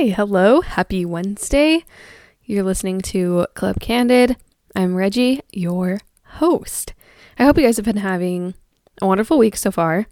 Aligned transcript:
Hi, 0.00 0.06
hello, 0.06 0.62
happy 0.62 1.04
Wednesday. 1.04 1.84
You're 2.44 2.64
listening 2.64 3.02
to 3.02 3.46
Club 3.52 3.80
Candid. 3.80 4.34
I'm 4.74 4.94
Reggie, 4.94 5.42
your 5.52 6.00
host. 6.24 6.94
I 7.38 7.44
hope 7.44 7.58
you 7.58 7.64
guys 7.64 7.76
have 7.76 7.84
been 7.84 7.98
having 7.98 8.54
a 9.02 9.06
wonderful 9.06 9.36
week 9.36 9.58
so 9.58 9.70
far. 9.70 10.06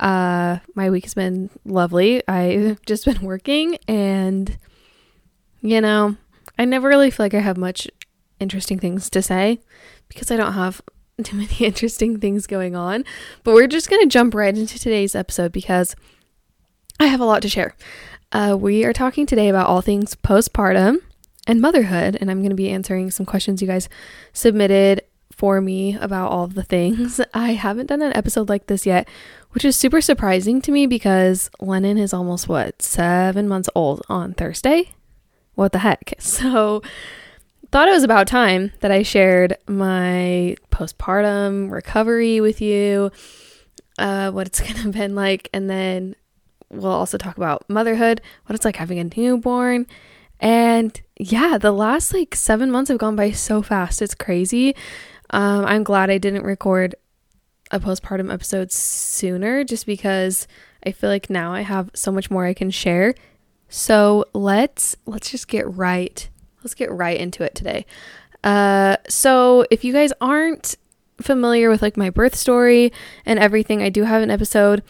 Uh, 0.00 0.60
my 0.74 0.88
week 0.88 1.04
has 1.04 1.12
been 1.12 1.50
lovely. 1.66 2.26
I've 2.26 2.80
just 2.86 3.04
been 3.04 3.20
working, 3.20 3.76
and 3.86 4.56
you 5.60 5.82
know, 5.82 6.16
I 6.58 6.64
never 6.64 6.88
really 6.88 7.10
feel 7.10 7.24
like 7.24 7.34
I 7.34 7.40
have 7.40 7.58
much 7.58 7.90
interesting 8.38 8.78
things 8.78 9.10
to 9.10 9.20
say 9.20 9.60
because 10.08 10.30
I 10.30 10.36
don't 10.38 10.54
have 10.54 10.80
too 11.22 11.36
many 11.36 11.56
interesting 11.56 12.20
things 12.20 12.46
going 12.46 12.74
on. 12.74 13.04
But 13.44 13.52
we're 13.52 13.66
just 13.66 13.90
going 13.90 14.00
to 14.00 14.08
jump 14.08 14.34
right 14.34 14.56
into 14.56 14.78
today's 14.78 15.14
episode 15.14 15.52
because 15.52 15.94
I 16.98 17.06
have 17.06 17.20
a 17.20 17.26
lot 17.26 17.42
to 17.42 17.50
share. 17.50 17.74
Uh, 18.32 18.56
we 18.58 18.84
are 18.84 18.92
talking 18.92 19.26
today 19.26 19.48
about 19.48 19.66
all 19.66 19.80
things 19.80 20.14
postpartum 20.14 20.98
and 21.48 21.60
motherhood, 21.60 22.16
and 22.20 22.30
I'm 22.30 22.40
going 22.40 22.50
to 22.50 22.56
be 22.56 22.70
answering 22.70 23.10
some 23.10 23.26
questions 23.26 23.60
you 23.60 23.66
guys 23.66 23.88
submitted 24.32 25.02
for 25.32 25.60
me 25.60 25.96
about 25.96 26.30
all 26.30 26.44
of 26.44 26.54
the 26.54 26.62
things. 26.62 27.20
I 27.34 27.54
haven't 27.54 27.86
done 27.86 28.02
an 28.02 28.16
episode 28.16 28.48
like 28.48 28.66
this 28.66 28.86
yet, 28.86 29.08
which 29.50 29.64
is 29.64 29.74
super 29.74 30.00
surprising 30.00 30.62
to 30.62 30.70
me 30.70 30.86
because 30.86 31.50
Lennon 31.58 31.98
is 31.98 32.14
almost 32.14 32.48
what, 32.48 32.82
seven 32.82 33.48
months 33.48 33.68
old 33.74 34.02
on 34.08 34.34
Thursday? 34.34 34.92
What 35.56 35.72
the 35.72 35.78
heck? 35.78 36.14
So, 36.20 36.82
thought 37.72 37.88
it 37.88 37.92
was 37.92 38.04
about 38.04 38.26
time 38.26 38.72
that 38.80 38.90
I 38.90 39.02
shared 39.02 39.56
my 39.66 40.56
postpartum 40.70 41.70
recovery 41.70 42.40
with 42.40 42.60
you, 42.60 43.10
uh, 43.98 44.30
what 44.30 44.46
it's 44.46 44.60
gonna 44.72 44.90
been 44.90 45.16
like, 45.16 45.48
and 45.52 45.68
then 45.68 46.14
we'll 46.70 46.92
also 46.92 47.18
talk 47.18 47.36
about 47.36 47.68
motherhood, 47.68 48.20
what 48.46 48.54
it's 48.54 48.64
like 48.64 48.76
having 48.76 48.98
a 48.98 49.04
newborn. 49.04 49.86
And 50.38 50.98
yeah, 51.18 51.58
the 51.58 51.72
last 51.72 52.14
like 52.14 52.34
seven 52.34 52.70
months 52.70 52.88
have 52.88 52.98
gone 52.98 53.16
by 53.16 53.30
so 53.30 53.62
fast. 53.62 54.00
It's 54.00 54.14
crazy. 54.14 54.74
Um, 55.30 55.64
I'm 55.64 55.84
glad 55.84 56.10
I 56.10 56.18
didn't 56.18 56.44
record 56.44 56.94
a 57.70 57.78
postpartum 57.78 58.32
episode 58.32 58.72
sooner 58.72 59.64
just 59.64 59.86
because 59.86 60.48
I 60.84 60.92
feel 60.92 61.10
like 61.10 61.30
now 61.30 61.52
I 61.52 61.60
have 61.60 61.90
so 61.94 62.10
much 62.10 62.30
more 62.30 62.46
I 62.46 62.54
can 62.54 62.70
share. 62.70 63.14
So 63.68 64.24
let's 64.32 64.96
let's 65.06 65.30
just 65.30 65.46
get 65.46 65.70
right 65.76 66.28
let's 66.62 66.74
get 66.74 66.90
right 66.90 67.18
into 67.18 67.42
it 67.44 67.54
today. 67.54 67.86
Uh, 68.42 68.96
so 69.08 69.66
if 69.70 69.84
you 69.84 69.92
guys 69.92 70.12
aren't 70.20 70.76
familiar 71.20 71.68
with 71.68 71.82
like 71.82 71.96
my 71.96 72.10
birth 72.10 72.34
story 72.34 72.92
and 73.26 73.38
everything, 73.38 73.82
I 73.82 73.90
do 73.90 74.04
have 74.04 74.22
an 74.22 74.30
episode 74.30 74.82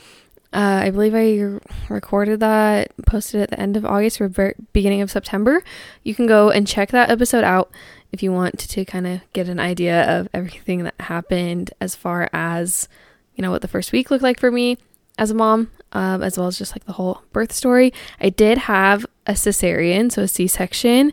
uh, 0.53 0.83
I 0.85 0.91
believe 0.91 1.15
I 1.15 1.61
recorded 1.89 2.41
that, 2.41 2.93
posted 3.07 3.41
at 3.41 3.51
the 3.51 3.61
end 3.61 3.77
of 3.77 3.85
August 3.85 4.21
or 4.21 4.29
beginning 4.73 5.01
of 5.01 5.11
September. 5.11 5.63
You 6.03 6.15
can 6.15 6.27
go 6.27 6.51
and 6.51 6.67
check 6.67 6.91
that 6.91 7.11
episode 7.11 7.45
out 7.45 7.71
if 8.11 8.23
you 8.23 8.33
want 8.33 8.59
to, 8.59 8.69
to 8.69 8.85
kind 8.85 9.07
of 9.07 9.21
get 9.33 9.49
an 9.49 9.61
idea 9.61 10.19
of 10.19 10.29
everything 10.35 10.83
that 10.83 10.95
happened 10.99 11.71
as 11.81 11.95
far 11.95 12.29
as, 12.33 12.89
you 13.37 13.43
know, 13.43 13.53
what 13.53 13.63
the 13.63 13.69
first 13.69 13.93
week 13.93 14.11
looked 14.11 14.25
like 14.25 14.41
for 14.41 14.51
me 14.51 14.77
as 15.19 15.31
a 15.31 15.35
mom, 15.35 15.71
um, 15.93 16.23
as 16.23 16.37
well 16.37 16.49
as 16.49 16.59
just 16.59 16.75
like 16.75 16.85
the 16.85 16.95
whole 16.95 17.23
birth 17.33 17.53
story. 17.53 17.93
I 18.21 18.31
did 18.31 18.59
have 18.59 19.07
a 19.27 19.33
cesarean, 19.33 20.11
so 20.11 20.23
a 20.23 20.29
C 20.29 20.49
section, 20.49 21.13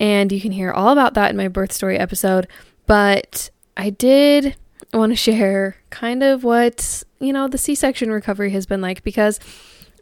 and 0.00 0.32
you 0.32 0.40
can 0.40 0.50
hear 0.50 0.72
all 0.72 0.88
about 0.88 1.14
that 1.14 1.30
in 1.30 1.36
my 1.36 1.46
birth 1.46 1.70
story 1.70 1.96
episode. 1.96 2.48
But 2.86 3.50
I 3.76 3.90
did 3.90 4.56
want 4.98 5.12
to 5.12 5.16
share 5.16 5.76
kind 5.90 6.22
of 6.22 6.44
what, 6.44 7.02
you 7.20 7.32
know, 7.32 7.48
the 7.48 7.58
C 7.58 7.74
section 7.74 8.10
recovery 8.10 8.50
has 8.50 8.66
been 8.66 8.80
like 8.80 9.02
because 9.02 9.40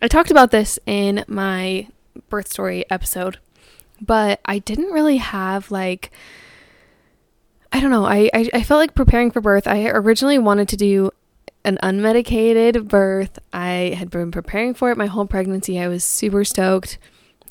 I 0.01 0.09
talked 0.09 0.31
about 0.31 0.51
this 0.51 0.79
in 0.87 1.25
my 1.29 1.89
birth 2.29 2.49
story 2.49 2.85
episode, 2.91 3.39
but 4.01 4.41
I 4.45 4.59
didn't 4.59 4.93
really 4.93 5.19
have 5.19 5.71
like, 5.71 6.11
I 7.73 7.81
don't 7.81 7.91
know, 7.91 8.05
I, 8.05 8.31
I, 8.35 8.51
I 8.53 8.63
felt 8.63 8.81
like 8.81 8.95
preparing 8.95 9.31
for 9.31 9.41
birth. 9.41 9.67
I 9.67 9.89
originally 9.89 10.39
wanted 10.39 10.69
to 10.71 10.77
do 10.77 11.11
an 11.65 11.79
unmedicated 11.83 12.89
birth. 12.89 13.39
I 13.53 13.95
had 13.97 14.11
been 14.11 14.31
preparing 14.31 14.75
for 14.75 14.91
it 14.91 14.99
my 14.99 15.07
whole 15.07 15.27
pregnancy. 15.27 15.79
I 15.79 15.89
was 15.89 16.05
super 16.05 16.45
stoked 16.45 16.99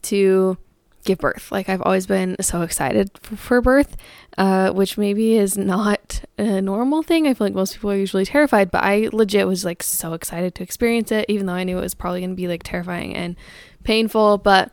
to 0.04 0.58
give 1.04 1.20
birth. 1.20 1.52
Like 1.52 1.70
I've 1.70 1.82
always 1.82 2.08
been 2.08 2.36
so 2.42 2.62
excited 2.62 3.12
for, 3.22 3.62
birth, 3.62 3.96
uh, 4.38 4.72
which 4.72 4.98
maybe 4.98 5.36
is 5.36 5.58
not 5.58 6.22
a 6.38 6.62
normal 6.62 7.04
thing. 7.04 7.28
I 7.28 7.34
feel 7.34 7.48
like 7.48 7.54
most 7.54 7.74
people 7.74 7.92
are 7.92 7.98
usually 7.98 8.26
terrified, 8.26 8.72
but 8.72 8.84
I 8.84 9.10
legit 9.12 9.48
was 9.48 9.66
like 9.66 9.84
so 9.84 10.14
excited 10.14 10.56
to 10.56 10.64
experience 10.64 11.12
it, 11.12 11.26
even 11.28 11.46
though 11.46 11.54
I 11.54 11.64
knew 11.64 11.78
it 11.78 11.82
was 11.82 11.94
probably 11.94 12.22
going 12.22 12.32
to 12.32 12.36
be 12.36 12.48
like 12.48 12.64
terrifying 12.64 13.16
and 13.16 13.36
painful. 13.84 14.38
But 14.38 14.72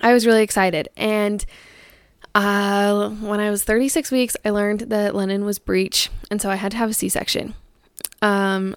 I 0.00 0.12
was 0.12 0.26
really 0.26 0.42
excited. 0.42 0.88
And 0.96 1.44
uh, 2.34 3.10
when 3.10 3.40
I 3.40 3.50
was 3.50 3.64
36 3.64 4.10
weeks, 4.10 4.36
I 4.44 4.50
learned 4.50 4.80
that 4.80 5.14
Lennon 5.14 5.44
was 5.44 5.58
breech, 5.58 6.10
and 6.30 6.40
so 6.40 6.50
I 6.50 6.56
had 6.56 6.72
to 6.72 6.76
have 6.76 6.90
a 6.90 6.94
C-section. 6.94 7.54
Um, 8.20 8.76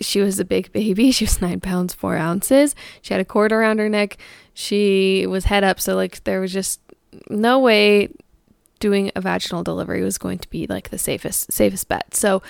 she 0.00 0.20
was 0.20 0.40
a 0.40 0.44
big 0.44 0.72
baby. 0.72 1.12
She 1.20 1.24
was 1.24 1.40
nine 1.40 1.60
pounds, 1.60 1.94
four 1.94 2.16
ounces. 2.16 2.74
She 3.02 3.14
had 3.14 3.20
a 3.20 3.24
cord 3.24 3.52
around 3.52 3.78
her 3.78 3.88
neck. 3.88 4.16
She 4.54 5.26
was 5.26 5.44
head 5.44 5.64
up. 5.64 5.80
So, 5.80 5.94
like, 5.94 6.24
there 6.24 6.40
was 6.40 6.52
just 6.52 6.80
no 7.28 7.58
way 7.58 8.08
doing 8.78 9.10
a 9.14 9.20
vaginal 9.20 9.62
delivery 9.62 10.02
was 10.02 10.16
going 10.16 10.38
to 10.38 10.48
be 10.48 10.66
like 10.66 10.88
the 10.88 10.98
safest 10.98 11.52
safest 11.52 11.88
bet. 11.88 12.14
So, 12.14 12.42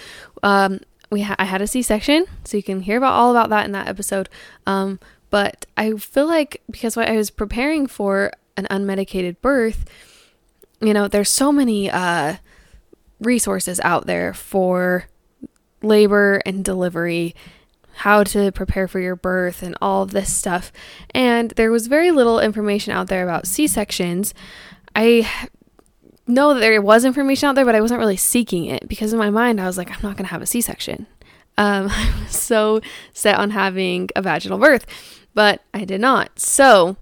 um, 0.43 0.81
we 1.11 1.23
ha- 1.23 1.37
I 1.39 1.45
had 1.45 1.61
a 1.61 1.67
C-section, 1.67 2.27
so 2.45 2.57
you 2.57 2.63
can 2.63 2.83
hear 2.83 2.99
about 2.99 3.15
all 3.15 3.31
about 3.31 3.51
that 3.51 3.67
in 3.67 3.73
that 3.73 3.89
episode. 3.89 4.29
Um, 4.67 5.01
but 5.31 5.67
I 5.77 5.95
feel 5.95 6.27
like 6.27 6.63
because 6.71 6.97
I 6.97 7.17
was 7.17 7.31
preparing 7.31 7.87
for 7.87 8.33
an 8.57 8.67
unmedicated 8.71 9.37
birth, 9.41 9.85
you 10.81 10.95
know, 10.95 11.09
there's 11.09 11.29
so 11.29 11.53
many 11.53 11.91
uh, 11.91 12.37
resources 13.21 13.81
out 13.81 14.07
there 14.07 14.33
for 14.33 15.07
labor 15.83 16.41
and 16.47 16.65
delivery, 16.65 17.35
how 18.01 18.25
to 18.25 18.51
prepare 18.53 18.89
for 18.89 18.99
your 18.99 19.15
birth, 19.15 19.63
and 19.63 19.77
all 19.83 20.03
of 20.03 20.11
this 20.13 20.35
stuff. 20.35 20.73
And 21.11 21.51
there 21.53 21.71
was 21.71 21.87
very 21.87 22.11
little 22.11 22.41
information 22.41 22.95
out 22.95 23.09
there 23.09 23.23
about 23.23 23.47
C 23.47 23.67
sections. 23.67 24.33
I 24.97 25.29
know 26.27 26.55
that 26.55 26.61
there 26.61 26.81
was 26.81 27.05
information 27.05 27.49
out 27.51 27.57
there, 27.57 27.67
but 27.67 27.75
I 27.75 27.81
wasn't 27.83 28.01
really 28.01 28.17
seeking 28.17 28.65
it 28.65 28.89
because 28.89 29.13
in 29.13 29.19
my 29.19 29.29
mind 29.29 29.61
I 29.61 29.67
was 29.67 29.77
like, 29.77 29.91
I'm 29.91 30.03
not 30.03 30.17
going 30.17 30.25
to 30.25 30.33
have 30.33 30.41
a 30.41 30.47
C 30.47 30.63
section. 30.63 31.07
Um, 31.59 31.89
I 31.91 32.23
was 32.23 32.35
so 32.35 32.81
set 33.13 33.37
on 33.37 33.51
having 33.51 34.09
a 34.17 34.23
vaginal 34.23 34.57
birth, 34.57 34.87
but 35.35 35.63
I 35.75 35.85
did 35.85 36.01
not. 36.01 36.41
So 36.41 36.97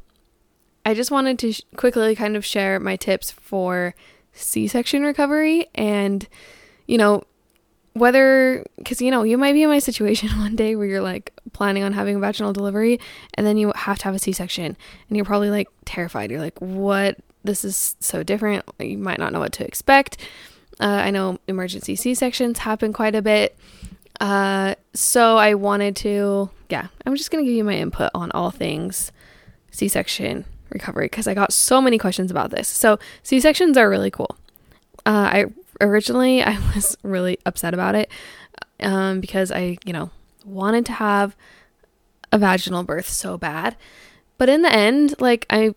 I 0.85 0.95
just 0.95 1.13
wanted 1.13 1.39
to 1.39 1.53
sh- 1.53 1.63
quickly 1.77 2.17
kind 2.17 2.37
of 2.37 2.45
share 2.45 2.81
my 2.81 2.97
tips 2.97 3.31
for 3.31 3.95
C 4.33 4.67
section 4.67 5.05
recovery 5.05 5.67
and, 5.77 6.27
you 6.89 6.99
know, 6.99 7.23
whether 7.95 8.65
because 8.77 9.01
you 9.03 9.11
know 9.11 9.23
you 9.23 9.37
might 9.37 9.53
be 9.53 9.63
in 9.63 9.69
my 9.69 9.79
situation 9.79 10.29
one 10.39 10.57
day 10.57 10.77
where 10.77 10.87
you're 10.87 11.03
like 11.03 11.33
planning 11.53 11.83
on 11.83 11.93
having 11.93 12.17
a 12.17 12.19
vaginal 12.19 12.53
delivery 12.53 13.01
and 13.35 13.47
then 13.47 13.57
you 13.57 13.73
have 13.75 13.99
to 13.99 14.05
have 14.05 14.15
a 14.15 14.19
c-section 14.19 14.77
and 15.09 15.17
you're 15.17 15.25
probably 15.25 15.51
like 15.51 15.69
terrified. 15.85 16.31
You're 16.31 16.41
like 16.41 16.59
what? 16.61 17.17
This 17.45 17.65
is 17.65 17.97
so 18.01 18.23
different. 18.23 18.65
You 18.79 18.99
might 18.99 19.19
not 19.19 19.33
know 19.33 19.41
what 19.41 19.53
to 19.55 19.67
expect. 19.67 20.19
Uh, 20.81 21.03
i 21.05 21.11
know 21.11 21.39
emergency 21.49 21.97
c-sections 21.97 22.59
happen 22.59 22.93
quite 22.93 23.15
a 23.15 23.23
bit. 23.23 23.57
Uh, 24.21 24.75
so 24.95 25.37
i 25.37 25.55
wanted 25.55 25.95
to 25.95 26.51
yeah 26.71 26.89
i'm 27.07 27.15
just 27.15 27.31
gonna 27.31 27.45
give 27.45 27.53
you 27.53 27.65
my 27.65 27.75
input 27.75 28.11
on 28.15 28.31
all 28.33 28.51
things 28.51 29.13
c-section 29.71 30.45
recovery 30.71 31.07
because 31.07 31.29
i 31.29 31.35
got 31.35 31.53
so 31.53 31.81
many 31.81 31.99
questions 31.99 32.31
about 32.31 32.51
this. 32.51 32.69
So 32.69 32.99
c-sections 33.23 33.77
are 33.77 33.89
really 33.89 34.11
cool. 34.11 34.37
Uh, 35.07 35.31
I 35.33 35.45
originally 35.81 36.43
I 36.43 36.59
was 36.75 36.97
really 37.03 37.39
upset 37.47 37.75
about 37.75 37.95
it 37.95 38.11
um, 38.81 39.21
because 39.21 39.51
I, 39.51 39.79
you 39.85 39.93
know, 39.93 40.11
wanted 40.45 40.87
to 40.87 40.93
have 40.93 41.37
a 42.33 42.39
vaginal 42.39 42.83
birth 42.83 43.09
so 43.09 43.39
bad. 43.39 43.77
But 44.37 44.49
in 44.49 44.63
the 44.63 44.73
end, 44.73 45.21
like 45.21 45.47
I 45.51 45.75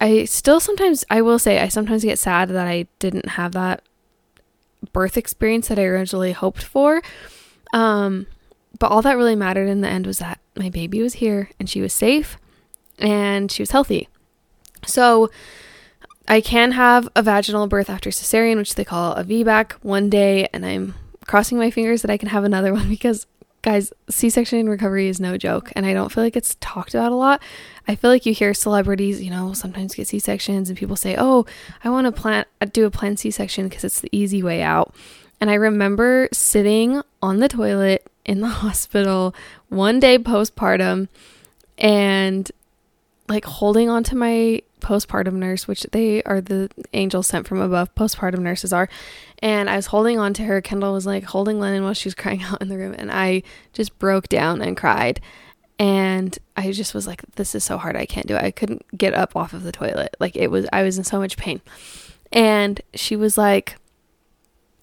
I 0.00 0.24
still 0.24 0.60
sometimes 0.60 1.04
I 1.10 1.22
will 1.22 1.38
say 1.38 1.60
I 1.60 1.68
sometimes 1.68 2.04
get 2.04 2.18
sad 2.18 2.48
that 2.50 2.66
I 2.66 2.86
didn't 2.98 3.30
have 3.30 3.52
that 3.52 3.82
birth 4.92 5.16
experience 5.16 5.68
that 5.68 5.78
I 5.78 5.84
originally 5.84 6.32
hoped 6.32 6.62
for. 6.62 7.02
Um 7.72 8.26
but 8.78 8.90
all 8.90 9.02
that 9.02 9.16
really 9.16 9.36
mattered 9.36 9.68
in 9.68 9.82
the 9.82 9.88
end 9.88 10.06
was 10.06 10.18
that 10.18 10.40
my 10.56 10.70
baby 10.70 11.02
was 11.02 11.14
here 11.14 11.50
and 11.58 11.68
she 11.68 11.80
was 11.80 11.92
safe 11.92 12.38
and 12.98 13.52
she 13.52 13.62
was 13.62 13.72
healthy. 13.72 14.08
So 14.86 15.30
I 16.30 16.40
can 16.40 16.70
have 16.72 17.08
a 17.16 17.24
vaginal 17.24 17.66
birth 17.66 17.90
after 17.90 18.10
cesarean, 18.10 18.56
which 18.56 18.76
they 18.76 18.84
call 18.84 19.14
a 19.14 19.24
VBAC, 19.24 19.72
one 19.82 20.08
day, 20.08 20.46
and 20.52 20.64
I'm 20.64 20.94
crossing 21.26 21.58
my 21.58 21.72
fingers 21.72 22.02
that 22.02 22.10
I 22.10 22.16
can 22.16 22.28
have 22.28 22.44
another 22.44 22.72
one 22.80 22.88
because, 22.88 23.26
guys, 23.62 23.92
C 24.08 24.30
section 24.30 24.68
recovery 24.68 25.08
is 25.08 25.18
no 25.18 25.36
joke, 25.36 25.72
and 25.74 25.84
I 25.84 25.92
don't 25.92 26.12
feel 26.12 26.22
like 26.22 26.36
it's 26.36 26.56
talked 26.60 26.94
about 26.94 27.10
a 27.10 27.16
lot. 27.16 27.42
I 27.88 27.96
feel 27.96 28.12
like 28.12 28.26
you 28.26 28.32
hear 28.32 28.54
celebrities, 28.54 29.20
you 29.20 29.28
know, 29.28 29.54
sometimes 29.54 29.96
get 29.96 30.06
C 30.06 30.20
sections, 30.20 30.70
and 30.70 30.78
people 30.78 30.94
say, 30.94 31.16
"Oh, 31.18 31.46
I 31.82 31.90
want 31.90 32.04
to 32.04 32.12
plan 32.12 32.44
uh, 32.60 32.66
do 32.66 32.86
a 32.86 32.92
planned 32.92 33.18
C 33.18 33.32
section 33.32 33.68
because 33.68 33.82
it's 33.82 34.00
the 34.00 34.08
easy 34.12 34.40
way 34.40 34.62
out." 34.62 34.94
And 35.40 35.50
I 35.50 35.54
remember 35.54 36.28
sitting 36.32 37.02
on 37.20 37.40
the 37.40 37.48
toilet 37.48 38.08
in 38.24 38.40
the 38.40 38.46
hospital 38.62 39.34
one 39.68 39.98
day 39.98 40.16
postpartum, 40.16 41.08
and 41.76 42.48
like 43.28 43.46
holding 43.46 43.90
on 43.90 44.04
to 44.04 44.14
my 44.14 44.62
postpartum 44.80 45.34
nurse, 45.34 45.68
which 45.68 45.82
they 45.92 46.22
are 46.24 46.40
the 46.40 46.70
angels 46.92 47.26
sent 47.26 47.46
from 47.46 47.60
above, 47.60 47.94
postpartum 47.94 48.40
nurses 48.40 48.72
are. 48.72 48.88
And 49.40 49.70
I 49.70 49.76
was 49.76 49.86
holding 49.86 50.18
on 50.18 50.34
to 50.34 50.44
her. 50.44 50.60
Kendall 50.60 50.92
was 50.92 51.06
like 51.06 51.24
holding 51.24 51.60
Lennon 51.60 51.84
while 51.84 51.94
she 51.94 52.08
was 52.08 52.14
crying 52.16 52.42
out 52.42 52.60
in 52.60 52.68
the 52.68 52.76
room. 52.76 52.94
And 52.96 53.10
I 53.10 53.42
just 53.72 53.98
broke 53.98 54.28
down 54.28 54.62
and 54.62 54.76
cried. 54.76 55.20
And 55.78 56.36
I 56.56 56.72
just 56.72 56.92
was 56.92 57.06
like, 57.06 57.22
this 57.36 57.54
is 57.54 57.64
so 57.64 57.78
hard. 57.78 57.96
I 57.96 58.04
can't 58.04 58.26
do 58.26 58.36
it. 58.36 58.42
I 58.42 58.50
couldn't 58.50 58.84
get 58.96 59.14
up 59.14 59.34
off 59.34 59.54
of 59.54 59.62
the 59.62 59.72
toilet. 59.72 60.14
Like 60.20 60.36
it 60.36 60.50
was, 60.50 60.66
I 60.72 60.82
was 60.82 60.98
in 60.98 61.04
so 61.04 61.18
much 61.18 61.36
pain. 61.36 61.60
And 62.32 62.80
she 62.94 63.16
was 63.16 63.38
like, 63.38 63.76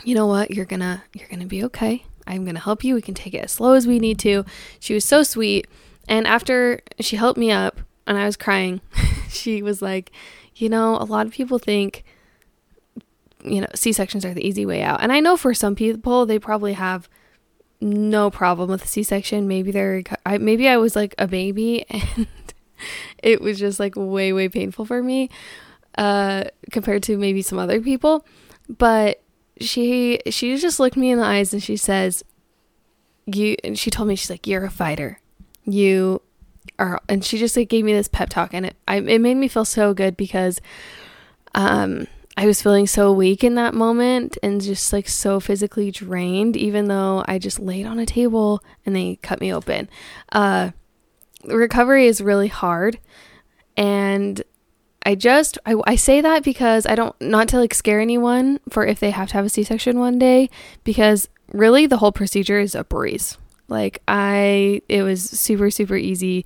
you 0.04 0.16
know 0.16 0.28
what? 0.28 0.52
You're 0.52 0.66
gonna, 0.66 1.04
you're 1.14 1.28
gonna 1.28 1.46
be 1.46 1.64
okay. 1.66 2.04
I'm 2.26 2.46
gonna 2.46 2.60
help 2.60 2.84
you. 2.84 2.96
We 2.96 3.02
can 3.02 3.14
take 3.14 3.34
it 3.34 3.44
as 3.44 3.52
slow 3.52 3.74
as 3.74 3.88
we 3.88 4.00
need 4.00 4.20
to. 4.20 4.44
She 4.80 4.94
was 4.94 5.06
so 5.06 5.24
sweet. 5.24 5.68
And 6.08 6.26
after 6.26 6.82
she 7.00 7.16
helped 7.16 7.38
me 7.38 7.52
up, 7.52 7.80
and 8.08 8.18
I 8.18 8.26
was 8.26 8.38
crying. 8.38 8.82
she 9.38 9.62
was 9.62 9.82
like, 9.82 10.12
You 10.56 10.70
know, 10.70 10.98
a 10.98 11.06
lot 11.06 11.26
of 11.26 11.32
people 11.32 11.60
think, 11.60 12.04
you 13.44 13.62
know, 13.62 13.68
C 13.76 13.94
sections 13.94 14.26
are 14.26 14.34
the 14.34 14.46
easy 14.46 14.66
way 14.66 14.82
out. 14.82 15.02
And 15.02 15.12
I 15.12 15.20
know 15.20 15.38
for 15.38 15.54
some 15.54 15.76
people, 15.76 16.26
they 16.26 16.40
probably 16.40 16.74
have 16.74 17.08
no 17.80 18.30
problem 18.30 18.70
with 18.70 18.88
C 18.88 19.04
section. 19.04 19.48
Maybe 19.48 19.72
they're, 19.72 20.04
I, 20.26 20.38
maybe 20.38 20.68
I 20.68 20.78
was 20.78 20.96
like 20.96 21.14
a 21.18 21.28
baby 21.28 21.86
and 21.90 22.28
it 23.22 23.42
was 23.42 23.60
just 23.60 23.80
like 23.80 23.94
way, 23.96 24.34
way 24.34 24.50
painful 24.50 24.86
for 24.86 25.02
me 25.02 25.30
uh, 25.98 26.46
compared 26.72 27.04
to 27.04 27.18
maybe 27.18 27.42
some 27.42 27.60
other 27.60 27.82
people. 27.82 28.26
But 28.68 29.22
she, 29.60 30.20
she 30.28 30.58
just 30.58 30.80
looked 30.80 30.98
me 30.98 31.12
in 31.12 31.20
the 31.20 31.26
eyes 31.26 31.54
and 31.54 31.62
she 31.62 31.78
says, 31.78 32.24
you, 33.28 33.58
and 33.64 33.78
she 33.78 33.92
told 33.92 34.08
me, 34.08 34.16
she's 34.16 34.30
like, 34.30 34.48
You're 34.48 34.66
a 34.66 34.72
fighter. 34.72 35.20
You 35.66 36.22
and 36.80 37.24
she 37.24 37.38
just 37.38 37.56
like 37.58 37.70
gave 37.70 37.86
me 37.86 37.94
this 37.94 38.08
pep 38.08 38.30
talk 38.30 38.54
and 38.54 38.66
it 38.66 38.76
I, 38.88 38.98
it 38.98 39.20
made 39.20 39.36
me 39.36 39.48
feel 39.48 39.66
so 39.66 39.94
good 39.94 40.18
because 40.18 40.60
um 41.56 42.08
I 42.40 42.46
was 42.46 42.62
feeling 42.62 42.86
so 42.86 43.12
weak 43.12 43.44
in 43.44 43.56
that 43.56 43.74
moment 43.74 44.38
and 44.44 44.62
just 44.62 44.94
like 44.94 45.10
so 45.10 45.40
physically 45.40 45.90
drained 45.90 46.56
even 46.56 46.88
though 46.88 47.24
I 47.28 47.40
just 47.40 47.60
laid 47.60 47.88
on 47.88 47.98
a 47.98 48.06
table 48.06 48.64
and 48.86 48.96
they 48.96 49.18
cut 49.24 49.42
me 49.42 49.52
open. 49.54 49.90
Uh 50.32 50.72
recovery 51.46 52.08
is 52.08 52.22
really 52.22 52.48
hard 52.48 53.00
and 53.76 54.44
I 55.04 55.16
just 55.16 55.58
I, 55.66 55.76
I 55.86 55.96
say 55.96 56.22
that 56.22 56.44
because 56.44 56.86
I 56.86 56.96
don't 56.96 57.20
not 57.22 57.48
to 57.50 57.60
like 57.60 57.74
scare 57.74 58.02
anyone 58.02 58.60
for 58.70 58.86
if 58.86 59.00
they 59.00 59.12
have 59.12 59.30
to 59.30 59.34
have 59.36 59.46
a 59.46 59.50
C-section 59.50 60.00
one 60.00 60.20
day 60.20 60.50
because 60.84 61.30
really 61.54 61.86
the 61.86 61.98
whole 61.98 62.12
procedure 62.12 62.60
is 62.60 62.76
a 62.76 62.84
breeze. 62.84 63.38
Like 63.68 64.02
I 64.08 64.82
it 64.88 65.04
was 65.04 65.24
super 65.24 65.70
super 65.70 65.96
easy. 65.96 66.46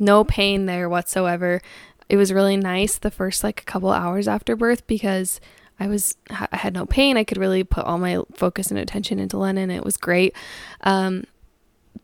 No 0.00 0.24
pain 0.24 0.66
there 0.66 0.88
whatsoever. 0.88 1.60
It 2.08 2.16
was 2.16 2.32
really 2.32 2.56
nice 2.56 2.98
the 2.98 3.10
first 3.10 3.44
like 3.44 3.60
a 3.60 3.64
couple 3.64 3.90
hours 3.90 4.28
after 4.28 4.56
birth 4.56 4.86
because 4.86 5.40
I 5.78 5.86
was 5.86 6.16
I 6.30 6.56
had 6.56 6.74
no 6.74 6.86
pain. 6.86 7.16
I 7.16 7.24
could 7.24 7.38
really 7.38 7.64
put 7.64 7.84
all 7.84 7.98
my 7.98 8.22
focus 8.34 8.70
and 8.70 8.78
attention 8.78 9.18
into 9.18 9.38
Lennon. 9.38 9.70
It 9.70 9.84
was 9.84 9.96
great. 9.96 10.34
Um, 10.82 11.24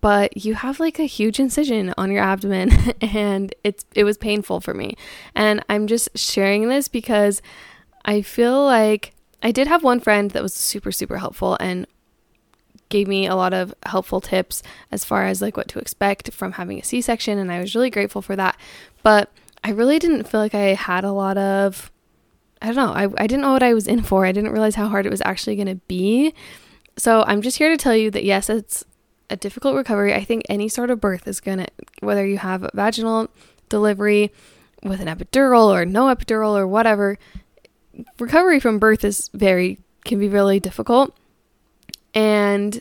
but 0.00 0.44
you 0.44 0.54
have 0.54 0.80
like 0.80 0.98
a 0.98 1.04
huge 1.04 1.40
incision 1.40 1.94
on 1.96 2.10
your 2.10 2.22
abdomen 2.22 2.70
and 3.00 3.54
it's 3.64 3.84
it 3.94 4.04
was 4.04 4.18
painful 4.18 4.60
for 4.60 4.74
me. 4.74 4.96
And 5.34 5.64
I'm 5.68 5.86
just 5.86 6.16
sharing 6.16 6.68
this 6.68 6.88
because 6.88 7.42
I 8.04 8.22
feel 8.22 8.64
like 8.64 9.14
I 9.42 9.52
did 9.52 9.66
have 9.66 9.84
one 9.84 10.00
friend 10.00 10.30
that 10.32 10.42
was 10.42 10.54
super 10.54 10.92
super 10.92 11.18
helpful 11.18 11.56
and 11.60 11.86
gave 12.88 13.08
me 13.08 13.26
a 13.26 13.36
lot 13.36 13.52
of 13.52 13.74
helpful 13.86 14.20
tips 14.20 14.62
as 14.90 15.04
far 15.04 15.26
as 15.26 15.42
like 15.42 15.56
what 15.56 15.68
to 15.68 15.78
expect 15.78 16.32
from 16.32 16.52
having 16.52 16.78
a 16.78 16.84
C-section 16.84 17.38
and 17.38 17.52
I 17.52 17.60
was 17.60 17.74
really 17.74 17.90
grateful 17.90 18.22
for 18.22 18.36
that. 18.36 18.56
But 19.02 19.30
I 19.62 19.70
really 19.70 19.98
didn't 19.98 20.24
feel 20.24 20.40
like 20.40 20.54
I 20.54 20.74
had 20.74 21.04
a 21.04 21.12
lot 21.12 21.36
of 21.36 21.90
I 22.60 22.66
don't 22.66 22.76
know, 22.76 22.92
I, 22.92 23.04
I 23.22 23.26
didn't 23.26 23.42
know 23.42 23.52
what 23.52 23.62
I 23.62 23.74
was 23.74 23.86
in 23.86 24.02
for. 24.02 24.26
I 24.26 24.32
didn't 24.32 24.50
realize 24.50 24.74
how 24.74 24.88
hard 24.88 25.06
it 25.06 25.10
was 25.10 25.22
actually 25.24 25.56
going 25.56 25.68
to 25.68 25.76
be. 25.86 26.34
So 26.96 27.22
I'm 27.26 27.40
just 27.40 27.58
here 27.58 27.68
to 27.68 27.76
tell 27.76 27.94
you 27.94 28.10
that 28.10 28.24
yes, 28.24 28.50
it's 28.50 28.84
a 29.30 29.36
difficult 29.36 29.76
recovery. 29.76 30.14
I 30.14 30.24
think 30.24 30.42
any 30.48 30.68
sort 30.68 30.90
of 30.90 31.00
birth 31.00 31.28
is 31.28 31.40
going 31.40 31.58
to, 31.58 31.66
whether 32.00 32.26
you 32.26 32.38
have 32.38 32.64
a 32.64 32.70
vaginal 32.74 33.28
delivery 33.68 34.32
with 34.82 35.00
an 35.00 35.08
epidural 35.08 35.66
or 35.66 35.84
no 35.84 36.06
epidural 36.14 36.56
or 36.56 36.66
whatever, 36.66 37.18
recovery 38.18 38.60
from 38.60 38.78
birth 38.78 39.04
is 39.04 39.28
very, 39.32 39.78
can 40.04 40.18
be 40.18 40.28
really 40.28 40.60
difficult. 40.60 41.16
And 42.18 42.80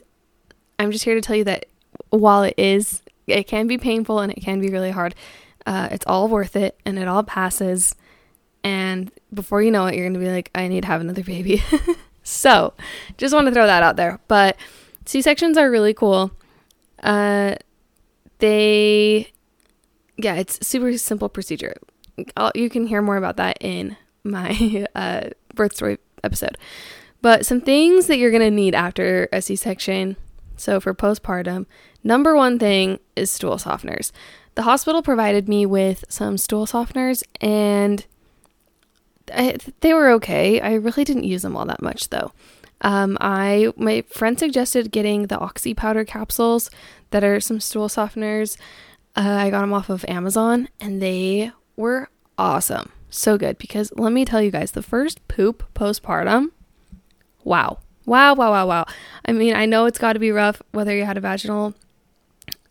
I'm 0.79 0.91
just 0.91 1.05
here 1.05 1.13
to 1.13 1.21
tell 1.21 1.35
you 1.35 1.43
that 1.43 1.67
while 2.09 2.41
it 2.41 2.55
is, 2.57 3.03
it 3.27 3.43
can 3.43 3.67
be 3.67 3.77
painful 3.77 4.19
and 4.19 4.31
it 4.31 4.41
can 4.41 4.59
be 4.59 4.69
really 4.71 4.89
hard, 4.89 5.13
uh, 5.67 5.89
it's 5.91 6.05
all 6.07 6.27
worth 6.27 6.55
it 6.55 6.75
and 6.85 6.97
it 6.97 7.07
all 7.07 7.21
passes. 7.21 7.93
And 8.63 9.11
before 9.31 9.61
you 9.61 9.69
know 9.69 9.85
it, 9.85 9.93
you're 9.93 10.05
going 10.05 10.15
to 10.15 10.19
be 10.19 10.31
like, 10.31 10.49
I 10.55 10.67
need 10.67 10.81
to 10.81 10.87
have 10.87 11.01
another 11.01 11.23
baby. 11.23 11.61
so 12.23 12.73
just 13.17 13.31
want 13.31 13.45
to 13.45 13.53
throw 13.53 13.67
that 13.67 13.83
out 13.83 13.95
there. 13.95 14.19
But 14.27 14.57
C 15.05 15.21
sections 15.21 15.55
are 15.55 15.69
really 15.69 15.93
cool. 15.93 16.31
Uh, 17.03 17.57
they, 18.39 19.31
yeah, 20.17 20.33
it's 20.33 20.65
super 20.65 20.97
simple 20.97 21.29
procedure. 21.29 21.75
I'll, 22.35 22.51
you 22.55 22.71
can 22.71 22.87
hear 22.87 23.03
more 23.03 23.17
about 23.17 23.37
that 23.37 23.59
in 23.61 23.97
my 24.23 24.87
uh, 24.95 25.29
birth 25.53 25.75
story 25.75 25.99
episode. 26.23 26.57
But 27.27 27.45
some 27.45 27.59
things 27.59 28.07
that 28.07 28.19
you're 28.19 28.31
going 28.31 28.41
to 28.41 28.49
need 28.49 28.73
after 28.73 29.27
a 29.33 29.41
C 29.41 29.57
section, 29.57 30.15
so 30.55 30.79
for 30.79 30.93
postpartum, 30.93 31.65
number 32.01 32.37
one 32.37 32.57
thing 32.57 33.01
is 33.17 33.29
stool 33.29 33.57
softeners. 33.57 34.13
The 34.55 34.61
hospital 34.61 35.01
provided 35.01 35.49
me 35.49 35.65
with 35.65 36.05
some 36.07 36.37
stool 36.37 36.65
softeners 36.65 37.23
and 37.41 38.05
I, 39.35 39.57
they 39.81 39.93
were 39.93 40.09
okay. 40.11 40.61
I 40.61 40.75
really 40.75 41.03
didn't 41.03 41.25
use 41.25 41.41
them 41.41 41.57
all 41.57 41.65
that 41.65 41.81
much 41.81 42.07
though. 42.11 42.31
Um, 42.79 43.17
I 43.19 43.73
my 43.75 44.03
friend 44.03 44.39
suggested 44.39 44.93
getting 44.93 45.27
the 45.27 45.37
oxy 45.37 45.73
powder 45.73 46.05
capsules 46.05 46.71
that 47.09 47.25
are 47.25 47.41
some 47.41 47.59
stool 47.59 47.89
softeners. 47.89 48.55
Uh, 49.17 49.35
I 49.37 49.49
got 49.49 49.59
them 49.59 49.73
off 49.73 49.89
of 49.89 50.05
Amazon 50.07 50.69
and 50.79 51.01
they 51.01 51.51
were 51.75 52.07
awesome. 52.37 52.89
So 53.09 53.37
good 53.37 53.57
because 53.57 53.91
let 53.97 54.13
me 54.13 54.23
tell 54.23 54.41
you 54.41 54.49
guys, 54.49 54.71
the 54.71 54.81
first 54.81 55.27
poop 55.27 55.65
postpartum 55.75 56.51
wow. 57.47 57.79
Wow, 58.05 58.35
wow, 58.35 58.51
wow, 58.51 58.67
wow. 58.67 58.85
I 59.25 59.31
mean, 59.33 59.55
I 59.55 59.65
know 59.65 59.85
it's 59.85 59.97
got 59.97 60.13
to 60.13 60.19
be 60.19 60.31
rough 60.31 60.61
whether 60.71 60.95
you 60.95 61.03
had 61.05 61.17
a 61.17 61.21
vaginal 61.21 61.73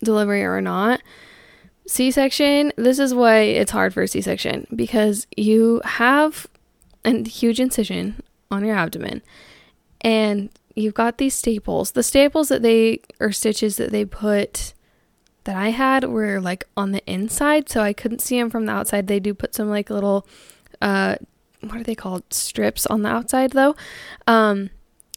delivery 0.03 0.45
or 0.45 0.61
not. 0.61 1.03
C 1.87 2.11
section, 2.11 2.73
this 2.77 2.99
is 2.99 3.15
why 3.15 3.41
it's 3.41 3.71
hard 3.71 3.95
for 3.95 4.03
a 4.03 4.09
C 4.09 4.21
section 4.21 4.67
because 4.75 5.27
you 5.37 5.81
have 5.85 6.47
a 7.05 7.29
huge 7.29 7.61
incision 7.61 8.23
on 8.51 8.65
your 8.65 8.77
abdomen 8.77 9.23
and 10.01 10.51
you've 10.75 10.95
got 10.95 11.19
these 11.19 11.35
staples. 11.35 11.93
The 11.93 12.03
staples 12.03 12.49
that 12.49 12.63
they, 12.63 13.01
or 13.21 13.31
stitches 13.33 13.77
that 13.77 13.93
they 13.93 14.05
put 14.05 14.75
that 15.45 15.57
I 15.57 15.69
had 15.69 16.05
were 16.05 16.41
like 16.41 16.67
on 16.77 16.91
the 16.93 17.05
inside, 17.11 17.69
so 17.69 17.81
I 17.81 17.93
couldn't 17.93 18.21
see 18.21 18.39
them 18.39 18.51
from 18.51 18.67
the 18.67 18.73
outside. 18.73 19.07
They 19.07 19.21
do 19.21 19.33
put 19.33 19.55
some 19.55 19.71
like 19.71 19.91
little, 19.91 20.27
uh, 20.83 21.17
what 21.61 21.77
are 21.77 21.85
they 21.85 21.95
called? 21.95 22.23
Strips 22.33 22.87
on 22.87 23.03
the 23.03 23.09
outside 23.09 23.53
though. 23.53 23.75
Um, 24.27 24.71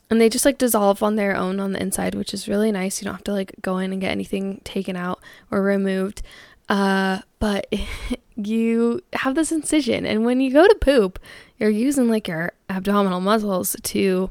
and 0.10 0.19
they 0.19 0.29
just 0.29 0.46
like 0.46 0.58
dissolve 0.58 1.03
on 1.03 1.15
their 1.15 1.36
own 1.36 1.60
on 1.60 1.74
the 1.74 1.81
inside, 1.81 2.15
which 2.15 2.34
is 2.34 2.48
really 2.48 2.72
nice. 2.72 3.01
You 3.01 3.05
don't 3.05 3.15
have 3.15 3.24
to 3.25 3.34
like 3.34 3.53
go 3.62 3.77
in 3.77 3.91
and 3.91 4.01
get 4.01 4.12
anything 4.12 4.62
taken 4.63 4.96
out 4.96 5.19
or 5.51 5.62
removed. 5.62 6.22
Uh, 6.67 7.19
but 7.39 7.72
you 8.36 9.01
have 9.13 9.36
this 9.36 9.51
incision, 9.51 10.05
and 10.05 10.25
when 10.25 10.39
you 10.39 10.51
go 10.51 10.67
to 10.67 10.75
poop, 10.75 11.19
you're 11.58 11.69
using 11.69 12.10
like 12.10 12.27
your 12.27 12.53
abdominal 12.69 13.19
muscles 13.19 13.75
to, 13.84 14.29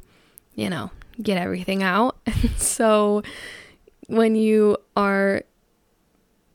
you 0.54 0.70
know, 0.70 0.90
get 1.22 1.38
everything 1.38 1.82
out. 1.82 2.16
And 2.26 2.50
so 2.56 3.22
when 4.08 4.34
you 4.34 4.78
are 4.96 5.42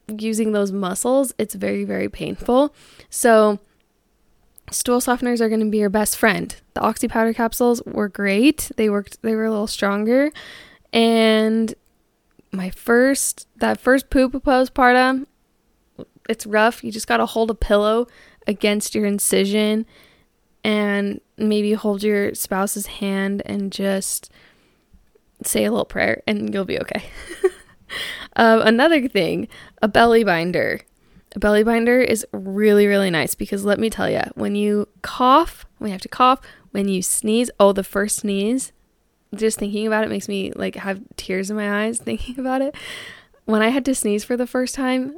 using 0.08 0.52
those 0.52 0.72
muscles, 0.72 1.34
it's 1.38 1.56
very, 1.56 1.86
very 1.86 2.10
painful. 2.10 2.74
So, 3.10 3.60
stool 4.74 5.00
softeners 5.00 5.42
are 5.42 5.50
going 5.50 5.62
to 5.62 5.70
be 5.70 5.78
your 5.78 5.90
best 5.90 6.18
friend. 6.18 6.56
The 6.74 6.82
oxy 6.82 7.08
powder 7.08 7.34
capsules 7.34 7.82
were 7.86 8.10
great. 8.10 8.72
They 8.76 8.90
worked 8.90 9.22
they 9.22 9.36
were 9.36 9.46
a 9.46 9.52
little 9.52 9.68
stronger. 9.68 10.32
And 10.92 11.74
my 12.52 12.70
first 12.70 13.48
that 13.58 13.80
first 13.80 14.10
poop 14.10 14.34
postpartum, 14.34 15.28
it's 16.30 16.46
rough. 16.46 16.84
You 16.84 16.92
just 16.92 17.08
got 17.08 17.18
to 17.18 17.26
hold 17.26 17.52
a 17.52 17.56
pillow 17.56 18.08
against 18.48 18.96
your 18.96 19.06
incision 19.06 19.86
and 20.64 21.20
maybe 21.38 21.74
hold 21.74 22.04
your 22.04 22.34
spouse's 22.34 22.86
hand 22.86 23.42
and 23.46 23.72
just 23.72 24.32
say 25.44 25.66
a 25.66 25.72
little 25.72 25.86
prayer 25.86 26.22
and 26.28 26.54
you'll 26.54 26.66
be 26.66 26.80
okay. 26.80 27.04
um, 28.36 28.62
another 28.66 29.08
thing, 29.08 29.48
a 29.82 29.88
belly 29.88 30.24
binder. 30.24 30.82
A 31.36 31.40
belly 31.40 31.64
binder 31.64 32.00
is 32.00 32.26
really, 32.32 32.86
really 32.86 33.10
nice 33.10 33.34
because 33.34 33.66
let 33.66 33.80
me 33.80 33.90
tell 33.90 34.10
you, 34.10 34.22
when 34.36 34.56
you 34.56 34.88
cough, 35.02 35.66
when 35.80 35.90
you 35.90 35.94
have 35.94 36.02
to 36.02 36.10
cough, 36.10 36.40
when 36.72 36.88
you 36.88 37.02
sneeze, 37.02 37.50
oh, 37.60 37.72
the 37.72 37.84
first 37.84 38.18
sneeze, 38.18 38.72
just 39.34 39.58
thinking 39.58 39.88
about 39.88 40.04
it 40.04 40.10
makes 40.10 40.28
me 40.28 40.52
like 40.52 40.76
have 40.76 41.02
tears 41.18 41.50
in 41.50 41.56
my 41.56 41.86
eyes 41.86 41.98
thinking 42.04 42.40
about 42.40 42.62
it. 42.62 42.76
When 43.46 43.62
I 43.62 43.70
had 43.70 43.86
to 43.86 43.96
sneeze 43.96 44.24
for 44.24 44.38
the 44.38 44.48
first 44.48 44.76
time, 44.76 45.18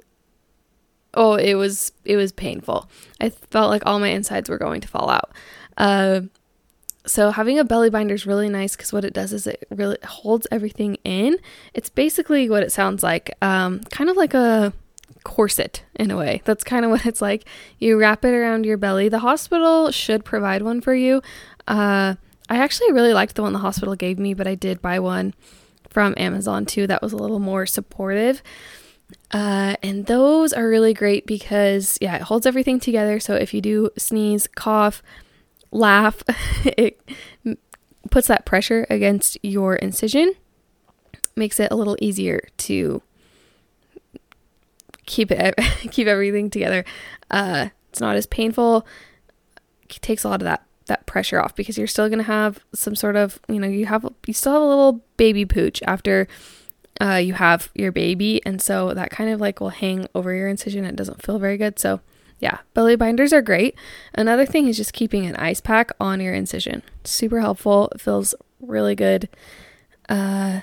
oh, 1.13 1.35
it 1.35 1.55
was 1.55 1.91
it 2.05 2.15
was 2.15 2.31
painful. 2.31 2.89
I 3.19 3.29
felt 3.29 3.69
like 3.69 3.85
all 3.85 3.99
my 3.99 4.09
insides 4.09 4.49
were 4.49 4.57
going 4.57 4.81
to 4.81 4.87
fall 4.87 5.09
out. 5.09 5.31
Uh, 5.77 6.21
so 7.05 7.29
having 7.31 7.59
a 7.59 7.63
belly 7.63 7.89
binder 7.89 8.15
is 8.15 8.25
really 8.25 8.49
nice 8.49 8.75
because 8.75 8.91
what 8.91 9.05
it 9.05 9.13
does 9.13 9.31
is 9.31 9.45
it 9.45 9.67
really 9.69 9.97
holds 10.03 10.47
everything 10.49 10.95
in. 11.03 11.37
It's 11.73 11.89
basically 11.89 12.49
what 12.49 12.63
it 12.63 12.71
sounds 12.71 13.03
like, 13.03 13.35
um, 13.41 13.81
kind 13.91 14.09
of 14.09 14.17
like 14.17 14.33
a 14.33 14.73
corset 15.25 15.83
in 15.95 16.09
a 16.11 16.15
way. 16.17 16.41
That's 16.45 16.63
kind 16.63 16.85
of 16.85 16.91
what 16.91 17.05
it's 17.05 17.21
like. 17.21 17.45
You 17.79 17.99
wrap 17.99 18.23
it 18.23 18.33
around 18.33 18.65
your 18.65 18.77
belly. 18.77 19.09
The 19.09 19.19
hospital 19.19 19.91
should 19.91 20.23
provide 20.23 20.61
one 20.61 20.79
for 20.79 20.95
you. 20.95 21.21
Uh, 21.67 22.15
I 22.47 22.57
actually 22.57 22.93
really 22.93 23.13
liked 23.13 23.35
the 23.35 23.41
one 23.41 23.51
the 23.51 23.59
hospital 23.59 23.95
gave 23.95 24.17
me, 24.17 24.33
but 24.33 24.47
I 24.47 24.55
did 24.55 24.81
buy 24.81 24.99
one 24.99 25.33
from 25.89 26.13
Amazon 26.17 26.65
too 26.65 26.87
that 26.87 27.01
was 27.01 27.11
a 27.11 27.17
little 27.17 27.39
more 27.39 27.65
supportive. 27.65 28.41
Uh, 29.31 29.75
and 29.83 30.05
those 30.05 30.53
are 30.53 30.67
really 30.67 30.93
great 30.93 31.25
because, 31.25 31.97
yeah, 32.01 32.15
it 32.15 32.23
holds 32.23 32.45
everything 32.45 32.79
together. 32.79 33.19
So 33.19 33.35
if 33.35 33.53
you 33.53 33.61
do 33.61 33.89
sneeze, 33.97 34.47
cough, 34.55 35.01
laugh, 35.71 36.23
it 36.65 36.99
puts 38.11 38.27
that 38.27 38.45
pressure 38.45 38.85
against 38.89 39.37
your 39.43 39.75
incision, 39.75 40.33
makes 41.35 41.59
it 41.59 41.71
a 41.71 41.75
little 41.75 41.97
easier 41.99 42.47
to 42.57 43.01
keep 45.05 45.31
it 45.31 45.55
keep 45.91 46.07
everything 46.07 46.49
together. 46.49 46.85
Uh, 47.29 47.69
it's 47.89 47.99
not 47.99 48.15
as 48.15 48.25
painful. 48.25 48.85
It 49.83 50.01
takes 50.01 50.23
a 50.23 50.29
lot 50.29 50.41
of 50.41 50.45
that 50.45 50.65
that 50.87 51.05
pressure 51.05 51.41
off 51.41 51.55
because 51.55 51.77
you're 51.77 51.87
still 51.87 52.09
gonna 52.09 52.23
have 52.23 52.59
some 52.73 52.95
sort 52.95 53.15
of 53.15 53.39
you 53.47 53.59
know 53.59 53.67
you 53.67 53.85
have 53.85 54.05
you 54.25 54.33
still 54.33 54.53
have 54.53 54.61
a 54.61 54.65
little 54.65 55.03
baby 55.17 55.45
pooch 55.45 55.81
after 55.83 56.27
uh, 57.01 57.15
you 57.15 57.33
have 57.33 57.69
your 57.75 57.91
baby, 57.91 58.41
and 58.45 58.61
so 58.61 58.93
that 58.93 59.09
kind 59.09 59.29
of 59.29 59.41
like 59.41 59.59
will 59.59 59.69
hang 59.69 60.07
over 60.15 60.33
your 60.33 60.47
incision. 60.47 60.85
It 60.85 60.95
doesn't 60.95 61.21
feel 61.21 61.39
very 61.39 61.57
good. 61.57 61.77
So 61.77 61.99
yeah, 62.39 62.59
belly 62.73 62.95
binders 62.95 63.33
are 63.33 63.41
great. 63.41 63.75
Another 64.13 64.45
thing 64.45 64.67
is 64.67 64.77
just 64.77 64.93
keeping 64.93 65.25
an 65.25 65.35
ice 65.35 65.61
pack 65.61 65.91
on 65.99 66.21
your 66.21 66.33
incision. 66.33 66.83
Super 67.03 67.41
helpful. 67.41 67.89
It 67.93 68.01
feels 68.01 68.35
really 68.61 68.95
good. 68.95 69.29
Uh, 70.07 70.61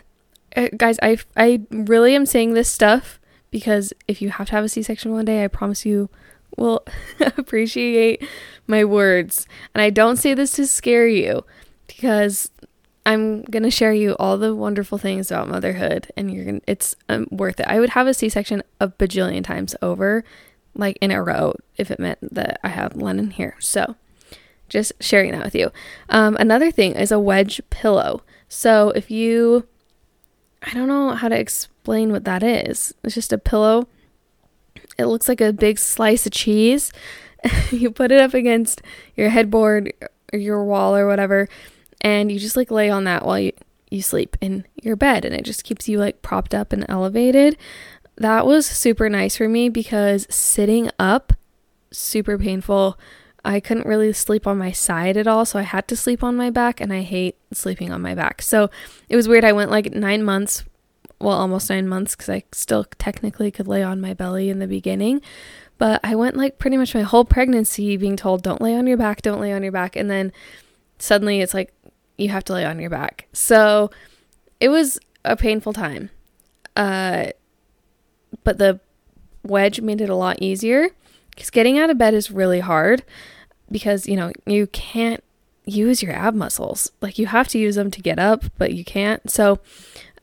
eh, 0.53 0.71
guys, 0.77 0.99
I 1.03 1.19
I 1.37 1.63
really 1.71 2.15
am 2.15 2.27
saying 2.27 2.55
this 2.55 2.69
stuff 2.71 3.19
because 3.52 3.92
if 4.09 4.21
you 4.21 4.30
have 4.30 4.49
to 4.49 4.52
have 4.52 4.64
a 4.64 4.68
C-section 4.68 5.12
one 5.12 5.26
day, 5.26 5.44
I 5.44 5.49
promise 5.49 5.87
you 5.87 6.09
will 6.56 6.85
appreciate 7.21 8.26
my 8.66 8.85
words. 8.85 9.47
And 9.75 9.82
I 9.82 9.90
don't 9.90 10.16
say 10.16 10.35
this 10.35 10.52
to 10.54 10.66
scare 10.66 11.06
you 11.06 11.44
because 11.87 12.50
I'm 13.04 13.42
going 13.42 13.62
to 13.62 13.71
share 13.71 13.92
you 13.92 14.16
all 14.18 14.38
the 14.38 14.54
wonderful 14.54 14.99
things 14.99 15.30
about 15.30 15.49
motherhood 15.49 16.11
and 16.16 16.32
you're 16.32 16.44
going 16.44 16.61
to 16.61 16.71
it's 16.71 16.97
um, 17.09 17.28
worth 17.30 17.61
it. 17.61 17.66
I 17.68 17.78
would 17.78 17.90
have 17.90 18.06
a 18.06 18.14
C-section 18.14 18.62
a 18.80 18.88
bajillion 18.88 19.44
times 19.44 19.76
over 19.82 20.25
like 20.75 20.97
in 21.00 21.11
a 21.11 21.23
row 21.23 21.54
if 21.76 21.90
it 21.90 22.00
meant 22.00 22.18
that 22.35 22.59
I 22.64 22.68
have 22.68 22.97
Lennon 22.97 23.30
here. 23.30 23.56
So, 23.61 23.97
just 24.68 24.92
sharing 25.00 25.32
that 25.32 25.44
with 25.44 25.54
you. 25.54 25.71
Um, 26.09 26.37
another 26.40 26.71
thing 26.71 26.94
is 26.94 27.12
a 27.12 27.18
wedge 27.18 27.61
pillow. 27.68 28.23
So, 28.49 28.90
if 28.90 29.11
you 29.11 29.66
I 30.62 30.73
don't 30.73 30.88
know 30.88 31.11
how 31.11 31.28
to 31.28 31.37
explain 31.83 32.12
what 32.12 32.25
that 32.25 32.43
is. 32.43 32.95
It's 33.03 33.15
just 33.15 33.33
a 33.33 33.39
pillow 33.39 33.89
it 34.99 35.07
looks 35.07 35.29
like 35.29 35.41
a 35.41 35.53
big 35.53 35.79
slice 35.79 36.27
of 36.27 36.33
cheese. 36.33 36.93
you 37.71 37.91
put 37.91 38.12
it 38.12 38.21
up 38.21 38.35
against 38.35 38.83
your 39.17 39.31
headboard 39.31 39.93
or 40.33 40.39
your 40.39 40.65
wall 40.65 40.95
or 40.97 41.07
whatever, 41.07 41.49
and 42.01 42.31
you 42.31 42.39
just 42.39 42.57
like 42.57 42.71
lay 42.71 42.91
on 42.91 43.05
that 43.05 43.25
while 43.25 43.39
you, 43.39 43.53
you 43.91 44.03
sleep 44.03 44.37
in 44.41 44.65
your 44.83 44.97
bed, 44.97 45.25
and 45.25 45.35
it 45.35 45.45
just 45.45 45.65
keeps 45.65 45.89
you 45.89 45.99
like 45.99 46.23
propped 46.23 46.55
up 46.55 46.73
and 46.73 46.87
elevated. 46.89 47.57
That 48.17 48.47
was 48.47 48.67
super 48.67 49.09
nice 49.09 49.37
for 49.37 49.49
me 49.49 49.69
because 49.69 50.27
sitting 50.31 50.91
up, 50.99 51.33
super 51.91 52.39
painful. 52.39 52.99
I 53.45 53.59
couldn't 53.59 53.87
really 53.87 54.12
sleep 54.12 54.47
on 54.47 54.57
my 54.57 54.71
side 54.71 55.17
at 55.17 55.27
all, 55.27 55.45
so 55.45 55.59
I 55.59 55.62
had 55.62 55.89
to 55.89 55.97
sleep 55.97 56.23
on 56.23 56.37
my 56.37 56.51
back, 56.51 56.81
and 56.81 56.93
I 56.93 57.03
hate 57.03 57.37
sleeping 57.53 57.91
on 57.91 58.01
my 58.01 58.15
back. 58.15 58.41
So 58.41 58.71
it 59.09 59.17
was 59.17 59.27
weird. 59.27 59.45
I 59.45 59.53
went 59.53 59.71
like 59.71 59.93
nine 59.93 60.23
months 60.23 60.62
well, 61.23 61.38
almost 61.38 61.71
nine 61.71 61.88
months 61.88 62.14
because 62.14 62.29
I 62.29 62.45
still 62.52 62.85
technically 62.99 63.50
could 63.50 63.69
lay 63.69 63.83
on 63.83 64.00
my 64.00 64.14
belly 64.14 64.50
in 64.50 64.59
the 64.59 64.67
beginning. 64.67 65.23
But 65.79 66.00
I 66.05 66.14
went 66.14 66.37
like 66.37 66.59
pretty 66.59 66.76
much 66.76 66.95
my 66.95 67.02
whole 67.02 67.25
pregnancy 67.25 67.97
being 67.97 68.17
told, 68.17 68.43
don't 68.43 68.61
lay 68.61 68.75
on 68.75 68.87
your 68.87 68.97
back, 68.97 69.23
don't 69.23 69.41
lay 69.41 69.52
on 69.52 69.62
your 69.62 69.73
back. 69.73 69.97
And 69.97 70.11
then 70.11 70.33
suddenly 70.99 71.41
it's 71.41 71.55
like, 71.55 71.73
you 72.19 72.29
have 72.29 72.45
to 72.45 72.52
lay 72.52 72.64
on 72.64 72.79
your 72.79 72.91
back. 72.91 73.26
So 73.33 73.91
it 74.61 74.69
was 74.69 74.99
a 75.25 75.37
painful 75.37 75.73
time. 75.73 76.11
Uh, 76.76 77.29
but 78.45 78.59
the 78.59 78.81
wedge 79.43 79.81
made 79.81 80.00
it 80.00 80.09
a 80.09 80.14
lot 80.14 80.41
easier 80.41 80.91
because 81.31 81.50
getting 81.50 81.79
out 81.79 81.91
of 81.91 81.99
bed 81.99 82.14
is 82.14 82.31
really 82.31 82.61
hard 82.61 83.05
because, 83.71 84.07
you 84.07 84.17
know, 84.17 84.33
you 84.47 84.67
can't 84.69 85.23
use 85.64 86.02
your 86.02 86.12
ab 86.12 86.35
muscles. 86.35 86.93
Like 87.00 87.19
you 87.19 87.26
have 87.26 87.49
to 87.49 87.59
use 87.59 87.75
them 87.75 87.91
to 87.91 88.00
get 88.00 88.19
up, 88.19 88.45
but 88.59 88.73
you 88.75 88.85
can't. 88.85 89.31
So 89.31 89.61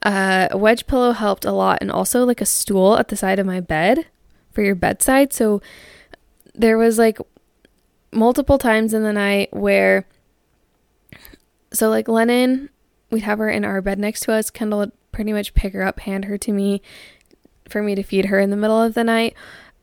uh, 0.03 0.47
a 0.51 0.57
wedge 0.57 0.87
pillow 0.87 1.11
helped 1.11 1.45
a 1.45 1.51
lot, 1.51 1.79
and 1.81 1.91
also 1.91 2.25
like 2.25 2.41
a 2.41 2.45
stool 2.45 2.97
at 2.97 3.09
the 3.09 3.17
side 3.17 3.39
of 3.39 3.45
my 3.45 3.59
bed 3.59 4.05
for 4.51 4.61
your 4.61 4.75
bedside. 4.75 5.33
So 5.33 5.61
there 6.53 6.77
was 6.77 6.97
like 6.97 7.17
multiple 8.11 8.57
times 8.57 8.93
in 8.93 9.03
the 9.03 9.13
night 9.13 9.49
where, 9.53 10.07
so 11.71 11.89
like 11.89 12.07
Lennon, 12.07 12.69
we'd 13.11 13.23
have 13.23 13.39
her 13.39 13.49
in 13.49 13.65
our 13.65 13.81
bed 13.81 13.99
next 13.99 14.21
to 14.21 14.33
us. 14.33 14.49
Kendall 14.49 14.79
would 14.79 14.91
pretty 15.11 15.33
much 15.33 15.53
pick 15.53 15.73
her 15.73 15.83
up, 15.83 15.99
hand 16.01 16.25
her 16.25 16.37
to 16.37 16.51
me 16.51 16.81
for 17.67 17.83
me 17.83 17.93
to 17.95 18.03
feed 18.03 18.25
her 18.25 18.39
in 18.39 18.49
the 18.49 18.57
middle 18.57 18.81
of 18.81 18.93
the 18.93 19.03
night. 19.03 19.35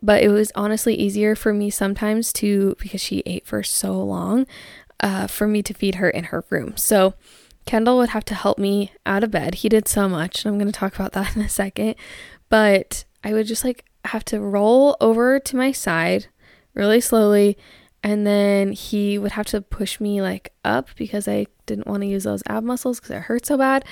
But 0.03 0.23
it 0.23 0.29
was 0.29 0.53
honestly 0.55 0.95
easier 0.95 1.35
for 1.35 1.53
me 1.53 1.71
sometimes 1.71 2.33
to, 2.35 2.77
because 2.79 3.01
she 3.01 3.23
ate 3.27 3.47
for 3.47 3.63
so 3.63 4.03
long, 4.03 4.47
uh, 5.01 5.27
for 5.27 5.47
me 5.47 5.63
to 5.63 5.73
feed 5.75 5.97
her 5.97 6.11
in 6.11 6.25
her 6.25 6.45
room. 6.51 6.77
So 6.77 7.15
Kendall 7.67 7.99
would 7.99 8.11
have 8.11 8.25
to 8.27 8.35
help 8.35 8.59
me 8.59 8.93
out 9.05 9.25
of 9.25 9.31
bed. 9.31 9.57
He 9.57 9.69
did 9.69 9.89
so 9.89 10.09
much, 10.09 10.45
and 10.45 10.53
I'm 10.53 10.59
going 10.59 10.73
to 10.73 10.79
talk 10.79 10.95
about 10.95 11.13
that 11.13 11.37
in 11.37 11.43
a 11.43 11.49
second. 11.49 11.97
But 12.49 13.05
I 13.23 13.33
would 13.33 13.47
just 13.47 13.65
like 13.65 13.85
have 14.07 14.25
to 14.27 14.41
roll 14.41 14.97
over 15.01 15.41
to 15.41 15.57
my 15.57 15.73
side 15.73 16.29
really 16.75 17.01
slowly, 17.01 17.59
and 18.03 18.27
then 18.27 18.73
he 18.73 19.19
would 19.19 19.33
have 19.33 19.47
to 19.47 19.61
push 19.61 20.01
me 20.01 20.23
like 20.23 20.53
up 20.65 20.89
because 20.97 21.27
I 21.27 21.47
didn't 21.67 21.89
want 21.89 22.03
to 22.03 22.07
use 22.07 22.25
those 22.25 22.43
ab 22.49 22.63
muscles 22.63 23.01
because 23.01 23.11
it 23.11 23.23
hurt 23.23 23.45
so 23.45 23.59
bad. 23.59 23.85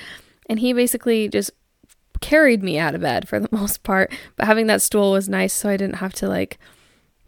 And 0.47 0.59
he 0.59 0.71
basically 0.71 1.27
just 1.27 1.51
carried 2.21 2.63
me 2.63 2.79
out 2.79 2.95
of 2.95 3.01
bed 3.01 3.27
for 3.27 3.39
the 3.39 3.49
most 3.55 3.83
part. 3.83 4.13
But 4.37 4.45
having 4.45 4.67
that 4.67 4.81
stool 4.81 5.11
was 5.11 5.27
nice, 5.27 5.53
so 5.53 5.69
I 5.69 5.75
didn't 5.75 5.97
have 5.97 6.13
to 6.13 6.29
like 6.29 6.57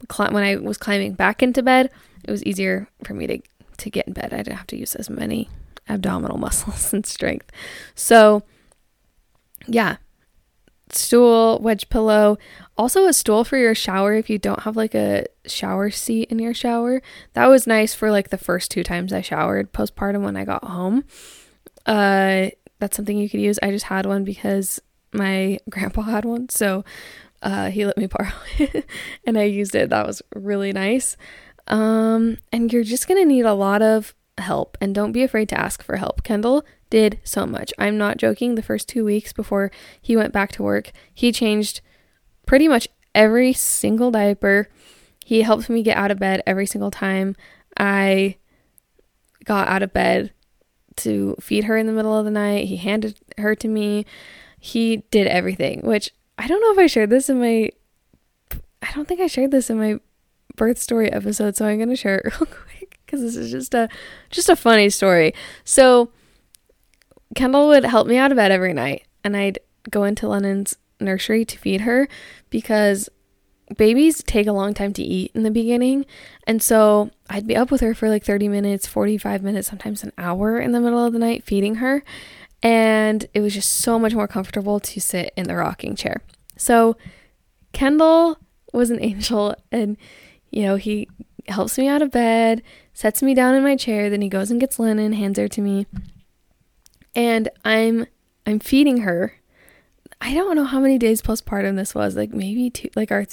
climb 0.07 0.33
when 0.33 0.43
I 0.43 0.55
was 0.55 0.77
climbing 0.77 1.13
back 1.13 1.43
into 1.43 1.61
bed. 1.61 1.89
It 2.23 2.31
was 2.31 2.43
easier 2.45 2.87
for 3.03 3.13
me 3.13 3.27
to 3.27 3.39
to 3.79 3.89
get 3.89 4.07
in 4.07 4.13
bed. 4.13 4.33
I 4.33 4.37
didn't 4.37 4.57
have 4.57 4.67
to 4.67 4.77
use 4.77 4.95
as 4.95 5.09
many 5.09 5.49
abdominal 5.89 6.37
muscles 6.45 6.93
and 6.93 7.05
strength. 7.05 7.51
So, 7.95 8.43
yeah, 9.67 9.97
stool, 10.89 11.59
wedge 11.59 11.89
pillow, 11.89 12.37
also 12.77 13.05
a 13.05 13.13
stool 13.13 13.43
for 13.43 13.57
your 13.57 13.75
shower 13.75 14.13
if 14.13 14.29
you 14.29 14.37
don't 14.37 14.61
have 14.61 14.75
like 14.75 14.95
a 14.95 15.25
shower 15.45 15.89
seat 15.89 16.29
in 16.31 16.39
your 16.39 16.53
shower. 16.53 17.01
That 17.33 17.47
was 17.47 17.67
nice 17.67 17.93
for 17.93 18.11
like 18.11 18.29
the 18.29 18.37
first 18.37 18.71
two 18.71 18.83
times 18.83 19.11
I 19.11 19.21
showered 19.21 19.73
postpartum 19.73 20.23
when 20.23 20.37
I 20.37 20.45
got 20.45 20.63
home. 20.63 21.03
Uh, 21.85 22.49
that's 22.79 22.95
something 22.95 23.17
you 23.17 23.29
could 23.29 23.39
use. 23.39 23.59
I 23.61 23.71
just 23.71 23.85
had 23.85 24.05
one 24.05 24.23
because 24.23 24.81
my 25.13 25.59
grandpa 25.69 26.01
had 26.03 26.25
one, 26.25 26.49
so 26.49 26.85
uh, 27.41 27.69
he 27.69 27.85
let 27.85 27.97
me 27.97 28.07
borrow 28.07 28.31
it 28.57 28.85
and 29.25 29.37
I 29.37 29.43
used 29.43 29.75
it. 29.75 29.89
That 29.89 30.07
was 30.07 30.21
really 30.33 30.71
nice. 30.71 31.17
Um, 31.67 32.37
and 32.51 32.71
you're 32.71 32.83
just 32.83 33.07
gonna 33.07 33.25
need 33.25 33.45
a 33.45 33.53
lot 33.53 33.81
of 33.81 34.15
help 34.37 34.77
and 34.79 34.93
don't 34.93 35.11
be 35.11 35.23
afraid 35.23 35.49
to 35.49 35.59
ask 35.59 35.83
for 35.83 35.97
help. 35.97 36.23
Kendall 36.23 36.63
did 36.89 37.19
so 37.23 37.45
much. 37.45 37.73
I'm 37.77 37.97
not 37.97 38.17
joking. 38.17 38.55
The 38.55 38.61
first 38.61 38.87
two 38.87 39.03
weeks 39.03 39.33
before 39.33 39.71
he 40.01 40.15
went 40.15 40.33
back 40.33 40.51
to 40.53 40.63
work, 40.63 40.91
he 41.13 41.31
changed 41.31 41.81
pretty 42.45 42.67
much 42.67 42.87
every 43.13 43.53
single 43.53 44.11
diaper. 44.11 44.69
He 45.25 45.41
helped 45.41 45.69
me 45.69 45.83
get 45.83 45.97
out 45.97 46.11
of 46.11 46.19
bed 46.19 46.41
every 46.45 46.65
single 46.65 46.91
time 46.91 47.35
I 47.77 48.37
got 49.43 49.67
out 49.67 49.83
of 49.83 49.93
bed 49.93 50.31
to 50.97 51.35
feed 51.39 51.65
her 51.65 51.77
in 51.77 51.87
the 51.87 51.93
middle 51.93 52.17
of 52.17 52.25
the 52.25 52.31
night. 52.31 52.67
He 52.67 52.77
handed 52.77 53.19
her 53.37 53.55
to 53.55 53.67
me. 53.67 54.05
He 54.59 54.97
did 55.11 55.27
everything, 55.27 55.81
which 55.81 56.11
I 56.37 56.47
don't 56.47 56.61
know 56.61 56.71
if 56.71 56.77
I 56.77 56.87
shared 56.87 57.09
this 57.09 57.29
in 57.29 57.39
my 57.39 57.69
I 58.81 58.91
don't 58.93 59.07
think 59.07 59.19
I 59.19 59.27
shared 59.27 59.51
this 59.51 59.69
in 59.69 59.79
my 59.79 59.99
birth 60.55 60.77
story 60.77 61.11
episode, 61.11 61.55
so 61.55 61.65
I'm 61.65 61.77
going 61.77 61.89
to 61.89 61.95
share 61.95 62.19
it 62.19 62.25
real 62.25 62.37
quick 62.45 62.66
because 63.07 63.21
this 63.21 63.35
is 63.35 63.49
just 63.49 63.73
a 63.73 63.89
just 64.29 64.49
a 64.49 64.55
funny 64.55 64.89
story. 64.91 65.33
So 65.63 66.11
Kendall 67.33 67.67
would 67.69 67.85
help 67.85 68.07
me 68.07 68.17
out 68.17 68.31
of 68.31 68.35
bed 68.35 68.51
every 68.51 68.73
night 68.73 69.05
and 69.23 69.35
I'd 69.35 69.59
go 69.89 70.03
into 70.03 70.27
Lennon's 70.27 70.77
nursery 70.99 71.45
to 71.45 71.57
feed 71.57 71.81
her 71.81 72.07
because 72.49 73.09
babies 73.75 74.23
take 74.23 74.47
a 74.47 74.51
long 74.51 74.73
time 74.73 74.93
to 74.93 75.03
eat 75.03 75.31
in 75.33 75.43
the 75.43 75.51
beginning. 75.51 76.05
And 76.45 76.61
so 76.61 77.11
I'd 77.29 77.47
be 77.47 77.55
up 77.55 77.71
with 77.71 77.81
her 77.81 77.93
for 77.93 78.09
like 78.09 78.23
30 78.23 78.47
minutes, 78.47 78.87
45 78.87 79.43
minutes, 79.43 79.67
sometimes 79.67 80.03
an 80.03 80.13
hour 80.17 80.59
in 80.59 80.71
the 80.71 80.79
middle 80.79 81.03
of 81.03 81.13
the 81.13 81.19
night 81.19 81.43
feeding 81.43 81.75
her. 81.75 82.03
And 82.63 83.25
it 83.33 83.41
was 83.41 83.53
just 83.53 83.69
so 83.69 83.99
much 83.99 84.13
more 84.13 84.27
comfortable 84.27 84.79
to 84.79 84.99
sit 84.99 85.31
in 85.35 85.47
the 85.47 85.55
rocking 85.55 85.95
chair. 85.95 86.21
So 86.57 86.97
Kendall 87.73 88.37
was 88.73 88.89
an 88.89 88.99
angel 89.01 89.55
and 89.71 89.97
you 90.49 90.63
know, 90.63 90.77
he 90.77 91.07
helps 91.49 91.77
me 91.77 91.87
out 91.87 92.01
of 92.01 92.11
bed, 92.11 92.61
sets 92.93 93.21
me 93.23 93.33
down 93.33 93.55
in 93.55 93.63
my 93.63 93.75
chair, 93.75 94.09
then 94.09 94.21
he 94.21 94.29
goes 94.29 94.51
and 94.51 94.59
gets 94.59 94.79
Lennon, 94.79 95.13
hands 95.13 95.37
her 95.37 95.47
to 95.47 95.61
me. 95.61 95.87
And 97.15 97.49
I'm 97.65 98.05
I'm 98.45 98.59
feeding 98.59 98.97
her. 98.99 99.33
I 100.19 100.33
don't 100.33 100.55
know 100.55 100.63
how 100.63 100.79
many 100.79 100.97
days 100.97 101.21
postpartum 101.21 101.75
this 101.75 101.93
was, 101.93 102.15
like 102.15 102.33
maybe 102.33 102.69
two 102.69 102.89
like 102.95 103.11
our 103.11 103.25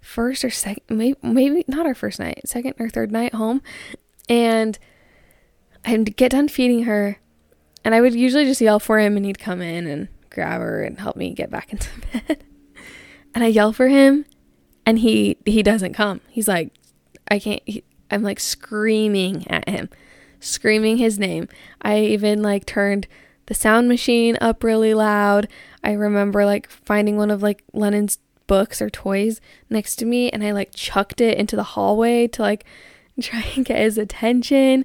first 0.00 0.44
or 0.44 0.50
second 0.50 0.96
maybe, 0.96 1.18
maybe 1.22 1.64
not 1.68 1.86
our 1.86 1.94
first 1.94 2.18
night, 2.18 2.40
second 2.44 2.74
or 2.78 2.88
third 2.88 3.12
night 3.12 3.34
home. 3.34 3.62
And 4.28 4.78
I'd 5.84 6.16
get 6.16 6.32
done 6.32 6.48
feeding 6.48 6.84
her 6.84 7.18
and 7.84 7.94
I 7.94 8.00
would 8.00 8.14
usually 8.14 8.44
just 8.44 8.60
yell 8.60 8.80
for 8.80 8.98
him 8.98 9.16
and 9.16 9.24
he'd 9.24 9.38
come 9.38 9.62
in 9.62 9.86
and 9.86 10.08
grab 10.30 10.60
her 10.60 10.82
and 10.82 10.98
help 10.98 11.16
me 11.16 11.32
get 11.32 11.50
back 11.50 11.72
into 11.72 11.88
bed. 12.12 12.44
and 13.34 13.44
I 13.44 13.48
yell 13.48 13.72
for 13.72 13.88
him 13.88 14.24
and 14.84 14.98
he 14.98 15.36
he 15.44 15.62
doesn't 15.62 15.94
come. 15.94 16.20
He's 16.28 16.48
like 16.48 16.72
I 17.30 17.38
can't 17.38 17.62
he, 17.64 17.84
I'm 18.10 18.22
like 18.22 18.40
screaming 18.40 19.46
at 19.48 19.68
him, 19.68 19.88
screaming 20.40 20.96
his 20.96 21.18
name. 21.18 21.48
I 21.82 22.00
even 22.00 22.42
like 22.42 22.66
turned 22.66 23.06
the 23.46 23.54
sound 23.54 23.88
machine 23.88 24.36
up 24.40 24.62
really 24.62 24.94
loud. 24.94 25.48
I 25.82 25.92
remember 25.92 26.44
like 26.44 26.68
finding 26.68 27.16
one 27.16 27.30
of 27.30 27.42
like 27.42 27.64
Lennon's 27.72 28.18
books 28.46 28.82
or 28.82 28.90
toys 28.90 29.40
next 29.70 29.96
to 29.96 30.04
me 30.04 30.30
and 30.30 30.42
I 30.42 30.52
like 30.52 30.70
chucked 30.74 31.20
it 31.20 31.38
into 31.38 31.56
the 31.56 31.62
hallway 31.62 32.26
to 32.28 32.42
like 32.42 32.64
try 33.20 33.44
and 33.56 33.64
get 33.64 33.78
his 33.78 33.98
attention. 33.98 34.84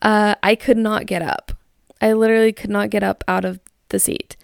Uh, 0.00 0.36
I 0.42 0.54
could 0.54 0.76
not 0.76 1.06
get 1.06 1.22
up. 1.22 1.52
I 2.00 2.12
literally 2.12 2.52
could 2.52 2.70
not 2.70 2.90
get 2.90 3.02
up 3.02 3.24
out 3.26 3.44
of 3.44 3.60
the 3.88 3.98
seat. 3.98 4.36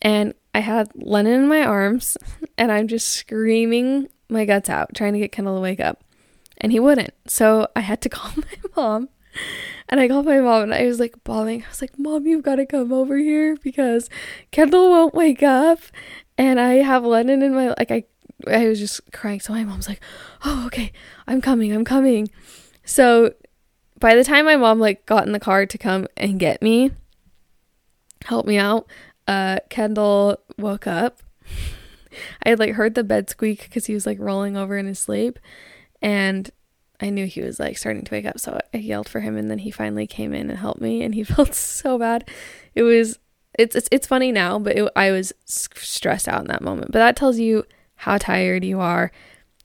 And 0.00 0.34
I 0.54 0.60
had 0.60 0.90
Lennon 0.94 1.42
in 1.42 1.48
my 1.48 1.62
arms 1.62 2.16
and 2.58 2.72
I'm 2.72 2.88
just 2.88 3.08
screaming 3.08 4.08
my 4.28 4.44
guts 4.44 4.70
out, 4.70 4.94
trying 4.94 5.12
to 5.12 5.18
get 5.18 5.32
Kendall 5.32 5.56
to 5.56 5.60
wake 5.60 5.80
up. 5.80 6.02
And 6.58 6.72
he 6.72 6.80
wouldn't. 6.80 7.12
So 7.26 7.68
I 7.76 7.80
had 7.80 8.00
to 8.02 8.08
call 8.10 8.32
my 8.36 8.70
mom. 8.76 9.08
And 9.88 10.00
I 10.00 10.08
called 10.08 10.26
my 10.26 10.40
mom 10.40 10.64
and 10.64 10.74
I 10.74 10.86
was 10.86 10.98
like 10.98 11.22
bawling. 11.22 11.62
I 11.62 11.68
was 11.68 11.80
like, 11.80 11.98
Mom, 11.98 12.26
you've 12.26 12.42
got 12.42 12.56
to 12.56 12.66
come 12.66 12.92
over 12.92 13.16
here 13.16 13.56
because 13.62 14.08
Kendall 14.50 14.88
won't 14.88 15.14
wake 15.14 15.42
up. 15.42 15.78
And 16.38 16.58
I 16.58 16.74
have 16.74 17.04
Lennon 17.04 17.42
in 17.42 17.54
my 17.54 17.68
like 17.68 17.90
I 17.90 18.04
I 18.46 18.66
was 18.66 18.78
just 18.78 19.00
crying. 19.12 19.40
So 19.40 19.52
my 19.52 19.64
mom's 19.64 19.88
like, 19.88 20.00
Oh, 20.44 20.64
okay, 20.66 20.92
I'm 21.26 21.40
coming, 21.40 21.72
I'm 21.72 21.84
coming. 21.84 22.28
So 22.84 23.34
by 24.00 24.14
the 24.14 24.24
time 24.24 24.44
my 24.44 24.56
mom 24.56 24.78
like 24.78 25.06
got 25.06 25.26
in 25.26 25.32
the 25.32 25.40
car 25.40 25.66
to 25.66 25.78
come 25.78 26.06
and 26.16 26.38
get 26.38 26.62
me, 26.62 26.90
help 28.24 28.46
me 28.46 28.58
out, 28.58 28.86
uh, 29.28 29.58
Kendall 29.70 30.38
woke 30.58 30.86
up. 30.86 31.20
I 32.42 32.50
had 32.50 32.58
like 32.58 32.72
heard 32.72 32.94
the 32.94 33.04
bed 33.04 33.28
squeak 33.30 33.62
because 33.64 33.86
he 33.86 33.94
was 33.94 34.06
like 34.06 34.18
rolling 34.18 34.56
over 34.56 34.76
in 34.76 34.86
his 34.86 34.98
sleep, 34.98 35.38
and 36.06 36.48
I 37.00 37.10
knew 37.10 37.26
he 37.26 37.42
was 37.42 37.58
like 37.58 37.76
starting 37.76 38.04
to 38.04 38.14
wake 38.14 38.24
up. 38.24 38.38
So 38.38 38.60
I 38.72 38.76
yelled 38.76 39.08
for 39.08 39.18
him, 39.20 39.36
and 39.36 39.50
then 39.50 39.58
he 39.58 39.72
finally 39.72 40.06
came 40.06 40.32
in 40.32 40.48
and 40.48 40.58
helped 40.58 40.80
me, 40.80 41.02
and 41.02 41.12
he 41.12 41.24
felt 41.24 41.52
so 41.52 41.98
bad. 41.98 42.30
It 42.76 42.84
was 42.84 43.18
it's 43.58 43.74
it's, 43.74 43.88
it's 43.90 44.06
funny 44.06 44.30
now, 44.30 44.60
but 44.60 44.76
it, 44.76 44.88
I 44.94 45.10
was 45.10 45.32
stressed 45.46 46.28
out 46.28 46.42
in 46.42 46.46
that 46.46 46.62
moment. 46.62 46.92
But 46.92 47.00
that 47.00 47.16
tells 47.16 47.40
you 47.40 47.64
how 47.96 48.18
tired 48.18 48.64
you 48.64 48.78
are 48.78 49.10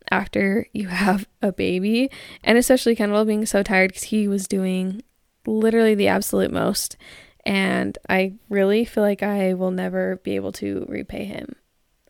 after 0.09 0.67
you 0.73 0.87
have 0.87 1.27
a 1.43 1.51
baby, 1.51 2.09
and 2.43 2.57
especially 2.57 2.95
Kendall 2.95 3.23
being 3.23 3.45
so 3.45 3.61
tired 3.61 3.91
because 3.91 4.03
he 4.03 4.27
was 4.27 4.47
doing 4.47 5.03
literally 5.45 5.93
the 5.93 6.07
absolute 6.07 6.51
most. 6.51 6.97
And 7.45 7.99
I 8.09 8.33
really 8.49 8.83
feel 8.83 9.03
like 9.03 9.21
I 9.21 9.53
will 9.53 9.71
never 9.71 10.17
be 10.17 10.35
able 10.35 10.51
to 10.53 10.85
repay 10.89 11.25
him 11.25 11.55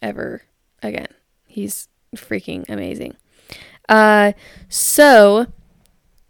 ever 0.01 0.43
again. 0.82 1.08
He's 1.45 1.89
freaking 2.15 2.63
amazing. 2.69 3.15
Uh, 3.91 4.32
so 4.69 5.47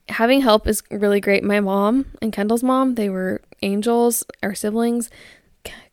having 0.09 0.41
help 0.41 0.67
is 0.67 0.81
really 0.89 1.21
great. 1.21 1.43
My 1.43 1.59
mom 1.59 2.07
and 2.21 2.33
Kendall's 2.33 2.63
mom, 2.63 2.95
they 2.95 3.07
were 3.07 3.39
angels, 3.61 4.23
our 4.41 4.55
siblings, 4.55 5.11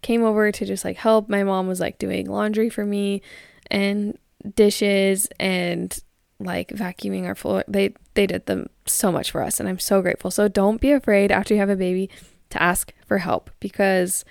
came 0.00 0.24
over 0.24 0.50
to 0.50 0.64
just 0.64 0.83
like 0.85 0.96
help. 0.96 1.28
My 1.28 1.44
mom 1.44 1.68
was 1.68 1.78
like 1.78 1.98
doing 1.98 2.26
laundry 2.28 2.70
for 2.70 2.87
me 2.87 3.20
and 3.70 4.18
dishes 4.54 5.28
and 5.38 5.96
like 6.40 6.70
vacuuming 6.70 7.26
our 7.26 7.35
floor. 7.35 7.64
They 7.68 7.92
they 8.14 8.26
did 8.26 8.46
them 8.46 8.70
so 8.87 9.12
much 9.12 9.31
for 9.31 9.42
us 9.42 9.61
and 9.61 9.68
I'm 9.68 9.78
so 9.78 10.00
grateful. 10.00 10.31
So 10.31 10.48
don't 10.48 10.81
be 10.81 10.92
afraid 10.92 11.31
after 11.31 11.52
you 11.52 11.61
have 11.61 11.68
a 11.68 11.76
baby 11.76 12.09
to 12.48 12.62
ask 12.62 12.94
for 13.07 13.18
help 13.18 13.50
because 13.61 14.24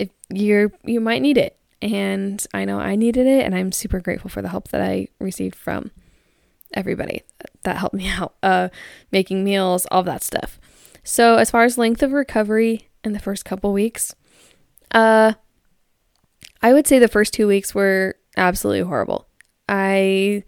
if 0.00 0.08
you're 0.30 0.72
you 0.84 1.00
might 1.00 1.22
need 1.22 1.38
it. 1.38 1.56
And 1.82 2.44
I 2.52 2.66
know 2.66 2.78
I 2.78 2.96
needed 2.96 3.26
it 3.26 3.46
and 3.46 3.54
I'm 3.54 3.72
super 3.72 4.00
grateful 4.00 4.28
for 4.28 4.42
the 4.42 4.48
help 4.48 4.68
that 4.68 4.82
I 4.82 5.08
received 5.18 5.54
from 5.54 5.90
everybody 6.74 7.22
that 7.62 7.76
helped 7.76 7.94
me 7.94 8.08
out. 8.18 8.34
Uh 8.42 8.68
making 9.10 9.44
meals, 9.44 9.86
all 9.90 10.02
that 10.04 10.22
stuff. 10.22 10.58
So 11.02 11.36
as 11.36 11.50
far 11.50 11.64
as 11.64 11.78
length 11.78 12.02
of 12.02 12.12
recovery 12.12 12.88
in 13.04 13.12
the 13.12 13.18
first 13.18 13.44
couple 13.44 13.72
weeks, 13.72 14.14
uh 14.92 15.34
I 16.62 16.72
would 16.72 16.86
say 16.86 16.98
the 16.98 17.08
first 17.08 17.32
2 17.34 17.46
weeks 17.46 17.74
were 17.74 18.16
absolutely 18.36 18.82
horrible. 18.86 19.26
I 19.68 20.44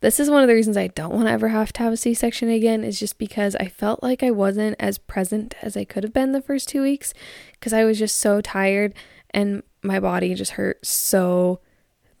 this 0.00 0.18
is 0.18 0.28
one 0.28 0.42
of 0.42 0.48
the 0.48 0.54
reasons 0.54 0.76
I 0.76 0.88
don't 0.88 1.14
want 1.14 1.26
to 1.26 1.32
ever 1.32 1.48
have 1.48 1.72
to 1.74 1.82
have 1.84 1.92
a 1.92 1.96
C-section 1.96 2.48
again 2.48 2.82
is 2.82 2.98
just 2.98 3.18
because 3.18 3.54
I 3.54 3.68
felt 3.68 4.02
like 4.02 4.24
I 4.24 4.32
wasn't 4.32 4.74
as 4.80 4.98
present 4.98 5.54
as 5.62 5.76
I 5.76 5.84
could 5.84 6.02
have 6.02 6.12
been 6.12 6.32
the 6.32 6.42
first 6.42 6.68
2 6.70 6.82
weeks 6.82 7.14
because 7.52 7.72
I 7.72 7.84
was 7.84 7.98
just 7.98 8.16
so 8.16 8.40
tired 8.40 8.94
and 9.30 9.62
my 9.82 10.00
body 10.00 10.34
just 10.34 10.52
hurt 10.52 10.84
so 10.84 11.60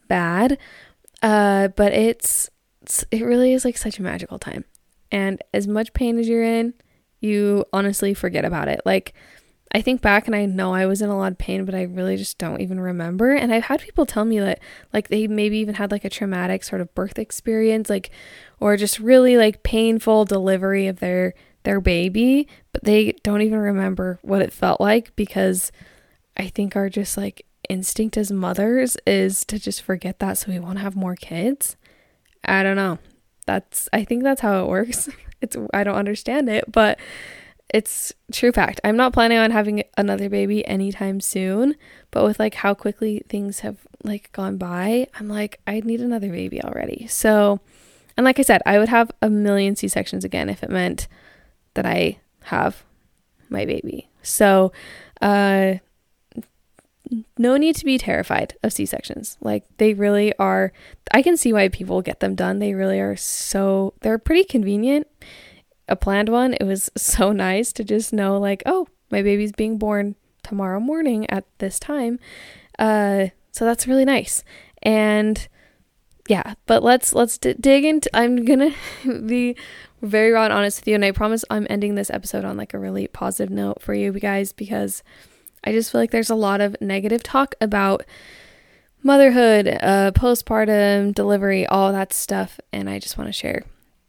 bad. 0.08 0.58
Uh 1.22 1.68
but 1.68 1.92
it's 1.92 2.50
it 3.10 3.24
really 3.24 3.52
is 3.52 3.64
like 3.64 3.76
such 3.76 3.98
a 3.98 4.02
magical 4.02 4.38
time. 4.38 4.64
And 5.10 5.42
as 5.52 5.68
much 5.68 5.92
pain 5.92 6.18
as 6.18 6.28
you're 6.28 6.42
in, 6.42 6.74
you 7.20 7.64
honestly 7.72 8.14
forget 8.14 8.44
about 8.44 8.68
it. 8.68 8.80
Like 8.84 9.14
I 9.74 9.80
think 9.80 10.02
back 10.02 10.26
and 10.26 10.36
I 10.36 10.44
know 10.44 10.74
I 10.74 10.84
was 10.86 11.00
in 11.00 11.08
a 11.08 11.16
lot 11.16 11.32
of 11.32 11.38
pain, 11.38 11.64
but 11.64 11.74
I 11.74 11.82
really 11.82 12.16
just 12.16 12.36
don't 12.36 12.60
even 12.60 12.78
remember. 12.78 13.32
And 13.32 13.52
I've 13.52 13.64
had 13.64 13.80
people 13.80 14.04
tell 14.04 14.24
me 14.24 14.38
that 14.38 14.60
like 14.92 15.08
they 15.08 15.26
maybe 15.26 15.58
even 15.58 15.76
had 15.76 15.90
like 15.90 16.04
a 16.04 16.10
traumatic 16.10 16.62
sort 16.62 16.82
of 16.82 16.94
birth 16.94 17.18
experience, 17.18 17.88
like 17.88 18.10
or 18.60 18.76
just 18.76 18.98
really 18.98 19.36
like 19.36 19.62
painful 19.62 20.26
delivery 20.26 20.86
of 20.88 21.00
their 21.00 21.34
their 21.62 21.80
baby, 21.80 22.48
but 22.72 22.84
they 22.84 23.12
don't 23.22 23.42
even 23.42 23.58
remember 23.58 24.18
what 24.22 24.42
it 24.42 24.52
felt 24.52 24.80
like 24.80 25.14
because 25.16 25.72
I 26.36 26.48
think 26.48 26.76
our 26.76 26.88
just 26.90 27.16
like 27.16 27.46
instinct 27.68 28.16
as 28.16 28.32
mothers 28.32 28.96
is 29.06 29.44
to 29.46 29.58
just 29.58 29.80
forget 29.82 30.18
that 30.18 30.36
so 30.36 30.50
we 30.50 30.58
won't 30.58 30.80
have 30.80 30.96
more 30.96 31.16
kids. 31.16 31.76
I 32.44 32.62
don't 32.62 32.76
know. 32.76 32.98
That's 33.46 33.88
I 33.92 34.04
think 34.04 34.22
that's 34.22 34.40
how 34.40 34.64
it 34.64 34.68
works. 34.68 35.08
It's 35.42 35.56
I 35.74 35.82
don't 35.82 35.96
understand 35.96 36.48
it, 36.48 36.70
but 36.70 37.00
it's 37.74 38.12
true 38.30 38.52
fact. 38.52 38.80
I'm 38.84 38.96
not 38.96 39.12
planning 39.12 39.38
on 39.38 39.50
having 39.50 39.82
another 39.96 40.28
baby 40.28 40.64
anytime 40.68 41.20
soon, 41.20 41.74
but 42.12 42.22
with 42.22 42.38
like 42.38 42.54
how 42.54 42.74
quickly 42.74 43.24
things 43.28 43.58
have 43.60 43.78
like 44.04 44.30
gone 44.30 44.56
by, 44.56 45.08
I'm 45.18 45.28
like 45.28 45.58
I 45.66 45.80
need 45.80 46.00
another 46.00 46.30
baby 46.30 46.62
already. 46.62 47.08
So, 47.08 47.58
and 48.16 48.24
like 48.24 48.38
I 48.38 48.42
said, 48.42 48.62
I 48.64 48.78
would 48.78 48.88
have 48.88 49.10
a 49.20 49.28
million 49.28 49.74
C-sections 49.74 50.24
again 50.24 50.48
if 50.48 50.62
it 50.62 50.70
meant 50.70 51.08
that 51.74 51.86
I 51.86 52.20
have 52.44 52.84
my 53.48 53.64
baby. 53.64 54.10
So, 54.22 54.70
uh 55.20 55.74
no 57.36 57.56
need 57.56 57.76
to 57.76 57.84
be 57.84 57.98
terrified 57.98 58.56
of 58.62 58.72
C-sections. 58.72 59.36
Like 59.40 59.64
they 59.78 59.94
really 59.94 60.36
are 60.38 60.72
I 61.12 61.22
can 61.22 61.36
see 61.36 61.52
why 61.52 61.68
people 61.68 62.02
get 62.02 62.20
them 62.20 62.34
done. 62.34 62.58
They 62.58 62.74
really 62.74 63.00
are 63.00 63.16
so 63.16 63.94
they're 64.00 64.18
pretty 64.18 64.44
convenient 64.44 65.06
a 65.88 65.96
planned 65.96 66.28
one, 66.28 66.54
it 66.54 66.64
was 66.64 66.90
so 66.96 67.32
nice 67.32 67.72
to 67.74 67.84
just 67.84 68.12
know, 68.12 68.38
like, 68.38 68.62
oh, 68.66 68.88
my 69.10 69.22
baby's 69.22 69.52
being 69.52 69.78
born 69.78 70.16
tomorrow 70.42 70.80
morning 70.80 71.28
at 71.30 71.44
this 71.58 71.78
time. 71.78 72.18
Uh, 72.78 73.28
so 73.52 73.64
that's 73.64 73.86
really 73.86 74.04
nice. 74.04 74.42
And 74.82 75.46
yeah, 76.28 76.54
but 76.66 76.82
let's 76.82 77.14
let's 77.14 77.36
d- 77.36 77.54
dig 77.60 77.84
into. 77.84 78.08
I'm 78.16 78.44
gonna 78.44 78.74
be 79.26 79.56
very 80.00 80.32
raw 80.32 80.44
and 80.44 80.52
honest 80.52 80.80
with 80.80 80.88
you, 80.88 80.94
and 80.94 81.04
I 81.04 81.12
promise 81.12 81.44
I'm 81.50 81.66
ending 81.68 81.94
this 81.94 82.10
episode 82.10 82.44
on 82.44 82.56
like 82.56 82.74
a 82.74 82.78
really 82.78 83.06
positive 83.06 83.50
note 83.50 83.82
for 83.82 83.92
you 83.92 84.12
guys 84.12 84.52
because 84.52 85.02
I 85.64 85.72
just 85.72 85.92
feel 85.92 86.00
like 86.00 86.10
there's 86.10 86.30
a 86.30 86.34
lot 86.34 86.60
of 86.60 86.76
negative 86.80 87.22
talk 87.22 87.54
about 87.60 88.04
motherhood, 89.02 89.68
uh, 89.68 90.12
postpartum, 90.12 91.14
delivery, 91.14 91.66
all 91.66 91.92
that 91.92 92.12
stuff, 92.12 92.60
and 92.72 92.88
I 92.88 92.98
just 92.98 93.18
want 93.18 93.28
to 93.28 93.32
share 93.32 93.64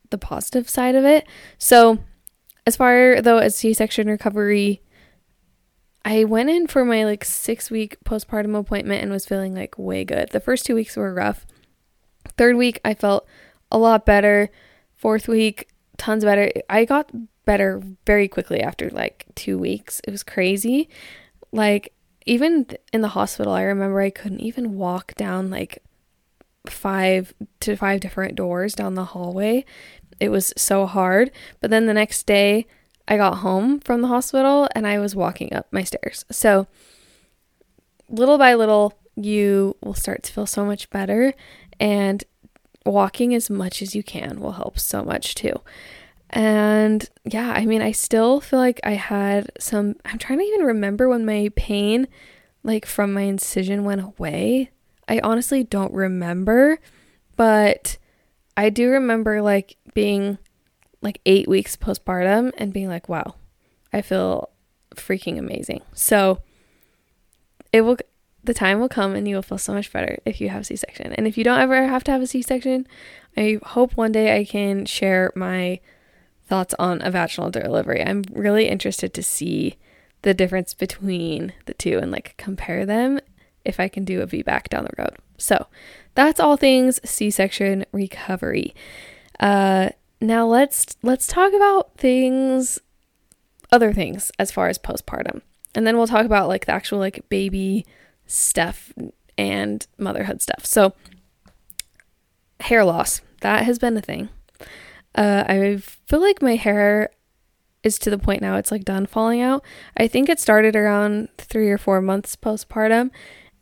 the 0.10 0.18
positive 0.18 0.70
side 0.70 0.96
of 0.96 1.06
it. 1.06 1.26
So, 1.58 2.00
as 2.66 2.76
far 2.76 3.22
though 3.22 3.40
as 3.40 3.56
C-section 3.56 4.08
recovery, 4.08 4.82
I 6.06 6.24
went 6.26 6.50
in 6.50 6.68
for 6.68 6.86
my 6.86 7.04
like 7.06 7.24
6 7.26 7.72
week 7.72 7.98
postpartum 8.04 8.58
appointment 8.58 9.02
and 9.02 9.12
was 9.12 9.26
feeling 9.26 9.54
like 9.54 9.78
way 9.78 10.06
good. 10.06 10.30
The 10.30 10.40
first 10.40 10.66
2 10.66 10.76
weeks 10.76 10.96
were 10.96 11.14
rough. 11.14 11.46
Third 12.38 12.56
week 12.56 12.80
I 12.86 12.94
felt 12.94 13.28
a 13.72 13.78
lot 13.78 14.06
better. 14.06 14.50
Fourth 14.94 15.28
week 15.28 15.70
tons 15.98 16.24
better. 16.24 16.52
I 16.70 16.86
got 16.86 17.10
better 17.46 17.82
very 18.06 18.28
quickly 18.28 18.62
after 18.62 18.90
like 18.90 19.26
2 19.36 19.58
weeks. 19.58 20.02
It 20.06 20.12
was 20.12 20.24
crazy. 20.24 20.90
Like 21.54 21.94
even 22.26 22.68
in 22.92 23.02
the 23.02 23.10
hospital, 23.10 23.54
I 23.54 23.62
remember 23.62 24.02
I 24.02 24.10
couldn't 24.10 24.42
even 24.42 24.76
walk 24.76 25.16
down 25.16 25.50
like 25.50 25.82
five 26.68 27.34
to 27.62 27.76
five 27.76 28.02
different 28.02 28.36
doors 28.36 28.74
down 28.74 28.96
the 28.96 29.06
hallway. 29.06 29.64
It 30.20 30.30
was 30.30 30.54
so 30.58 30.86
hard. 30.86 31.32
But 31.62 31.70
then 31.70 31.86
the 31.86 31.94
next 31.94 32.26
day, 32.26 32.66
I 33.08 33.18
got 33.18 33.40
home 33.40 33.80
from 33.80 34.02
the 34.02 34.08
hospital 34.08 34.68
and 34.76 34.88
I 34.88 35.00
was 35.00 35.16
walking 35.16 35.54
up 35.54 35.68
my 35.72 35.84
stairs. 35.84 36.26
So, 36.32 36.68
little 38.10 38.38
by 38.38 38.56
little, 38.56 38.98
you 39.16 39.76
will 39.82 39.94
start 39.94 40.24
to 40.24 40.34
feel 40.34 40.46
so 40.46 40.66
much 40.66 40.90
better. 40.90 41.34
And 41.80 42.24
walking 42.86 43.34
as 43.34 43.50
much 43.50 43.82
as 43.82 43.96
you 43.96 44.04
can 44.04 44.40
will 44.40 44.54
help 44.54 44.80
so 44.80 45.04
much 45.04 45.36
too. 45.36 45.62
And 46.36 47.08
yeah, 47.26 47.52
I 47.52 47.68
mean, 47.68 47.84
I 47.84 47.92
still 47.92 48.42
feel 48.42 48.58
like 48.58 48.80
I 48.84 48.94
had 48.94 49.52
some. 49.60 49.96
I'm 50.04 50.18
trying 50.18 50.40
to 50.40 50.46
even 50.46 50.66
remember 50.66 51.08
when 51.08 51.26
my 51.26 51.52
pain, 51.56 52.08
like 52.64 52.88
from 52.88 53.14
my 53.14 53.22
incision, 53.22 53.84
went 53.84 54.02
away. 54.02 54.72
I 55.08 55.20
honestly 55.20 55.64
don't 55.64 55.94
remember, 55.94 56.80
but 57.36 57.98
I 58.58 58.72
do 58.72 58.90
remember 58.90 59.44
like 59.44 59.78
being 59.94 60.40
like 61.02 61.22
eight 61.28 61.48
weeks 61.48 61.76
postpartum 61.76 62.52
and 62.58 62.74
being 62.74 62.88
like, 62.88 63.08
wow, 63.08 63.36
I 63.92 64.02
feel 64.02 64.50
freaking 64.96 65.38
amazing. 65.38 65.82
So 65.94 66.42
it 67.72 67.82
will, 67.82 67.98
the 68.44 68.54
time 68.56 68.80
will 68.80 68.90
come 68.90 69.14
and 69.14 69.28
you 69.28 69.36
will 69.36 69.44
feel 69.44 69.58
so 69.60 69.74
much 69.74 69.92
better 69.92 70.18
if 70.26 70.42
you 70.42 70.50
have 70.50 70.66
C 70.66 70.76
section. 70.78 71.14
And 71.14 71.28
if 71.28 71.38
you 71.38 71.44
don't 71.44 71.60
ever 71.60 71.86
have 71.86 72.04
to 72.06 72.12
have 72.12 72.22
a 72.22 72.28
C 72.28 72.42
section, 72.42 72.88
I 73.38 73.60
hope 73.62 73.96
one 73.98 74.12
day 74.12 74.36
I 74.36 74.46
can 74.46 74.86
share 74.86 75.32
my 75.36 75.80
thoughts 76.48 76.74
on 76.80 77.02
a 77.02 77.12
vaginal 77.12 77.50
delivery. 77.50 78.04
I'm 78.04 78.24
really 78.32 78.68
interested 78.68 79.14
to 79.14 79.24
see 79.24 79.78
the 80.24 80.34
difference 80.34 80.74
between 80.74 81.54
the 81.66 81.74
two 81.74 82.00
and 82.00 82.12
like 82.12 82.36
compare 82.38 82.86
them 82.86 83.20
if 83.66 83.80
I 83.80 83.88
can 83.88 84.04
do 84.04 84.22
a 84.22 84.28
VBAC 84.28 84.70
down 84.70 84.86
the 84.86 85.02
road. 85.02 85.18
So 85.38 85.68
that's 86.16 86.40
all 86.40 86.58
things 86.58 87.00
C-section 87.08 87.86
recovery. 87.92 88.74
Uh, 89.40 89.90
now 90.22 90.46
let's 90.46 90.96
let's 91.02 91.28
talk 91.28 91.54
about 91.54 91.98
things, 91.98 92.80
other 93.72 93.92
things 93.92 94.32
as 94.40 94.52
far 94.52 94.70
as 94.70 94.78
postpartum, 94.78 95.42
and 95.76 95.86
then 95.86 95.98
we'll 95.98 96.08
talk 96.08 96.26
about 96.26 96.48
like 96.48 96.66
the 96.66 96.74
actual 96.74 97.00
like 97.00 97.28
baby 97.30 97.86
stuff 98.26 98.94
and 99.38 99.86
motherhood 99.98 100.42
stuff. 100.42 100.66
So 100.66 100.94
hair 102.62 102.86
loss 102.86 103.22
that 103.42 103.66
has 103.66 103.78
been 103.80 103.98
a 103.98 104.02
thing. 104.02 104.30
Uh, 105.16 105.44
I 105.48 105.78
feel 105.78 106.22
like 106.22 106.42
my 106.42 106.56
hair 106.56 107.10
is 107.84 108.00
to 108.00 108.10
the 108.10 108.18
point 108.18 108.42
now 108.42 108.56
it's 108.56 108.72
like 108.72 108.86
done 108.86 109.06
falling 109.06 109.42
out. 109.42 109.64
I 109.98 110.08
think 110.08 110.30
it 110.30 110.40
started 110.40 110.76
around 110.76 111.30
three 111.38 111.70
or 111.70 111.78
four 111.78 112.02
months 112.02 112.36
postpartum, 112.36 113.12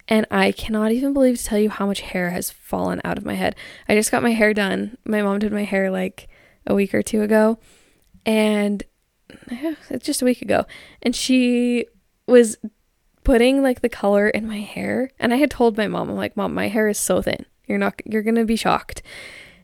and 0.08 0.26
I 0.30 0.52
cannot 0.52 0.92
even 0.92 1.14
believe 1.14 1.38
to 1.38 1.44
tell 1.44 1.60
you 1.60 1.70
how 1.70 1.86
much 1.86 2.02
hair 2.02 2.30
has 2.30 2.52
fallen 2.52 3.02
out 3.04 3.18
of 3.18 3.26
my 3.26 3.36
head. 3.36 3.56
I 3.90 3.96
just 3.96 4.12
got 4.12 4.24
my 4.24 4.32
hair 4.32 4.54
done. 4.54 4.98
My 5.06 5.22
mom 5.22 5.40
did 5.40 5.52
my 5.52 5.64
hair 5.64 5.90
like 5.90 6.30
a 6.68 6.76
week 6.76 6.94
or 6.94 7.02
two 7.02 7.22
ago, 7.24 7.58
and 8.26 8.84
it's 9.50 10.06
just 10.06 10.22
a 10.22 10.26
week 10.26 10.42
ago, 10.42 10.66
and 11.02 11.16
she 11.16 11.88
was 12.28 12.58
putting 13.24 13.62
like 13.62 13.82
the 13.82 13.90
color 13.90 14.30
in 14.30 14.48
my 14.48 14.60
hair, 14.60 15.10
and 15.20 15.34
I 15.34 15.38
had 15.38 15.52
told 15.52 15.78
my 15.78 15.88
mom, 15.88 16.10
I'm 16.10 16.16
like, 16.16 16.38
Mom, 16.38 16.54
my 16.54 16.68
hair 16.68 16.88
is 16.88 16.98
so 16.98 17.22
thin. 17.22 17.46
You're 17.66 17.78
not, 17.78 18.02
you're 18.06 18.24
gonna 18.24 18.46
be 18.46 18.56
shocked. 18.56 19.02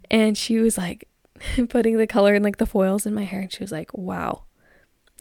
And 0.10 0.38
she 0.38 0.60
was 0.60 0.78
like, 0.78 1.08
putting 1.70 1.98
the 1.98 2.08
color 2.08 2.34
and 2.34 2.44
like 2.44 2.58
the 2.58 2.66
foils 2.66 3.06
in 3.06 3.14
my 3.14 3.24
hair, 3.24 3.42
and 3.42 3.52
she 3.52 3.64
was 3.64 3.72
like, 3.72 3.94
Wow, 3.94 4.44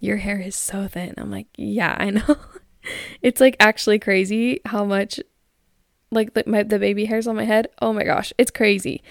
your 0.01 0.19
hair 0.19 0.39
is 0.41 0.57
so 0.57 0.89
thin. 0.89 1.15
I'm 1.17 1.31
like, 1.31 1.49
Yeah, 1.57 1.97
I 1.99 2.11
know. 2.11 2.37
it's 3.23 3.41
like 3.41 3.57
actually 3.61 3.99
crazy 3.99 4.61
how 4.65 4.85
much 4.85 5.21
like 6.11 6.35
the, 6.35 6.45
my, 6.47 6.63
the 6.63 6.79
baby 6.79 7.07
hairs 7.07 7.27
on 7.27 7.37
my 7.37 7.45
head. 7.45 7.69
Oh 7.81 7.93
my 7.93 8.05
gosh, 8.05 8.33
it's 8.39 8.51
crazy. 8.51 9.03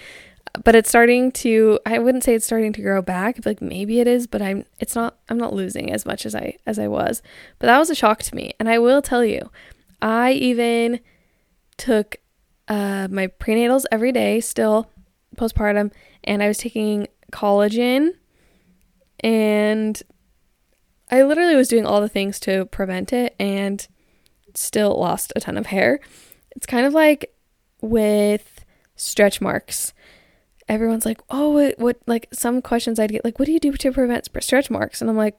But 0.64 0.74
it's 0.74 0.88
starting 0.88 1.32
to 1.32 1.78
I 1.84 1.98
wouldn't 1.98 2.24
say 2.24 2.34
it's 2.34 2.46
starting 2.46 2.72
to 2.74 2.82
grow 2.82 3.02
back. 3.02 3.44
Like 3.44 3.60
maybe 3.60 4.00
it 4.00 4.06
is, 4.06 4.26
but 4.26 4.40
I'm 4.40 4.64
it's 4.78 4.94
not 4.94 5.18
I'm 5.28 5.38
not 5.38 5.52
losing 5.52 5.92
as 5.92 6.06
much 6.06 6.24
as 6.24 6.34
I 6.34 6.56
as 6.66 6.78
I 6.78 6.88
was. 6.88 7.22
But 7.58 7.66
that 7.66 7.78
was 7.78 7.90
a 7.90 7.94
shock 7.94 8.22
to 8.24 8.34
me. 8.34 8.54
And 8.58 8.68
I 8.68 8.78
will 8.78 9.02
tell 9.02 9.24
you, 9.24 9.50
I 10.00 10.32
even 10.32 11.00
took 11.76 12.16
uh 12.68 13.06
my 13.10 13.26
prenatals 13.26 13.84
every 13.92 14.12
day 14.12 14.40
still 14.40 14.90
postpartum 15.36 15.92
and 16.24 16.42
I 16.42 16.48
was 16.48 16.58
taking 16.58 17.08
collagen 17.32 18.12
and 19.20 20.02
I 21.10 21.22
literally 21.22 21.56
was 21.56 21.68
doing 21.68 21.86
all 21.86 22.00
the 22.00 22.08
things 22.08 22.40
to 22.40 22.66
prevent 22.66 23.12
it 23.12 23.34
and 23.38 23.86
still 24.54 24.98
lost 24.98 25.32
a 25.36 25.40
ton 25.40 25.56
of 25.56 25.66
hair. 25.66 26.00
It's 26.54 26.66
kind 26.66 26.86
of 26.86 26.92
like 26.92 27.32
with 27.80 28.64
stretch 28.96 29.40
marks. 29.40 29.92
Everyone's 30.68 31.06
like, 31.06 31.20
"Oh, 31.30 31.50
what, 31.50 31.78
what 31.78 31.98
like 32.06 32.28
some 32.32 32.60
questions 32.60 32.98
I'd 32.98 33.12
get 33.12 33.24
like, 33.24 33.38
what 33.38 33.46
do 33.46 33.52
you 33.52 33.60
do 33.60 33.72
to 33.72 33.92
prevent 33.92 34.28
stretch 34.42 34.70
marks?" 34.70 35.00
And 35.00 35.08
I'm 35.08 35.16
like, 35.16 35.38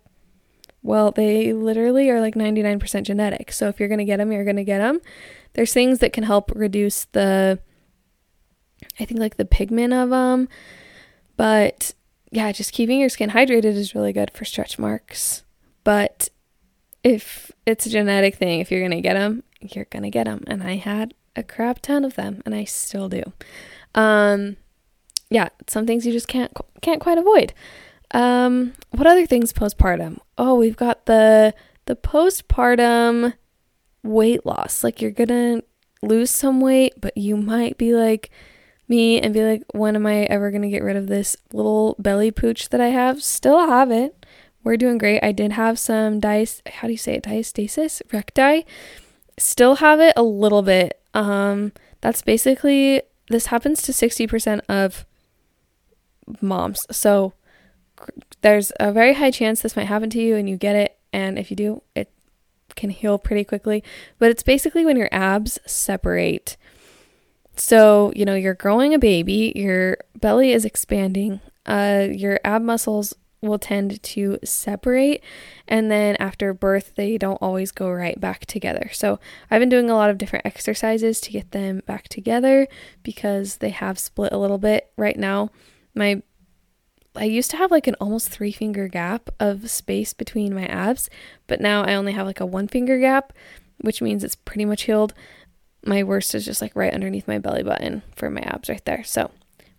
"Well, 0.84 1.12
they 1.12 1.52
literally 1.52 2.10
are 2.10 2.22
like 2.22 2.36
99% 2.36 3.04
genetic. 3.04 3.52
So 3.52 3.68
if 3.68 3.80
you're 3.80 3.90
going 3.90 3.98
to 4.00 4.06
get 4.06 4.18
them, 4.18 4.32
you're 4.32 4.46
going 4.46 4.56
to 4.56 4.64
get 4.64 4.78
them. 4.78 5.02
There's 5.54 5.74
things 5.74 6.00
that 6.00 6.14
can 6.14 6.24
help 6.24 6.52
reduce 6.56 7.06
the 7.12 7.60
I 9.00 9.06
think 9.06 9.20
like 9.20 9.38
the 9.38 9.46
pigment 9.46 9.94
of 9.94 10.10
them. 10.10 10.50
But 11.36 11.94
yeah, 12.32 12.52
just 12.52 12.74
keeping 12.74 13.00
your 13.00 13.10
skin 13.10 13.30
hydrated 13.32 13.66
is 13.66 13.96
really 13.96 14.14
good 14.14 14.32
for 14.32 14.46
stretch 14.46 14.80
marks. 14.80 15.44
But 15.84 16.30
if 17.04 17.52
it's 17.66 17.86
a 17.86 17.90
genetic 17.90 18.36
thing, 18.36 18.60
if 18.60 18.72
you're 18.72 18.82
going 18.82 18.92
to 18.92 19.02
get 19.02 19.14
them, 19.14 19.44
you're 19.62 19.86
going 19.86 20.04
to 20.04 20.10
get 20.10 20.26
them. 20.26 20.44
And 20.48 20.64
I 20.64 20.76
had 20.76 21.14
a 21.36 21.44
crap 21.44 21.82
ton 21.82 22.04
of 22.04 22.16
them 22.16 22.42
and 22.46 22.56
I 22.56 22.64
still 22.64 23.08
do. 23.08 23.24
Um 23.96 24.58
yeah, 25.30 25.50
some 25.68 25.86
things 25.86 26.06
you 26.06 26.12
just 26.12 26.28
can't 26.28 26.52
can't 26.82 27.00
quite 27.00 27.18
avoid. 27.18 27.54
Um 28.12 28.74
what 28.92 29.08
other 29.08 29.26
things 29.26 29.54
postpartum? 29.54 30.18
Oh, 30.38 30.56
we've 30.56 30.76
got 30.76 31.06
the 31.06 31.54
the 31.86 31.96
postpartum 31.96 33.34
weight 34.04 34.46
loss. 34.46 34.84
Like 34.84 35.02
you're 35.02 35.12
going 35.12 35.30
to 35.30 35.64
lose 36.02 36.32
some 36.32 36.62
weight, 36.62 36.94
but 37.00 37.18
you 37.18 37.38
might 37.38 37.78
be 37.78 37.94
like 37.94 38.30
me 38.88 39.20
and 39.20 39.34
be 39.34 39.44
like, 39.44 39.64
when 39.74 39.96
am 39.96 40.06
I 40.06 40.24
ever 40.24 40.52
going 40.52 40.62
to 40.62 40.70
get 40.70 40.84
rid 40.84 40.96
of 40.96 41.08
this 41.08 41.36
little 41.52 41.96
belly 42.00 42.32
pooch 42.32 42.70
that 42.70 42.82
I 42.82 42.88
have? 42.88 43.22
Still 43.22 43.68
have 43.68 43.92
it. 43.92 44.26
We're 44.64 44.78
doing 44.78 44.98
great. 44.98 45.24
I 45.24 45.32
did 45.32 45.54
have 45.54 45.80
some 45.80 46.20
dice, 46.20 46.62
how 46.68 46.88
do 46.88 46.94
you 46.94 46.98
say 46.98 47.16
it? 47.16 47.24
Diastasis 47.24 48.02
recti. 48.12 48.66
Still 49.38 49.76
have 49.76 50.00
it 50.00 50.14
a 50.16 50.24
little 50.24 50.62
bit. 50.62 51.00
Um, 51.14 51.72
that's 52.02 52.22
basically, 52.22 53.02
this 53.30 53.48
happens 53.48 53.82
to 53.84 53.92
60% 53.92 54.62
of 54.68 55.06
moms. 56.42 56.86
So 56.92 57.34
there's 58.42 58.72
a 58.80 58.92
very 58.92 59.14
high 59.14 59.32
chance 59.32 59.62
this 59.62 59.76
might 59.76 59.88
happen 59.88 60.10
to 60.12 60.22
you 60.22 60.36
and 60.36 60.50
you 60.50 60.58
get 60.58 60.76
it. 60.76 60.98
And 61.14 61.40
if 61.40 61.50
you 61.50 61.56
do, 61.56 61.82
it 61.96 62.12
can 62.76 62.90
heal 62.90 63.18
pretty 63.18 63.44
quickly. 63.44 63.84
But 64.20 64.32
it's 64.32 64.44
basically 64.44 64.86
when 64.86 64.98
your 64.98 65.10
abs 65.12 65.60
separate 65.66 66.58
so, 67.60 68.12
you 68.16 68.26
know, 68.26 68.36
you're 68.36 68.54
growing 68.54 68.94
a 68.94 69.00
baby, 69.00 69.54
your 69.56 69.98
belly 70.16 70.52
is 70.52 70.66
expanding, 70.66 71.40
uh, 71.66 72.08
your 72.10 72.40
ab 72.44 72.62
muscles 72.62 73.14
will 73.42 73.60
tend 73.60 74.02
to 74.02 74.40
separate, 74.44 75.24
and 75.68 75.92
then 75.92 76.16
after 76.20 76.54
birth, 76.54 76.94
they 76.96 77.18
don't 77.18 77.42
always 77.42 77.72
go 77.72 77.90
right 77.90 78.20
back 78.20 78.46
together. 78.46 78.90
So, 78.92 79.20
I've 79.52 79.60
been 79.60 79.70
doing 79.70 79.90
a 79.90 79.96
lot 79.96 80.10
of 80.10 80.18
different 80.18 80.46
exercises 80.46 81.22
to 81.22 81.32
get 81.32 81.52
them 81.52 81.82
back 81.86 82.08
together 82.08 82.68
because 83.04 83.58
they 83.58 83.70
have 83.70 84.00
split 84.00 84.34
a 84.34 84.38
little 84.38 84.58
bit 84.58 84.92
right 84.98 85.18
now. 85.18 85.52
My 85.94 86.22
I 87.18 87.26
used 87.26 87.52
to 87.52 87.58
have 87.58 87.72
like 87.72 87.88
an 87.88 87.96
almost 88.00 88.30
three 88.30 88.52
finger 88.52 88.88
gap 88.88 89.30
of 89.40 89.70
space 89.70 90.14
between 90.14 90.54
my 90.54 90.66
abs, 90.68 91.10
but 91.48 91.60
now 91.60 91.84
I 91.84 91.96
only 91.96 92.14
have 92.14 92.28
like 92.28 92.40
a 92.40 92.46
one 92.46 92.68
finger 92.68 93.00
gap, 93.00 93.34
which 93.82 94.02
means 94.02 94.24
it's 94.24 94.36
pretty 94.36 94.66
much 94.66 94.84
healed 94.84 95.14
my 95.88 96.04
worst 96.04 96.36
is 96.36 96.46
just 96.46 96.62
like 96.62 96.76
right 96.76 96.94
underneath 96.94 97.28
my 97.28 97.40
belly 97.40 97.64
button 97.64 98.04
for 98.16 98.30
my 98.30 98.42
abs 98.42 98.70
right 98.70 98.84
there. 98.86 99.04
So, 99.04 99.32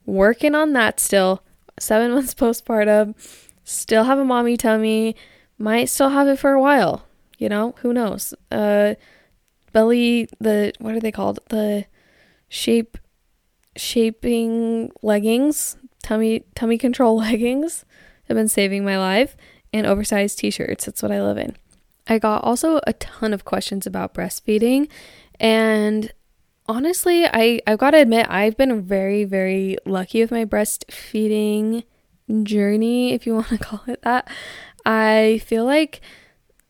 working 0.06 0.54
on 0.54 0.72
that 0.72 1.00
still. 1.00 1.42
Seven 1.78 2.10
months 2.14 2.34
postpartum, 2.34 3.14
still 3.62 4.04
have 4.04 4.18
a 4.18 4.24
mommy 4.24 4.56
tummy, 4.56 5.14
might 5.58 5.86
still 5.86 6.08
have 6.08 6.26
it 6.26 6.38
for 6.38 6.52
a 6.52 6.60
while. 6.60 7.04
You 7.38 7.48
know, 7.48 7.74
who 7.82 7.92
knows? 7.92 8.34
Uh, 8.50 8.94
belly, 9.72 10.28
the 10.40 10.72
what 10.78 10.94
are 10.94 11.00
they 11.00 11.12
called? 11.12 11.38
The 11.50 11.86
shape, 12.48 12.98
shaping 13.76 14.90
leggings, 15.02 15.76
tummy, 16.02 16.44
tummy 16.54 16.78
control 16.78 17.16
leggings 17.18 17.84
have 18.24 18.36
been 18.36 18.48
saving 18.48 18.84
my 18.84 18.98
life, 18.98 19.36
and 19.72 19.86
oversized 19.86 20.38
t-shirts. 20.38 20.86
That's 20.86 21.02
what 21.02 21.12
I 21.12 21.22
live 21.22 21.38
in. 21.38 21.56
I 22.08 22.18
got 22.18 22.42
also 22.42 22.80
a 22.86 22.94
ton 22.94 23.32
of 23.32 23.44
questions 23.44 23.86
about 23.86 24.14
breastfeeding 24.14 24.88
and 25.40 26.12
honestly, 26.66 27.26
I, 27.26 27.60
I've 27.66 27.78
got 27.78 27.92
to 27.92 28.00
admit, 28.00 28.26
I've 28.28 28.56
been 28.56 28.82
very, 28.82 29.24
very 29.24 29.78
lucky 29.86 30.20
with 30.20 30.30
my 30.30 30.44
breastfeeding 30.44 31.84
journey, 32.42 33.12
if 33.14 33.26
you 33.26 33.34
want 33.36 33.48
to 33.48 33.58
call 33.58 33.82
it 33.86 34.02
that. 34.02 34.28
I 34.84 35.40
feel 35.44 35.64
like, 35.64 36.00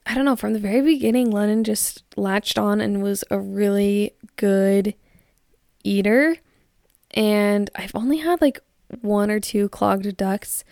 I 0.07 0.15
don't 0.15 0.25
know, 0.25 0.37
from 0.37 0.53
the 0.53 0.59
very 0.59 0.81
beginning, 0.83 1.31
Lennon 1.31 1.65
just 1.65 2.05
latched 2.17 2.59
on 2.59 2.81
and 2.81 3.03
was 3.03 3.25
a 3.31 3.39
really 3.39 4.13
good 4.37 4.95
eater. 5.85 6.37
and 7.13 7.71
I've 7.75 7.95
only 7.95 8.19
had 8.19 8.41
like 8.41 8.61
one 9.01 9.31
or 9.31 9.41
two 9.41 9.69
clogged 9.69 10.17
ducts, 10.17 10.65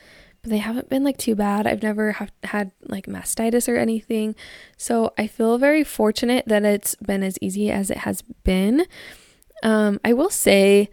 but 0.46 0.52
they 0.52 0.58
haven't 0.58 0.88
been 0.88 1.02
like 1.02 1.16
too 1.16 1.34
bad. 1.34 1.66
I've 1.66 1.82
never 1.82 2.12
have, 2.12 2.30
had 2.44 2.70
like 2.82 3.06
mastitis 3.06 3.68
or 3.68 3.74
anything. 3.74 4.36
So 4.76 5.12
I 5.18 5.26
feel 5.26 5.58
very 5.58 5.82
fortunate 5.82 6.44
that 6.46 6.64
it's 6.64 6.94
been 6.94 7.24
as 7.24 7.36
easy 7.40 7.68
as 7.68 7.90
it 7.90 7.98
has 7.98 8.22
been. 8.44 8.86
Um, 9.64 9.98
I 10.04 10.12
will 10.12 10.30
say 10.30 10.88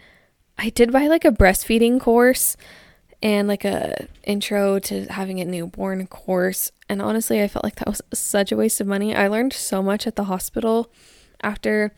I 0.57 0.69
did 0.69 0.91
buy 0.91 1.05
like 1.05 1.23
a 1.23 1.31
breastfeeding 1.31 2.01
course 2.01 2.57
and 3.21 3.47
like 3.47 3.63
a 3.63 4.07
intro 4.23 4.79
to 4.79 5.05
having 5.05 5.39
a 5.39 5.45
newborn 5.45 6.07
course. 6.07 6.71
And 6.89 6.99
honestly, 6.99 7.39
I 7.39 7.47
felt 7.47 7.63
like 7.63 7.75
that 7.75 7.87
was 7.87 8.01
such 8.11 8.51
a 8.51 8.57
waste 8.57 8.81
of 8.81 8.87
money. 8.87 9.15
I 9.15 9.27
learned 9.27 9.53
so 9.53 9.83
much 9.83 10.07
at 10.07 10.15
the 10.15 10.23
hospital 10.23 10.91
after 11.41 11.93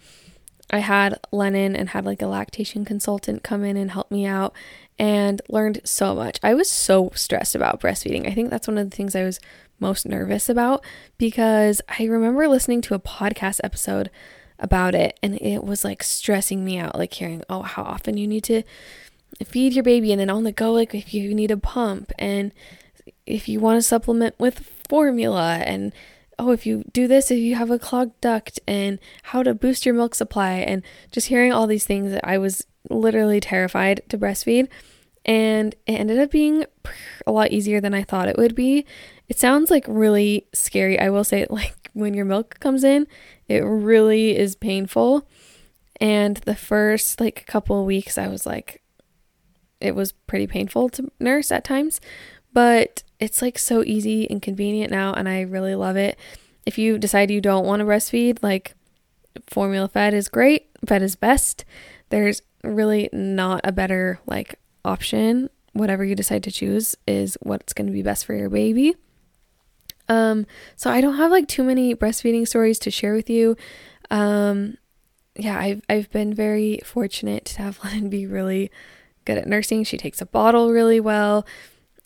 I 0.71 0.79
had 0.79 1.21
Lennon 1.31 1.73
and 1.73 1.89
had 1.89 2.05
like 2.05 2.21
a 2.21 2.27
lactation 2.27 2.83
consultant 2.83 3.43
come 3.43 3.63
in 3.63 3.77
and 3.77 3.91
help 3.91 4.11
me 4.11 4.25
out 4.25 4.53
and 4.97 5.41
learned 5.49 5.81
so 5.83 6.15
much. 6.15 6.39
I 6.41 6.53
was 6.53 6.69
so 6.69 7.11
stressed 7.15 7.55
about 7.55 7.81
breastfeeding. 7.81 8.27
I 8.27 8.33
think 8.33 8.49
that's 8.49 8.67
one 8.67 8.77
of 8.77 8.89
the 8.89 8.95
things 8.95 9.15
I 9.15 9.23
was 9.23 9.39
most 9.79 10.05
nervous 10.05 10.47
about 10.47 10.83
because 11.17 11.81
I 11.99 12.05
remember 12.05 12.47
listening 12.47 12.81
to 12.81 12.93
a 12.93 12.99
podcast 12.99 13.59
episode 13.63 14.09
about 14.57 14.95
it 14.95 15.19
and 15.21 15.35
it 15.41 15.65
was 15.65 15.83
like 15.83 16.01
stressing 16.01 16.63
me 16.63 16.77
out 16.77 16.97
like 16.97 17.13
hearing 17.13 17.43
oh 17.49 17.61
how 17.61 17.83
often 17.83 18.15
you 18.15 18.25
need 18.25 18.45
to 18.45 18.63
feed 19.43 19.73
your 19.73 19.83
baby 19.83 20.13
and 20.13 20.21
then 20.21 20.29
on 20.29 20.45
the 20.45 20.51
go 20.53 20.71
like 20.71 20.95
if 20.95 21.13
you 21.13 21.35
need 21.35 21.51
a 21.51 21.57
pump 21.57 22.13
and 22.17 22.53
if 23.25 23.49
you 23.49 23.59
want 23.59 23.77
to 23.77 23.81
supplement 23.81 24.33
with 24.39 24.59
formula 24.87 25.57
and 25.65 25.91
oh, 26.37 26.51
if 26.51 26.65
you 26.65 26.83
do 26.91 27.07
this, 27.07 27.31
if 27.31 27.39
you 27.39 27.55
have 27.55 27.71
a 27.71 27.79
clogged 27.79 28.19
duct, 28.21 28.59
and 28.67 28.99
how 29.23 29.43
to 29.43 29.53
boost 29.53 29.85
your 29.85 29.95
milk 29.95 30.15
supply, 30.15 30.53
and 30.53 30.83
just 31.11 31.27
hearing 31.27 31.51
all 31.51 31.67
these 31.67 31.85
things 31.85 32.11
that 32.11 32.27
I 32.27 32.37
was 32.37 32.65
literally 32.89 33.39
terrified 33.39 34.01
to 34.09 34.17
breastfeed. 34.17 34.67
And 35.25 35.73
it 35.87 35.93
ended 35.93 36.19
up 36.19 36.31
being 36.31 36.65
a 37.25 37.31
lot 37.31 37.51
easier 37.51 37.81
than 37.81 37.93
I 37.93 38.03
thought 38.03 38.27
it 38.27 38.37
would 38.37 38.55
be. 38.55 38.85
It 39.27 39.39
sounds 39.39 39.71
like 39.71 39.85
really 39.87 40.45
scary. 40.53 40.99
I 40.99 41.09
will 41.09 41.23
say, 41.23 41.47
like, 41.49 41.89
when 41.93 42.13
your 42.13 42.25
milk 42.25 42.59
comes 42.59 42.83
in, 42.83 43.07
it 43.47 43.61
really 43.61 44.37
is 44.37 44.55
painful. 44.55 45.27
And 45.99 46.37
the 46.37 46.55
first, 46.55 47.19
like, 47.19 47.45
couple 47.47 47.85
weeks, 47.85 48.17
I 48.17 48.27
was 48.27 48.45
like, 48.45 48.83
it 49.79 49.95
was 49.95 50.11
pretty 50.11 50.47
painful 50.47 50.89
to 50.89 51.11
nurse 51.19 51.51
at 51.51 51.63
times. 51.63 52.01
But 52.53 53.03
it's 53.19 53.41
like 53.41 53.57
so 53.57 53.83
easy 53.83 54.29
and 54.29 54.41
convenient 54.41 54.91
now, 54.91 55.13
and 55.13 55.27
I 55.27 55.41
really 55.41 55.75
love 55.75 55.97
it. 55.97 56.17
If 56.65 56.77
you 56.77 56.97
decide 56.97 57.31
you 57.31 57.41
don't 57.41 57.65
want 57.65 57.81
to 57.81 57.85
breastfeed, 57.85 58.39
like 58.41 58.75
formula 59.47 59.87
fed 59.87 60.13
is 60.13 60.27
great, 60.27 60.69
fed 60.87 61.01
is 61.01 61.15
best. 61.15 61.65
There's 62.09 62.41
really 62.67 63.09
not 63.11 63.61
a 63.63 63.71
better 63.71 64.19
like 64.25 64.55
option. 64.83 65.49
Whatever 65.73 66.05
you 66.05 66.15
decide 66.15 66.43
to 66.43 66.51
choose 66.51 66.95
is 67.05 67.37
what's 67.41 67.73
going 67.73 67.87
to 67.87 67.93
be 67.93 68.01
best 68.01 68.25
for 68.25 68.33
your 68.33 68.49
baby. 68.49 68.95
Um, 70.07 70.45
so 70.75 70.89
I 70.89 71.01
don't 71.01 71.17
have 71.17 71.31
like 71.31 71.47
too 71.47 71.63
many 71.63 71.95
breastfeeding 71.95 72.47
stories 72.47 72.79
to 72.79 72.91
share 72.91 73.13
with 73.13 73.29
you. 73.29 73.57
Um, 74.11 74.77
yeah, 75.35 75.59
I've 75.59 75.81
I've 75.89 76.09
been 76.11 76.33
very 76.33 76.79
fortunate 76.85 77.45
to 77.45 77.61
have 77.63 77.79
Lennon 77.83 78.09
be 78.09 78.25
really 78.25 78.71
good 79.25 79.37
at 79.37 79.47
nursing. 79.47 79.83
She 79.83 79.97
takes 79.97 80.21
a 80.21 80.25
bottle 80.25 80.71
really 80.71 80.99
well. 80.99 81.45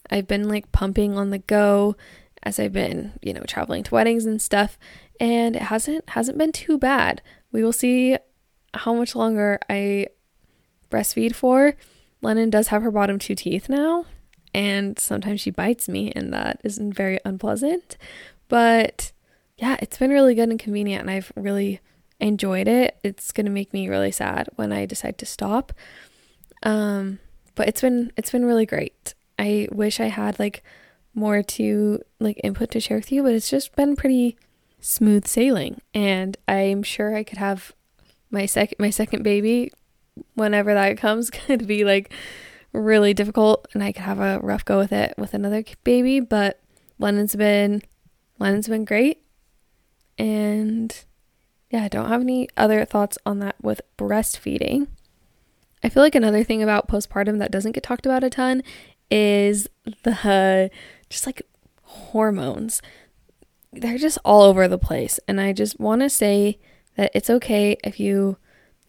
I've 0.10 0.28
been 0.28 0.48
like 0.50 0.72
pumping 0.72 1.18
on 1.18 1.30
the 1.30 1.40
go 1.40 1.96
as 2.44 2.60
I've 2.60 2.74
been, 2.74 3.14
you 3.22 3.34
know, 3.34 3.44
traveling 3.44 3.84
to 3.84 3.94
weddings 3.94 4.26
and 4.26 4.42
stuff, 4.42 4.78
and 5.20 5.56
it 5.56 5.64
hasn't 5.64 6.10
hasn't 6.12 6.38
been 6.38 6.52
too 6.52 6.78
bad. 6.78 7.22
We 7.52 7.64
will 7.64 7.74
see 7.74 8.18
how 8.74 8.94
much 8.94 9.16
longer 9.16 9.60
I 9.70 10.08
breastfeed 10.90 11.36
for. 11.36 11.76
Lennon 12.22 12.50
does 12.50 12.68
have 12.68 12.84
her 12.84 12.92
bottom 12.92 13.20
two 13.20 13.36
teeth 13.36 13.70
now, 13.70 14.06
and 14.54 15.00
sometimes 15.00 15.42
she 15.42 15.52
bites 15.52 15.88
me, 15.88 16.12
and 16.16 16.34
that 16.34 16.60
isn't 16.64 16.94
very 16.94 17.20
unpleasant. 17.24 17.98
But 18.48 19.12
yeah, 19.58 19.78
it's 19.82 19.98
been 19.98 20.12
really 20.12 20.36
good 20.36 20.50
and 20.50 20.60
convenient, 20.60 21.02
and 21.02 21.12
I've 21.12 21.32
really 21.36 21.80
enjoyed 22.20 22.68
it. 22.68 22.98
It's 23.04 23.32
gonna 23.32 23.50
make 23.50 23.74
me 23.74 23.88
really 23.88 24.12
sad 24.12 24.50
when 24.56 24.72
I 24.72 24.86
decide 24.86 25.18
to 25.20 25.26
stop. 25.26 25.72
Um, 26.64 27.20
but 27.56 27.68
it's 27.68 27.82
been 27.82 28.12
it's 28.18 28.32
been 28.32 28.46
really 28.46 28.66
great. 28.66 29.14
I 29.38 29.68
wish 29.72 30.00
I 30.00 30.08
had 30.08 30.40
like 30.40 30.64
more 31.14 31.42
to 31.42 32.02
like 32.20 32.40
input 32.44 32.72
to 32.72 32.80
share 32.80 32.98
with 32.98 33.12
you, 33.12 33.24
but 33.24 33.34
it's 33.34 33.50
just 33.50 33.76
been 33.76 33.96
pretty 33.96 34.38
smooth 34.82 35.28
sailing 35.28 35.82
and 35.94 36.38
I'm 36.48 36.84
sure 36.84 37.16
I 37.16 37.24
could 37.24 37.38
have 37.38 37.74
my 38.32 38.46
second 38.46 38.78
my 38.80 38.90
second 38.90 39.24
baby 39.24 39.72
whenever 40.36 40.74
that 40.74 40.98
comes 40.98 41.30
could 41.32 41.68
be 41.68 41.84
like 41.84 42.12
really 42.72 43.14
difficult 43.14 43.68
and 43.74 43.84
I 43.84 43.92
could 43.92 44.04
have 44.04 44.20
a 44.20 44.40
rough 44.40 44.66
go 44.66 44.78
with 44.78 44.92
it 44.92 45.14
with 45.18 45.34
another 45.34 45.64
baby, 45.84 46.20
but 46.20 46.60
Lennon's 46.98 47.36
been 47.36 47.82
Lennon's 48.38 48.68
been 48.68 48.86
great. 48.86 49.24
And 50.18 50.94
yeah, 51.70 51.84
I 51.84 51.88
don't 51.88 52.10
have 52.10 52.22
any 52.22 52.50
other 52.58 52.84
thoughts 52.86 53.18
on 53.26 53.40
that 53.40 53.56
with 53.62 53.82
breastfeeding. 53.98 54.88
I 55.84 55.90
feel 55.90 56.04
like 56.04 56.16
another 56.16 56.44
thing 56.44 56.62
about 56.62 56.88
postpartum 56.88 57.40
that 57.40 57.52
doesn't 57.52 57.72
get 57.72 57.84
talked 57.84 58.06
about 58.06 58.24
a 58.24 58.30
ton 58.30 58.64
is 59.10 59.68
the 60.04 60.70
just 61.10 61.26
like 61.26 61.42
hormones. 61.84 62.82
They're 63.72 63.98
just 63.98 64.18
all 64.26 64.42
over 64.42 64.68
the 64.68 64.78
place. 64.78 65.20
And 65.28 65.40
I 65.40 65.54
just 65.54 65.80
want 65.80 66.02
to 66.02 66.10
say 66.10 66.60
that 66.96 67.12
it's 67.14 67.30
okay 67.30 67.78
if 67.84 68.00
you, 68.00 68.38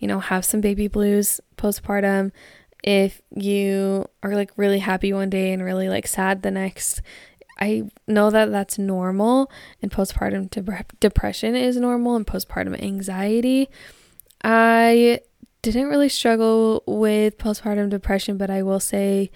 you 0.01 0.09
know, 0.09 0.19
have 0.19 0.45
some 0.45 0.61
baby 0.61 0.89
blues 0.89 1.41
postpartum, 1.57 2.33
if 2.83 3.21
you 3.35 4.07
are 4.23 4.35
like 4.35 4.51
really 4.57 4.79
happy 4.79 5.13
one 5.13 5.31
day 5.31 5.53
and 5.53 5.63
really 5.63 5.89
like 5.89 6.07
sad 6.07 6.43
the 6.43 6.51
next. 6.51 7.03
I 7.61 7.91
know 8.07 8.31
that 8.31 8.51
that's 8.51 8.79
normal 8.79 9.51
and 9.83 9.91
postpartum 9.91 10.49
de- 10.49 10.85
depression 10.99 11.55
is 11.55 11.77
normal 11.77 12.17
and 12.17 12.27
postpartum 12.27 12.83
anxiety. 12.83 13.69
I 14.43 15.21
didn't 15.61 15.89
really 15.89 16.09
struggle 16.09 16.83
with 16.87 17.37
postpartum 17.37 17.91
depression, 17.91 18.39
but 18.39 18.49
I 18.49 18.63
will 18.63 18.81
say 18.81 19.31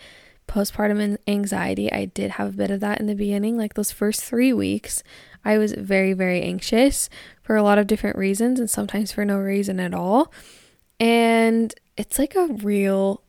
postpartum 0.46 1.16
anxiety. 1.26 1.92
I 1.92 2.06
did 2.06 2.32
have 2.32 2.48
a 2.48 2.56
bit 2.56 2.70
of 2.70 2.80
that 2.80 3.00
in 3.00 3.06
the 3.06 3.14
beginning. 3.14 3.56
Like 3.56 3.74
those 3.74 3.92
first 3.92 4.24
three 4.24 4.52
weeks, 4.52 5.02
I 5.44 5.58
was 5.58 5.72
very, 5.72 6.12
very 6.12 6.42
anxious 6.42 7.08
for 7.42 7.56
a 7.56 7.62
lot 7.62 7.78
of 7.78 7.86
different 7.86 8.16
reasons 8.16 8.58
and 8.60 8.70
sometimes 8.70 9.12
for 9.12 9.24
no 9.24 9.38
reason 9.38 9.80
at 9.80 9.94
all. 9.94 10.32
And 11.00 11.74
it's 11.96 12.18
like 12.18 12.34
a 12.34 12.46
real, 12.46 13.22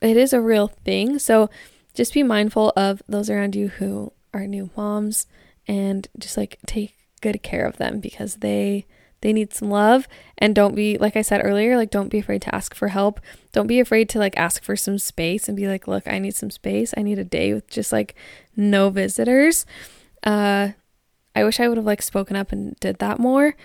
it 0.00 0.16
is 0.16 0.32
a 0.32 0.40
real 0.40 0.68
thing. 0.68 1.18
So 1.18 1.50
just 1.94 2.14
be 2.14 2.22
mindful 2.22 2.72
of 2.76 3.02
those 3.08 3.28
around 3.28 3.54
you 3.54 3.68
who 3.68 4.12
are 4.32 4.46
new 4.46 4.70
moms 4.76 5.26
and 5.68 6.08
just 6.18 6.36
like 6.36 6.58
take 6.66 6.96
good 7.20 7.42
care 7.42 7.66
of 7.66 7.76
them 7.76 8.00
because 8.00 8.36
they 8.36 8.86
they 9.22 9.32
need 9.32 9.54
some 9.54 9.70
love 9.70 10.06
and 10.36 10.54
don't 10.54 10.74
be 10.74 10.98
like 10.98 11.16
I 11.16 11.22
said 11.22 11.40
earlier, 11.42 11.76
like 11.76 11.90
don't 11.90 12.08
be 12.08 12.18
afraid 12.18 12.42
to 12.42 12.54
ask 12.54 12.74
for 12.74 12.88
help. 12.88 13.20
Don't 13.52 13.66
be 13.66 13.80
afraid 13.80 14.08
to 14.10 14.18
like 14.18 14.36
ask 14.36 14.62
for 14.62 14.76
some 14.76 14.98
space 14.98 15.48
and 15.48 15.56
be 15.56 15.66
like, 15.66 15.88
"Look, 15.88 16.06
I 16.06 16.18
need 16.18 16.34
some 16.34 16.50
space. 16.50 16.92
I 16.96 17.02
need 17.02 17.18
a 17.18 17.24
day 17.24 17.54
with 17.54 17.68
just 17.68 17.92
like 17.92 18.14
no 18.56 18.90
visitors." 18.90 19.64
Uh 20.24 20.70
I 21.34 21.44
wish 21.44 21.60
I 21.60 21.68
would 21.68 21.78
have 21.78 21.86
like 21.86 22.02
spoken 22.02 22.36
up 22.36 22.52
and 22.52 22.76
did 22.80 22.98
that 22.98 23.18
more. 23.18 23.56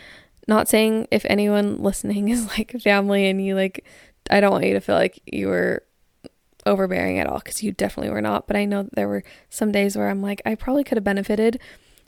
Not 0.47 0.69
saying 0.69 1.07
if 1.11 1.25
anyone 1.25 1.83
listening 1.83 2.29
is 2.29 2.47
like 2.57 2.79
family 2.81 3.27
and 3.27 3.43
you 3.43 3.55
like 3.55 3.85
I 4.29 4.39
don't 4.39 4.51
want 4.51 4.65
you 4.65 4.73
to 4.73 4.81
feel 4.81 4.95
like 4.95 5.19
you 5.25 5.47
were 5.47 5.83
overbearing 6.65 7.17
at 7.17 7.27
all 7.27 7.39
because 7.39 7.63
you 7.63 7.71
definitely 7.71 8.11
were 8.11 8.21
not. 8.21 8.45
But 8.45 8.57
I 8.57 8.65
know 8.65 8.87
there 8.93 9.07
were 9.07 9.23
some 9.49 9.71
days 9.71 9.97
where 9.97 10.09
I'm 10.09 10.21
like, 10.21 10.41
I 10.45 10.55
probably 10.55 10.83
could 10.83 10.97
have 10.97 11.03
benefited 11.03 11.59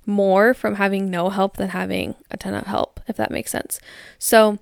more 0.06 0.54
from 0.54 0.76
having 0.76 1.10
no 1.10 1.30
help 1.30 1.58
than 1.58 1.70
having 1.70 2.16
a 2.32 2.38
ton 2.38 2.54
of 2.54 2.66
help, 2.68 3.00
if 3.08 3.16
that 3.18 3.32
makes 3.32 3.52
sense. 3.52 3.80
So, 4.18 4.60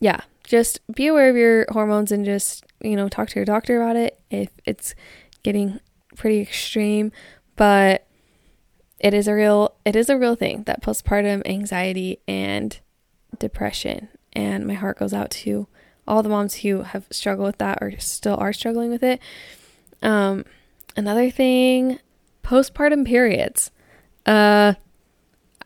yeah, 0.00 0.22
just 0.44 0.80
be 0.92 1.06
aware 1.06 1.28
of 1.28 1.36
your 1.36 1.66
hormones 1.70 2.12
and 2.12 2.24
just, 2.24 2.64
you 2.80 2.96
know, 2.96 3.08
talk 3.08 3.28
to 3.30 3.36
your 3.36 3.44
doctor 3.44 3.80
about 3.80 3.96
it 3.96 4.20
if 4.30 4.50
it's 4.64 4.94
getting 5.42 5.80
pretty 6.16 6.40
extreme, 6.40 7.12
but 7.56 8.06
it 9.00 9.14
is 9.14 9.28
a 9.28 9.34
real 9.34 9.76
it 9.84 9.94
is 9.94 10.08
a 10.08 10.18
real 10.18 10.34
thing 10.34 10.64
that 10.64 10.82
postpartum 10.82 11.46
anxiety 11.46 12.18
and 12.26 12.80
depression 13.38 14.08
and 14.32 14.66
my 14.66 14.74
heart 14.74 14.98
goes 14.98 15.14
out 15.14 15.30
to 15.30 15.68
all 16.06 16.22
the 16.22 16.28
moms 16.28 16.56
who 16.56 16.82
have 16.82 17.06
struggled 17.10 17.46
with 17.46 17.58
that 17.58 17.78
or 17.80 17.98
still 18.00 18.36
are 18.36 18.52
struggling 18.52 18.90
with 18.90 19.02
it. 19.02 19.20
Um 20.02 20.44
another 20.96 21.30
thing 21.30 22.00
postpartum 22.42 23.06
periods. 23.06 23.70
Uh, 24.26 24.74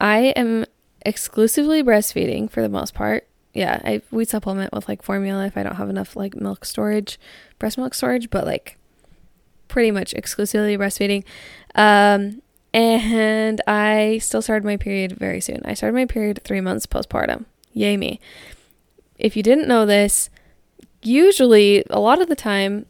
I 0.00 0.18
am 0.36 0.64
exclusively 1.04 1.82
breastfeeding 1.82 2.50
for 2.50 2.62
the 2.62 2.68
most 2.68 2.94
part. 2.94 3.26
Yeah, 3.54 3.80
I 3.84 4.02
we 4.10 4.24
supplement 4.24 4.72
with 4.72 4.88
like 4.88 5.02
formula 5.02 5.46
if 5.46 5.56
I 5.56 5.62
don't 5.62 5.76
have 5.76 5.90
enough 5.90 6.16
like 6.16 6.34
milk 6.34 6.64
storage, 6.64 7.20
breast 7.58 7.76
milk 7.76 7.94
storage, 7.94 8.30
but 8.30 8.46
like 8.46 8.78
pretty 9.68 9.90
much 9.90 10.14
exclusively 10.14 10.76
breastfeeding. 10.76 11.24
Um, 11.74 12.42
and 12.74 13.60
I 13.66 14.18
still 14.18 14.42
started 14.42 14.64
my 14.64 14.76
period 14.76 15.12
very 15.12 15.40
soon. 15.40 15.60
I 15.64 15.74
started 15.74 15.94
my 15.94 16.06
period 16.06 16.40
three 16.44 16.60
months 16.60 16.86
postpartum. 16.86 17.44
Yay 17.72 17.96
me. 17.96 18.20
If 19.18 19.36
you 19.36 19.42
didn't 19.42 19.68
know 19.68 19.86
this, 19.86 20.30
usually, 21.02 21.84
a 21.90 22.00
lot 22.00 22.20
of 22.20 22.28
the 22.28 22.36
time, 22.36 22.86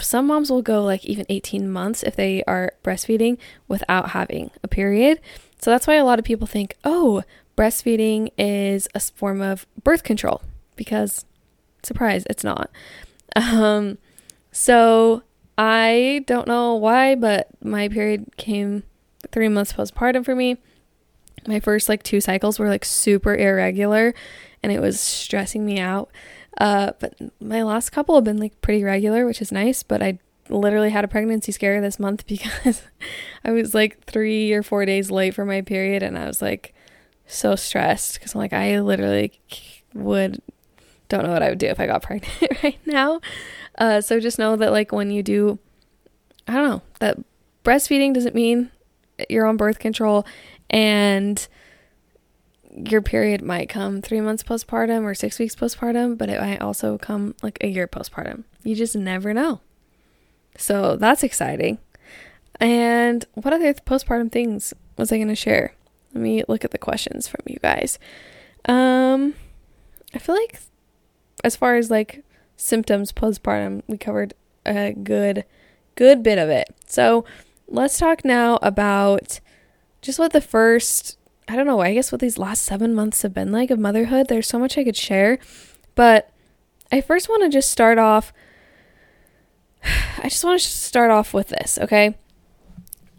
some 0.00 0.26
moms 0.26 0.50
will 0.50 0.62
go 0.62 0.82
like 0.82 1.04
even 1.04 1.26
18 1.28 1.70
months 1.70 2.02
if 2.02 2.16
they 2.16 2.42
are 2.44 2.72
breastfeeding 2.84 3.38
without 3.68 4.10
having 4.10 4.50
a 4.62 4.68
period. 4.68 5.20
So 5.60 5.70
that's 5.70 5.86
why 5.86 5.94
a 5.94 6.04
lot 6.04 6.18
of 6.18 6.24
people 6.24 6.46
think, 6.46 6.74
oh, 6.84 7.22
breastfeeding 7.56 8.30
is 8.36 8.88
a 8.94 9.00
form 9.00 9.40
of 9.40 9.66
birth 9.82 10.02
control 10.02 10.42
because, 10.76 11.24
surprise, 11.82 12.24
it's 12.28 12.44
not. 12.44 12.70
Um, 13.34 13.98
so 14.52 15.22
I 15.58 16.24
don't 16.26 16.46
know 16.46 16.74
why, 16.74 17.14
but 17.14 17.48
my 17.62 17.88
period 17.88 18.36
came 18.36 18.82
three 19.32 19.48
months 19.48 19.72
postpartum 19.72 20.24
for 20.24 20.34
me. 20.34 20.58
My 21.46 21.60
first 21.60 21.88
like 21.88 22.02
two 22.02 22.20
cycles 22.20 22.58
were 22.58 22.68
like 22.68 22.84
super 22.84 23.34
irregular 23.34 24.14
and 24.62 24.72
it 24.72 24.80
was 24.80 25.00
stressing 25.00 25.64
me 25.64 25.78
out. 25.78 26.10
Uh, 26.58 26.92
but 26.98 27.14
my 27.40 27.62
last 27.62 27.90
couple 27.90 28.14
have 28.14 28.24
been 28.24 28.38
like 28.38 28.60
pretty 28.60 28.82
regular, 28.82 29.26
which 29.26 29.42
is 29.42 29.52
nice. 29.52 29.82
But 29.82 30.02
I 30.02 30.18
literally 30.48 30.90
had 30.90 31.04
a 31.04 31.08
pregnancy 31.08 31.52
scare 31.52 31.80
this 31.80 31.98
month 31.98 32.26
because 32.28 32.82
I 33.44 33.50
was 33.50 33.74
like 33.74 34.04
three 34.04 34.52
or 34.52 34.62
four 34.62 34.84
days 34.84 35.10
late 35.10 35.34
for 35.34 35.44
my 35.44 35.62
period 35.62 36.02
and 36.02 36.18
I 36.18 36.26
was 36.26 36.40
like 36.40 36.74
so 37.26 37.56
stressed 37.56 38.14
because 38.14 38.34
I'm 38.34 38.40
like, 38.40 38.52
I 38.52 38.80
literally 38.80 39.40
would 39.94 40.40
don't 41.08 41.24
know 41.24 41.32
what 41.32 41.42
I 41.42 41.50
would 41.50 41.58
do 41.58 41.66
if 41.66 41.80
I 41.80 41.86
got 41.86 42.02
pregnant 42.04 42.62
right 42.62 42.78
now. 42.86 43.20
Uh, 43.78 44.00
so 44.00 44.20
just 44.20 44.38
know 44.38 44.56
that 44.56 44.72
like 44.72 44.92
when 44.92 45.10
you 45.10 45.22
do, 45.22 45.58
I 46.48 46.54
don't 46.54 46.68
know, 46.68 46.82
that 47.00 47.18
breastfeeding 47.64 48.14
doesn't 48.14 48.34
mean 48.34 48.70
you're 49.28 49.46
on 49.46 49.56
birth 49.56 49.78
control 49.78 50.26
and 50.70 51.46
your 52.76 53.02
period 53.02 53.42
might 53.42 53.68
come 53.68 54.02
three 54.02 54.20
months 54.20 54.42
postpartum 54.42 55.04
or 55.04 55.14
six 55.14 55.38
weeks 55.38 55.56
postpartum, 55.56 56.18
but 56.18 56.28
it 56.28 56.40
might 56.40 56.60
also 56.60 56.98
come 56.98 57.34
like 57.42 57.58
a 57.60 57.68
year 57.68 57.88
postpartum. 57.88 58.44
You 58.62 58.74
just 58.74 58.94
never 58.94 59.32
know. 59.32 59.60
So 60.58 60.96
that's 60.96 61.22
exciting. 61.22 61.78
And 62.60 63.24
what 63.34 63.52
other 63.52 63.72
postpartum 63.74 64.30
things 64.30 64.72
was 64.96 65.12
I 65.12 65.16
going 65.16 65.28
to 65.28 65.34
share? 65.34 65.74
Let 66.14 66.22
me 66.22 66.44
look 66.48 66.64
at 66.64 66.70
the 66.70 66.78
questions 66.78 67.28
from 67.28 67.40
you 67.46 67.58
guys. 67.60 67.98
Um, 68.66 69.34
I 70.14 70.18
feel 70.18 70.34
like 70.34 70.60
as 71.44 71.56
far 71.56 71.76
as 71.76 71.90
like 71.90 72.24
symptoms 72.56 73.12
postpartum, 73.12 73.82
we 73.86 73.98
covered 73.98 74.34
a 74.64 74.92
good, 74.92 75.44
good 75.94 76.22
bit 76.22 76.38
of 76.38 76.48
it. 76.48 76.68
So 76.86 77.24
let's 77.68 77.98
talk 77.98 78.24
now 78.24 78.58
about 78.62 79.40
just 80.00 80.18
what 80.18 80.32
the 80.32 80.40
first, 80.40 81.18
I 81.48 81.56
don't 81.56 81.66
know, 81.66 81.80
I 81.80 81.94
guess 81.94 82.10
what 82.10 82.20
these 82.20 82.38
last 82.38 82.62
seven 82.62 82.94
months 82.94 83.22
have 83.22 83.32
been 83.32 83.52
like 83.52 83.70
of 83.70 83.78
motherhood. 83.78 84.28
There's 84.28 84.48
so 84.48 84.58
much 84.58 84.76
I 84.76 84.84
could 84.84 84.96
share, 84.96 85.38
but 85.94 86.32
I 86.90 87.00
first 87.00 87.28
want 87.28 87.42
to 87.44 87.48
just 87.48 87.70
start 87.70 87.98
off. 87.98 88.32
I 89.84 90.28
just 90.28 90.44
want 90.44 90.60
to 90.60 90.66
start 90.66 91.10
off 91.10 91.32
with 91.32 91.48
this, 91.48 91.78
okay? 91.80 92.16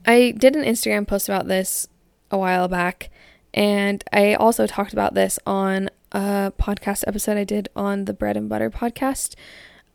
I 0.06 0.32
did 0.38 0.56
an 0.56 0.64
Instagram 0.64 1.08
post 1.08 1.30
about 1.30 1.48
this 1.48 1.88
a 2.32 2.38
while 2.38 2.68
back, 2.68 3.10
and 3.54 4.04
I 4.12 4.34
also 4.34 4.68
talked 4.68 4.94
about 4.94 5.14
this 5.14 5.40
on 5.46 5.90
a 6.12 6.52
podcast 6.60 7.04
episode 7.08 7.38
I 7.38 7.44
did 7.44 7.70
on 7.76 8.06
the 8.06 8.14
Bread 8.14 8.38
and 8.38 8.50
Butter 8.50 8.70
podcast. 8.70 9.36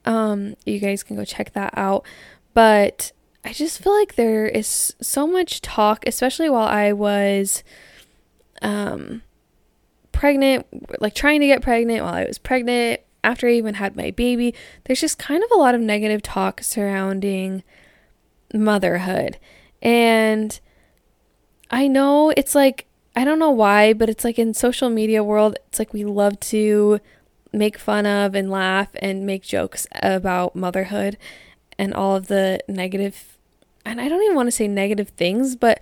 Um, 0.04 0.54
you 0.64 0.78
guys 0.78 1.02
can 1.02 1.16
go 1.16 1.24
check 1.24 1.52
that 1.52 1.72
out. 1.76 2.04
But 2.54 3.12
I 3.44 3.52
just 3.52 3.82
feel 3.82 3.96
like 3.98 4.14
there 4.14 4.46
is 4.46 4.94
so 5.00 5.26
much 5.26 5.62
talk, 5.62 6.04
especially 6.06 6.50
while 6.50 6.68
I 6.68 6.92
was 6.92 7.64
um, 8.62 9.22
pregnant, 10.12 10.66
like 11.00 11.14
trying 11.14 11.40
to 11.40 11.46
get 11.46 11.62
pregnant 11.62 12.04
while 12.04 12.14
I 12.14 12.24
was 12.24 12.38
pregnant, 12.38 13.00
after 13.24 13.48
I 13.48 13.52
even 13.52 13.74
had 13.74 13.96
my 13.96 14.10
baby. 14.10 14.54
There's 14.84 15.00
just 15.00 15.18
kind 15.18 15.42
of 15.42 15.50
a 15.50 15.58
lot 15.58 15.74
of 15.74 15.80
negative 15.80 16.22
talk 16.22 16.62
surrounding 16.62 17.62
motherhood. 18.52 19.38
And 19.80 20.58
I 21.70 21.88
know 21.88 22.30
it's 22.36 22.54
like 22.54 22.86
I 23.14 23.24
don't 23.24 23.38
know 23.38 23.50
why, 23.50 23.92
but 23.92 24.08
it's 24.08 24.24
like 24.24 24.38
in 24.38 24.54
social 24.54 24.88
media 24.88 25.22
world, 25.22 25.56
it's 25.68 25.78
like 25.78 25.92
we 25.92 26.04
love 26.04 26.40
to 26.40 26.98
make 27.52 27.76
fun 27.78 28.06
of 28.06 28.34
and 28.34 28.50
laugh 28.50 28.88
and 28.96 29.26
make 29.26 29.42
jokes 29.42 29.86
about 30.00 30.56
motherhood 30.56 31.18
and 31.78 31.92
all 31.92 32.16
of 32.16 32.28
the 32.28 32.60
negative 32.68 33.36
and 33.84 34.00
I 34.00 34.08
don't 34.08 34.22
even 34.22 34.36
want 34.36 34.46
to 34.46 34.52
say 34.52 34.68
negative 34.68 35.08
things, 35.10 35.56
but 35.56 35.80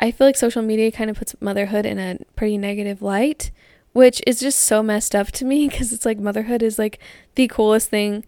I 0.00 0.10
feel 0.10 0.26
like 0.26 0.36
social 0.36 0.62
media 0.62 0.92
kind 0.92 1.10
of 1.10 1.16
puts 1.16 1.34
motherhood 1.40 1.86
in 1.86 1.98
a 1.98 2.18
pretty 2.36 2.58
negative 2.58 3.02
light, 3.02 3.50
which 3.92 4.22
is 4.26 4.40
just 4.40 4.60
so 4.60 4.82
messed 4.82 5.14
up 5.14 5.28
to 5.32 5.44
me 5.44 5.68
because 5.68 5.92
it's 5.92 6.06
like 6.06 6.18
motherhood 6.18 6.62
is 6.62 6.78
like 6.78 6.98
the 7.34 7.48
coolest 7.48 7.90
thing 7.90 8.24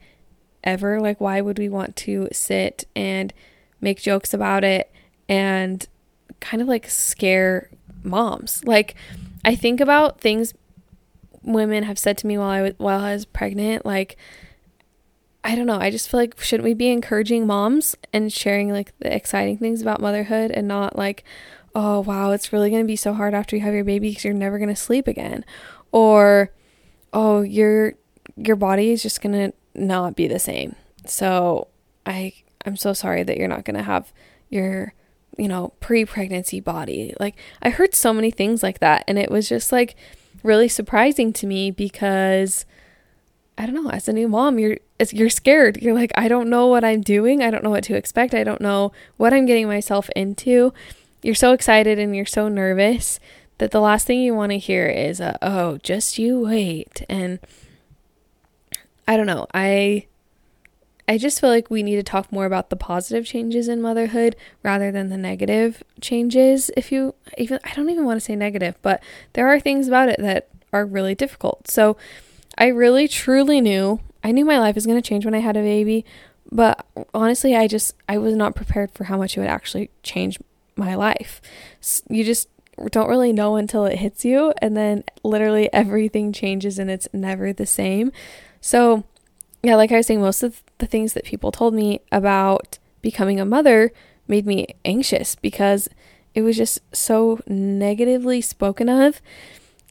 ever. 0.65 1.01
Like, 1.01 1.21
why 1.21 1.41
would 1.41 1.59
we 1.59 1.69
want 1.69 1.97
to 1.97 2.29
sit 2.33 2.87
and 2.95 3.33
make 3.81 4.01
jokes 4.01 4.35
about 4.35 4.65
it 4.65 4.93
and 5.29 5.87
kind 6.41 6.63
of 6.63 6.69
like 6.69 6.89
scare 6.89 7.71
moms. 8.03 8.65
Like 8.65 8.95
I 9.45 9.55
think 9.55 9.81
about 9.81 10.21
things 10.21 10.55
women 11.43 11.85
have 11.85 11.99
said 11.99 12.19
to 12.19 12.27
me 12.27 12.37
while 12.37 12.51
I 12.51 12.63
was 12.63 12.75
while 12.79 13.01
I 13.01 13.15
was 13.15 13.25
pregnant 13.25 13.87
like 13.87 14.17
I 15.43 15.55
don't 15.55 15.67
know, 15.67 15.79
I 15.81 15.91
just 15.91 16.11
feel 16.11 16.21
like 16.21 16.39
shouldn't 16.41 16.67
we 16.67 16.75
be 16.75 16.91
encouraging 16.91 17.47
moms 17.47 17.97
and 18.13 18.31
sharing 18.31 18.71
like 18.71 18.93
the 18.99 19.15
exciting 19.15 19.57
things 19.57 19.81
about 19.81 20.01
motherhood 20.01 20.51
and 20.51 20.69
not 20.69 20.97
like 20.97 21.25
oh 21.75 22.01
wow, 22.01 22.33
it's 22.33 22.53
really 22.53 22.71
going 22.71 22.83
to 22.83 22.87
be 22.87 22.97
so 22.97 23.13
hard 23.13 23.35
after 23.35 23.57
you 23.57 23.63
have 23.63 23.75
your 23.75 23.85
baby 23.85 24.15
cuz 24.15 24.25
you're 24.25 24.35
never 24.35 24.59
going 24.59 24.69
to 24.69 24.77
sleep 24.77 25.07
again 25.07 25.45
or 25.93 26.51
oh, 27.13 27.43
your 27.43 27.95
your 28.37 28.57
body 28.57 28.91
is 28.91 29.03
just 29.03 29.21
going 29.21 29.33
to 29.33 29.53
not 29.75 30.17
be 30.17 30.27
the 30.27 30.39
same. 30.39 30.77
So, 31.07 31.69
I 32.07 32.33
I'm 32.65 32.77
so 32.77 32.93
sorry 32.93 33.23
that 33.23 33.37
you're 33.37 33.49
not 33.49 33.65
going 33.65 33.77
to 33.77 33.83
have 33.83 34.13
your 34.49 34.95
you 35.39 35.49
know, 35.49 35.73
pre 35.81 36.05
pregnancy 36.05 36.61
body. 36.61 37.15
Like, 37.19 37.35
I 37.63 37.71
heard 37.71 37.95
so 37.95 38.13
many 38.13 38.31
things 38.31 38.63
like 38.63 38.81
that. 38.81 39.05
And 39.09 39.19
it 39.19 39.31
was 39.31 39.49
just 39.49 39.73
like 39.73 39.97
really 40.43 40.69
surprising 40.69 41.33
to 41.35 41.47
me 41.47 41.71
because 41.71 42.67
I 43.57 43.67
don't 43.67 43.75
know, 43.75 43.91
as 43.91 44.09
a 44.09 44.13
new 44.13 44.29
mom, 44.29 44.59
you're 44.59 44.79
you're 45.13 45.31
scared. 45.31 45.79
You're 45.83 45.95
like, 45.95 46.13
I 46.15 46.29
don't 46.29 46.51
know 46.51 46.67
what 46.67 46.85
I'm 46.85 47.01
doing. 47.01 47.43
I 47.43 47.51
don't 47.51 47.65
know 47.65 47.71
what 47.71 47.85
to 47.85 47.95
expect. 47.95 48.35
I 48.35 48.45
don't 48.45 48.61
know 48.61 48.93
what 49.17 49.33
I'm 49.33 49.47
getting 49.47 49.67
myself 49.67 50.11
into. 50.15 50.73
You're 51.23 51.35
so 51.35 51.53
excited 51.53 51.99
and 51.99 52.15
you're 52.15 52.27
so 52.27 52.49
nervous 52.49 53.21
that 53.59 53.71
the 53.71 53.81
last 53.81 54.07
thing 54.07 54.21
you 54.21 54.35
want 54.35 54.53
to 54.53 54.59
hear 54.59 54.87
is, 54.87 55.21
uh, 55.21 55.37
"Oh, 55.43 55.79
just 55.83 56.19
you 56.19 56.41
wait." 56.41 57.05
And 57.09 57.39
I 59.07 59.17
don't 59.17 59.27
know. 59.27 59.47
I 59.53 60.07
I 61.11 61.19
just 61.19 61.41
feel 61.41 61.51
like 61.51 61.71
we 61.71 61.83
need 61.83 61.97
to 61.97 62.05
talk 62.05 62.31
more 62.31 62.47
about 62.47 62.71
the 62.71 62.77
positive 62.77 63.27
changes 63.27 63.67
in 63.67 63.83
motherhood 63.83 64.37
rather 64.63 64.93
than 64.93 65.09
the 65.09 65.17
negative 65.17 65.83
changes. 66.01 66.71
If 66.77 66.93
you 66.93 67.17
even, 67.37 67.59
I 67.65 67.75
don't 67.75 67.91
even 67.91 68.05
want 68.05 68.19
to 68.21 68.25
say 68.25 68.37
negative, 68.37 68.77
but 68.81 69.03
there 69.33 69.49
are 69.49 69.59
things 69.59 69.89
about 69.89 70.09
it 70.09 70.21
that 70.21 70.49
are 70.73 70.87
really 70.87 71.17
difficult. 71.17 71.69
So 71.69 71.97
I 72.57 72.69
really 72.69 73.09
truly 73.09 73.61
knew, 73.61 73.99
I 74.23 74.31
knew 74.31 74.45
my 74.45 74.61
life 74.61 74.77
was 74.77 74.87
going 74.87 75.03
to 75.03 75.09
change 75.09 75.25
when 75.25 75.35
I 75.35 75.41
had 75.41 75.57
a 75.57 75.63
baby, 75.63 76.05
but 76.53 76.87
honestly, 77.13 77.57
I 77.57 77.67
just, 77.67 77.97
I 78.09 78.17
was 78.19 78.37
not 78.37 78.55
prepared 78.55 78.93
for 78.93 79.05
how 79.05 79.17
much 79.17 79.37
it 79.37 79.41
would 79.41 79.49
actually 79.51 79.91
change 80.05 80.39
my 80.77 80.95
life. 80.95 81.41
You 82.09 82.25
just 82.25 82.49
don't 82.91 83.09
really 83.09 83.33
know 83.33 83.57
until 83.57 83.85
it 83.85 83.99
hits 83.99 84.25
you, 84.25 84.55
and 84.63 84.77
then 84.77 85.05
literally 85.23 85.73
everything 85.73 86.33
changes 86.33 86.79
and 86.79 86.91
it's 86.91 87.09
never 87.13 87.53
the 87.53 87.67
same. 87.67 88.13
So, 88.61 89.05
yeah, 89.63 89.77
like 89.77 89.93
I 89.93 89.97
was 89.97 90.07
saying, 90.07 90.21
most 90.21 90.43
of 90.43 90.63
the 90.79 90.87
things 90.87 91.13
that 91.13 91.25
people 91.25 91.53
told 91.53 91.75
me 91.75 92.01
about 92.11 92.79
becoming 93.03 93.41
a 93.41 93.45
mother 93.45 93.93
made 94.27 94.47
me 94.47 94.69
anxious 94.85 95.35
because 95.35 95.89
it 96.35 96.43
was 96.43 96.57
just 96.57 96.81
so 96.95 97.41
negatively 97.47 98.41
spoken 98.41 98.89
of. 98.89 99.21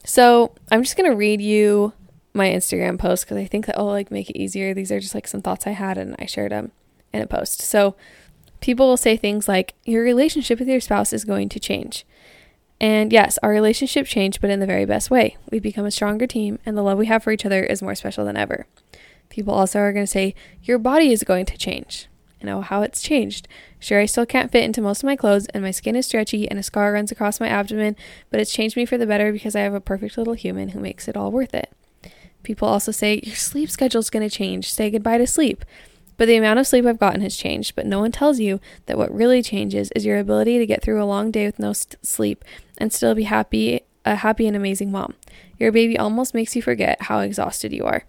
So 0.04 0.54
I'm 0.70 0.82
just 0.82 0.96
gonna 0.96 1.14
read 1.14 1.40
you 1.40 1.92
my 2.32 2.48
Instagram 2.48 2.98
post 2.98 3.24
because 3.24 3.36
I 3.36 3.44
think 3.44 3.66
that 3.66 3.76
will 3.76 3.86
like 3.86 4.10
make 4.10 4.30
it 4.30 4.38
easier. 4.38 4.72
These 4.72 4.90
are 4.90 5.00
just 5.00 5.14
like 5.14 5.28
some 5.28 5.42
thoughts 5.42 5.66
I 5.66 5.72
had 5.72 5.98
and 5.98 6.16
I 6.18 6.26
shared 6.26 6.52
them 6.52 6.72
in 7.12 7.20
a 7.20 7.26
post. 7.26 7.60
So 7.60 7.96
people 8.60 8.86
will 8.86 8.96
say 8.96 9.16
things 9.16 9.48
like, 9.48 9.74
Your 9.84 10.02
relationship 10.02 10.58
with 10.58 10.68
your 10.68 10.80
spouse 10.80 11.12
is 11.12 11.24
going 11.24 11.48
to 11.50 11.60
change. 11.60 12.04
And 12.80 13.12
yes, 13.12 13.38
our 13.42 13.50
relationship 13.50 14.06
changed, 14.06 14.40
but 14.40 14.48
in 14.50 14.60
the 14.60 14.66
very 14.66 14.86
best 14.86 15.10
way. 15.10 15.36
We've 15.50 15.62
become 15.62 15.84
a 15.84 15.90
stronger 15.90 16.26
team, 16.26 16.58
and 16.64 16.76
the 16.76 16.82
love 16.82 16.96
we 16.96 17.06
have 17.06 17.22
for 17.22 17.30
each 17.30 17.44
other 17.44 17.62
is 17.62 17.82
more 17.82 17.94
special 17.94 18.24
than 18.24 18.38
ever. 18.38 18.66
People 19.28 19.52
also 19.52 19.78
are 19.80 19.92
going 19.92 20.06
to 20.06 20.10
say, 20.10 20.34
Your 20.62 20.78
body 20.78 21.12
is 21.12 21.24
going 21.24 21.46
to 21.46 21.58
change. 21.58 22.08
I 22.42 22.46
know 22.46 22.58
oh, 22.58 22.62
how 22.62 22.80
it's 22.80 23.02
changed. 23.02 23.48
Sure, 23.78 24.00
I 24.00 24.06
still 24.06 24.24
can't 24.24 24.50
fit 24.50 24.64
into 24.64 24.80
most 24.80 25.02
of 25.02 25.06
my 25.06 25.16
clothes, 25.16 25.46
and 25.48 25.62
my 25.62 25.70
skin 25.70 25.94
is 25.94 26.06
stretchy, 26.06 26.48
and 26.48 26.58
a 26.58 26.62
scar 26.62 26.92
runs 26.92 27.12
across 27.12 27.38
my 27.38 27.48
abdomen, 27.48 27.96
but 28.30 28.40
it's 28.40 28.52
changed 28.52 28.76
me 28.76 28.86
for 28.86 28.96
the 28.96 29.06
better 29.06 29.30
because 29.30 29.54
I 29.54 29.60
have 29.60 29.74
a 29.74 29.80
perfect 29.80 30.16
little 30.16 30.32
human 30.32 30.70
who 30.70 30.80
makes 30.80 31.06
it 31.06 31.18
all 31.18 31.30
worth 31.30 31.54
it. 31.54 31.70
People 32.42 32.66
also 32.66 32.92
say, 32.92 33.20
Your 33.22 33.36
sleep 33.36 33.70
schedule 33.70 34.00
is 34.00 34.10
going 34.10 34.26
to 34.26 34.34
change. 34.34 34.72
Say 34.72 34.90
goodbye 34.90 35.18
to 35.18 35.26
sleep. 35.26 35.64
But 36.20 36.26
the 36.26 36.36
amount 36.36 36.58
of 36.58 36.66
sleep 36.66 36.84
I've 36.84 36.98
gotten 36.98 37.22
has 37.22 37.34
changed, 37.34 37.74
but 37.74 37.86
no 37.86 37.98
one 38.00 38.12
tells 38.12 38.38
you 38.40 38.60
that 38.84 38.98
what 38.98 39.10
really 39.10 39.42
changes 39.42 39.90
is 39.96 40.04
your 40.04 40.18
ability 40.18 40.58
to 40.58 40.66
get 40.66 40.82
through 40.82 41.02
a 41.02 41.06
long 41.06 41.30
day 41.30 41.46
with 41.46 41.58
no 41.58 41.72
st- 41.72 41.96
sleep 42.04 42.44
and 42.76 42.92
still 42.92 43.14
be 43.14 43.22
happy, 43.22 43.80
a 44.04 44.16
happy 44.16 44.46
and 44.46 44.54
amazing 44.54 44.92
mom. 44.92 45.14
Your 45.58 45.72
baby 45.72 45.98
almost 45.98 46.34
makes 46.34 46.54
you 46.54 46.60
forget 46.60 47.00
how 47.00 47.20
exhausted 47.20 47.72
you 47.72 47.86
are 47.86 48.04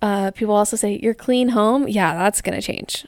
Uh, 0.00 0.30
people 0.30 0.54
also 0.54 0.74
say, 0.74 0.98
Your 1.02 1.12
clean 1.12 1.50
home? 1.50 1.86
Yeah, 1.86 2.14
that's 2.14 2.40
going 2.40 2.58
to 2.58 2.66
change. 2.66 3.06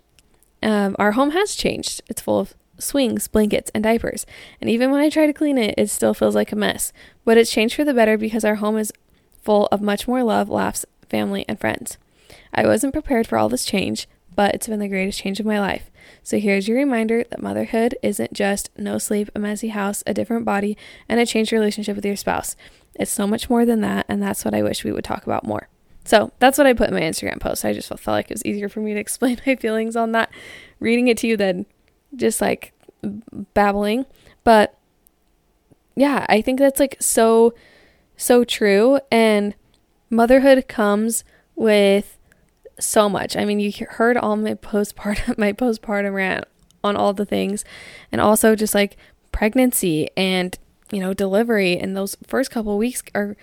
Um, 0.63 0.95
our 0.99 1.13
home 1.13 1.31
has 1.31 1.55
changed. 1.55 2.03
It's 2.11 2.21
full 2.21 2.41
of 2.41 2.53
swings, 2.79 3.27
blankets, 3.27 3.71
and 3.75 3.83
diapers. 3.83 4.27
And 4.61 4.69
even 4.69 4.91
when 4.91 5.01
I 5.01 5.09
try 5.09 5.25
to 5.25 5.33
clean 5.33 5.57
it, 5.57 5.75
it 5.79 5.89
still 5.89 6.13
feels 6.13 6.35
like 6.35 6.53
a 6.53 6.57
mess. 6.57 6.93
But 7.25 7.39
it's 7.39 7.51
changed 7.51 7.75
for 7.75 7.87
the 7.87 7.95
better 7.95 8.19
because 8.19 8.45
our 8.45 8.57
home 8.57 8.77
is 8.77 8.93
full 9.43 9.67
of 9.73 9.81
much 9.81 10.07
more 10.07 10.23
love, 10.23 10.51
laughs, 10.51 10.85
family, 11.09 11.47
and 11.49 11.59
friends. 11.59 11.97
I 12.59 12.67
wasn't 12.67 12.93
prepared 12.93 13.29
for 13.29 13.39
all 13.39 13.49
this 13.49 13.65
change, 13.65 14.09
but 14.35 14.53
it's 14.53 14.67
been 14.67 14.81
the 14.81 14.89
greatest 14.89 15.21
change 15.21 15.39
of 15.39 15.47
my 15.47 15.61
life. 15.61 15.93
So 16.25 16.41
here's 16.41 16.67
your 16.67 16.77
reminder 16.77 17.23
that 17.23 17.41
motherhood 17.41 17.95
isn't 18.03 18.33
just 18.33 18.69
no 18.77 18.99
sleep, 18.99 19.31
a 19.33 19.39
messy 19.39 19.69
house, 19.69 20.03
a 20.09 20.15
different 20.15 20.45
body, 20.45 20.77
and 21.09 21.21
a 21.21 21.27
changed 21.27 21.53
relationship 21.53 21.95
with 21.95 22.05
your 22.05 22.17
spouse. 22.17 22.57
It's 22.97 23.13
so 23.13 23.29
much 23.29 23.49
more 23.49 23.65
than 23.65 23.81
that, 23.83 24.07
and 24.09 24.21
that's 24.21 24.45
what 24.45 24.55
I 24.55 24.65
wish 24.65 24.83
we 24.83 24.91
would 24.91 25.05
talk 25.05 25.23
about 25.23 25.47
more. 25.47 25.69
So 26.05 26.33
that's 26.41 26.59
what 26.59 26.67
I 26.67 26.73
put 26.73 26.89
in 26.89 26.95
my 26.95 27.01
Instagram 27.01 27.39
post. 27.39 27.65
I 27.65 27.73
just 27.73 27.87
felt, 27.91 28.05
like 28.09 28.29
it 28.29 28.35
was 28.35 28.45
easier 28.45 28.69
for 28.69 28.81
me 28.81 28.93
to 28.93 28.99
explain 29.07 29.41
my 29.47 29.55
feelings 29.55 29.95
on 29.95 30.11
that, 30.13 30.29
reading 30.81 31.07
it 31.07 31.19
to 31.19 31.29
you 31.29 31.37
than 31.37 31.65
just 32.17 32.41
like 32.41 32.73
babbling. 33.55 34.05
But 34.43 34.77
yeah, 35.95 36.27
I 36.29 36.43
think 36.43 36.59
that's 36.59 36.81
like 36.81 36.97
so, 36.99 37.55
so 38.17 38.43
true. 38.43 38.99
And 39.13 39.55
motherhood 40.11 40.67
comes 40.67 41.23
with 41.55 42.18
so 42.79 43.09
much. 43.09 43.37
I 43.37 43.45
mean, 43.45 43.61
you 43.61 43.73
heard 43.91 44.17
all 44.17 44.37
my 44.37 44.55
postpartum 44.55 45.39
my 45.39 45.53
postpartum 45.53 46.15
rant 46.15 46.45
on 46.85 46.97
all 46.97 47.13
the 47.13 47.27
things 47.27 47.65
and 48.13 48.21
also 48.21 48.55
just 48.55 48.75
like 48.75 48.97
pregnancy 49.33 50.09
and 50.17 50.59
you 50.91 51.01
know 51.01 51.13
delivery 51.13 51.77
and 51.77 51.97
those 51.97 52.17
first 52.27 52.51
couple 52.51 52.79
weeks 52.79 53.03
are 53.15 53.37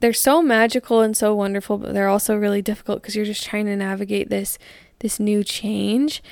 they're 0.00 0.12
so 0.12 0.42
magical 0.42 1.00
and 1.00 1.16
so 1.16 1.34
wonderful 1.34 1.78
but 1.78 1.94
they're 1.94 2.08
also 2.08 2.34
really 2.34 2.62
difficult 2.62 3.00
because 3.00 3.14
you're 3.14 3.24
just 3.24 3.44
trying 3.44 3.66
to 3.66 3.76
navigate 3.76 4.30
this 4.30 4.58
this 4.98 5.20
new 5.20 5.44
change 5.44 6.22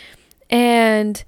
and 0.48 1.24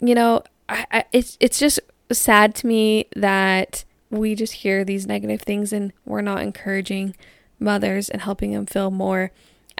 you 0.00 0.14
know 0.14 0.42
I, 0.68 0.86
I, 0.90 1.04
it's 1.12 1.36
it's 1.40 1.58
just 1.58 1.80
sad 2.10 2.54
to 2.56 2.66
me 2.66 3.06
that 3.14 3.84
we 4.10 4.34
just 4.34 4.54
hear 4.54 4.84
these 4.84 5.06
negative 5.06 5.42
things 5.42 5.72
and 5.72 5.92
we're 6.04 6.22
not 6.22 6.42
encouraging 6.42 7.14
mothers 7.60 8.08
and 8.08 8.22
helping 8.22 8.52
them 8.52 8.66
feel 8.66 8.90
more 8.90 9.30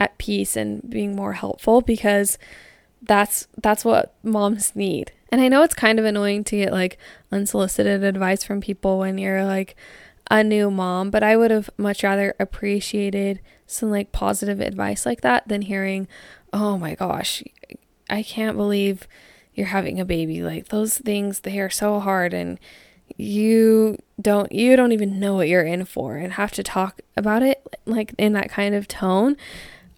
at 0.01 0.17
peace 0.19 0.57
and 0.57 0.89
being 0.89 1.15
more 1.15 1.35
helpful 1.35 1.83
because 1.83 2.39
that's 3.03 3.47
that's 3.63 3.85
what 3.85 4.15
moms 4.23 4.75
need. 4.75 5.13
And 5.31 5.41
I 5.41 5.49
know 5.49 5.63
it's 5.63 5.75
kind 5.75 5.99
of 6.01 6.05
annoying 6.05 6.43
to 6.45 6.57
get 6.57 6.73
like 6.73 6.99
unsolicited 7.31 8.03
advice 8.03 8.43
from 8.43 8.61
people 8.61 8.99
when 8.99 9.19
you're 9.19 9.45
like 9.45 9.77
a 10.31 10.43
new 10.43 10.71
mom, 10.71 11.11
but 11.11 11.23
I 11.23 11.37
would 11.37 11.51
have 11.51 11.71
much 11.77 12.03
rather 12.03 12.35
appreciated 12.41 13.41
some 13.67 13.91
like 13.91 14.11
positive 14.11 14.61
advice 14.61 15.07
like 15.07 15.21
that 15.21 15.47
than 15.47 15.63
hearing, 15.63 16.09
"Oh 16.53 16.79
my 16.79 16.95
gosh, 16.95 17.45
I 18.09 18.23
can't 18.23 18.57
believe 18.57 19.07
you're 19.55 19.67
having 19.67 20.01
a 20.01 20.05
baby." 20.05 20.43
Like 20.43 20.69
those 20.69 20.99
things 20.99 21.41
they 21.41 21.61
are 21.61 21.71
so 21.71 22.01
hard 22.01 22.33
and 22.35 22.59
you 23.17 23.99
don't 24.21 24.53
you 24.53 24.77
don't 24.77 24.93
even 24.93 25.19
know 25.19 25.35
what 25.35 25.49
you're 25.49 25.63
in 25.63 25.85
for 25.85 26.17
and 26.17 26.35
have 26.35 26.53
to 26.53 26.63
talk 26.63 27.01
about 27.17 27.43
it 27.43 27.63
like 27.85 28.15
in 28.19 28.33
that 28.33 28.49
kind 28.49 28.75
of 28.75 28.87
tone 28.87 29.37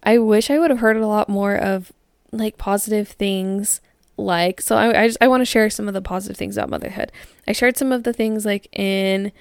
I 0.02 0.18
wish 0.18 0.50
I 0.50 0.58
would 0.58 0.70
have 0.70 0.80
heard 0.80 0.96
a 0.96 1.06
lot 1.06 1.28
more 1.28 1.56
of 1.56 1.92
like 2.32 2.58
positive 2.58 3.08
things 3.08 3.80
like 4.16 4.60
so 4.60 4.76
I 4.76 5.02
I, 5.02 5.06
just, 5.06 5.18
I 5.20 5.28
want 5.28 5.40
to 5.42 5.46
share 5.46 5.70
some 5.70 5.88
of 5.88 5.94
the 5.94 6.02
positive 6.02 6.36
things 6.36 6.56
about 6.56 6.70
motherhood. 6.70 7.12
I 7.46 7.52
shared 7.52 7.76
some 7.76 7.92
of 7.92 8.04
the 8.04 8.12
things 8.12 8.44
like 8.44 8.68
in 8.76 9.32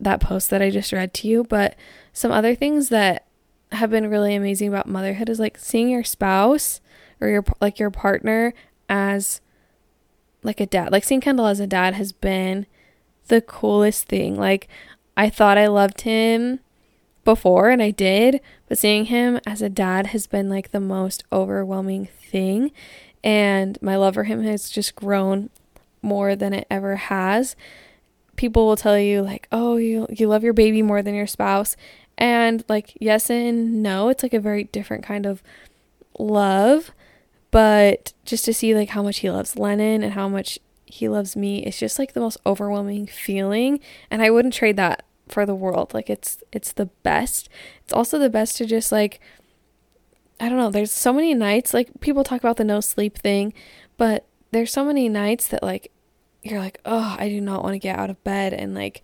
that 0.00 0.20
post 0.20 0.50
that 0.50 0.62
I 0.62 0.70
just 0.70 0.92
read 0.92 1.14
to 1.14 1.28
you, 1.28 1.44
but 1.44 1.76
some 2.12 2.32
other 2.32 2.54
things 2.54 2.88
that 2.88 3.26
have 3.72 3.90
been 3.90 4.10
really 4.10 4.34
amazing 4.34 4.68
about 4.68 4.88
motherhood 4.88 5.28
is 5.28 5.40
like 5.40 5.58
seeing 5.58 5.88
your 5.88 6.04
spouse 6.04 6.80
or 7.20 7.28
your 7.28 7.44
like 7.60 7.78
your 7.78 7.90
partner 7.90 8.54
as 8.88 9.40
like 10.42 10.60
a 10.60 10.66
dad. 10.66 10.92
Like 10.92 11.04
seeing 11.04 11.20
Kendall 11.20 11.46
as 11.46 11.60
a 11.60 11.66
dad 11.66 11.94
has 11.94 12.12
been 12.12 12.66
the 13.28 13.40
coolest 13.40 14.06
thing. 14.06 14.36
Like 14.36 14.68
I 15.16 15.30
thought 15.30 15.58
I 15.58 15.66
loved 15.66 16.02
him 16.02 16.60
before 17.24 17.70
and 17.70 17.82
I 17.82 17.90
did, 17.90 18.40
but 18.68 18.78
seeing 18.78 19.06
him 19.06 19.40
as 19.46 19.62
a 19.62 19.68
dad 19.68 20.08
has 20.08 20.26
been 20.26 20.48
like 20.48 20.70
the 20.70 20.80
most 20.80 21.24
overwhelming 21.32 22.06
thing. 22.06 22.72
And 23.22 23.78
my 23.80 23.96
love 23.96 24.14
for 24.14 24.24
him 24.24 24.42
has 24.42 24.68
just 24.68 24.94
grown 24.94 25.50
more 26.02 26.36
than 26.36 26.52
it 26.52 26.66
ever 26.70 26.96
has. 26.96 27.56
People 28.36 28.66
will 28.66 28.76
tell 28.76 28.98
you 28.98 29.22
like, 29.22 29.48
"Oh, 29.52 29.76
you 29.76 30.06
you 30.10 30.28
love 30.28 30.44
your 30.44 30.52
baby 30.52 30.82
more 30.82 31.02
than 31.02 31.14
your 31.14 31.26
spouse." 31.26 31.76
And 32.18 32.64
like, 32.68 32.96
yes 33.00 33.30
and 33.30 33.82
no, 33.82 34.08
it's 34.08 34.22
like 34.22 34.34
a 34.34 34.40
very 34.40 34.64
different 34.64 35.04
kind 35.04 35.26
of 35.26 35.42
love, 36.18 36.92
but 37.50 38.12
just 38.24 38.44
to 38.44 38.54
see 38.54 38.74
like 38.74 38.90
how 38.90 39.02
much 39.02 39.18
he 39.18 39.30
loves 39.30 39.58
Lennon 39.58 40.02
and 40.02 40.12
how 40.14 40.28
much 40.28 40.58
he 40.84 41.08
loves 41.08 41.34
me, 41.36 41.64
it's 41.64 41.78
just 41.78 41.98
like 41.98 42.12
the 42.12 42.20
most 42.20 42.36
overwhelming 42.46 43.06
feeling, 43.06 43.80
and 44.10 44.22
I 44.22 44.30
wouldn't 44.30 44.54
trade 44.54 44.76
that 44.76 45.03
for 45.28 45.46
the 45.46 45.54
world. 45.54 45.94
Like 45.94 46.10
it's 46.10 46.42
it's 46.52 46.72
the 46.72 46.86
best. 46.86 47.48
It's 47.82 47.92
also 47.92 48.18
the 48.18 48.30
best 48.30 48.56
to 48.58 48.66
just 48.66 48.92
like 48.92 49.20
I 50.40 50.48
don't 50.48 50.58
know, 50.58 50.70
there's 50.70 50.90
so 50.90 51.12
many 51.12 51.34
nights 51.34 51.72
like 51.72 52.00
people 52.00 52.24
talk 52.24 52.40
about 52.40 52.56
the 52.56 52.64
no 52.64 52.80
sleep 52.80 53.18
thing, 53.18 53.52
but 53.96 54.26
there's 54.50 54.72
so 54.72 54.84
many 54.84 55.08
nights 55.08 55.46
that 55.48 55.62
like 55.62 55.90
you're 56.42 56.60
like, 56.60 56.80
"Oh, 56.84 57.16
I 57.18 57.28
do 57.28 57.40
not 57.40 57.62
want 57.62 57.74
to 57.74 57.78
get 57.78 57.98
out 57.98 58.10
of 58.10 58.22
bed 58.24 58.52
and 58.52 58.74
like 58.74 59.02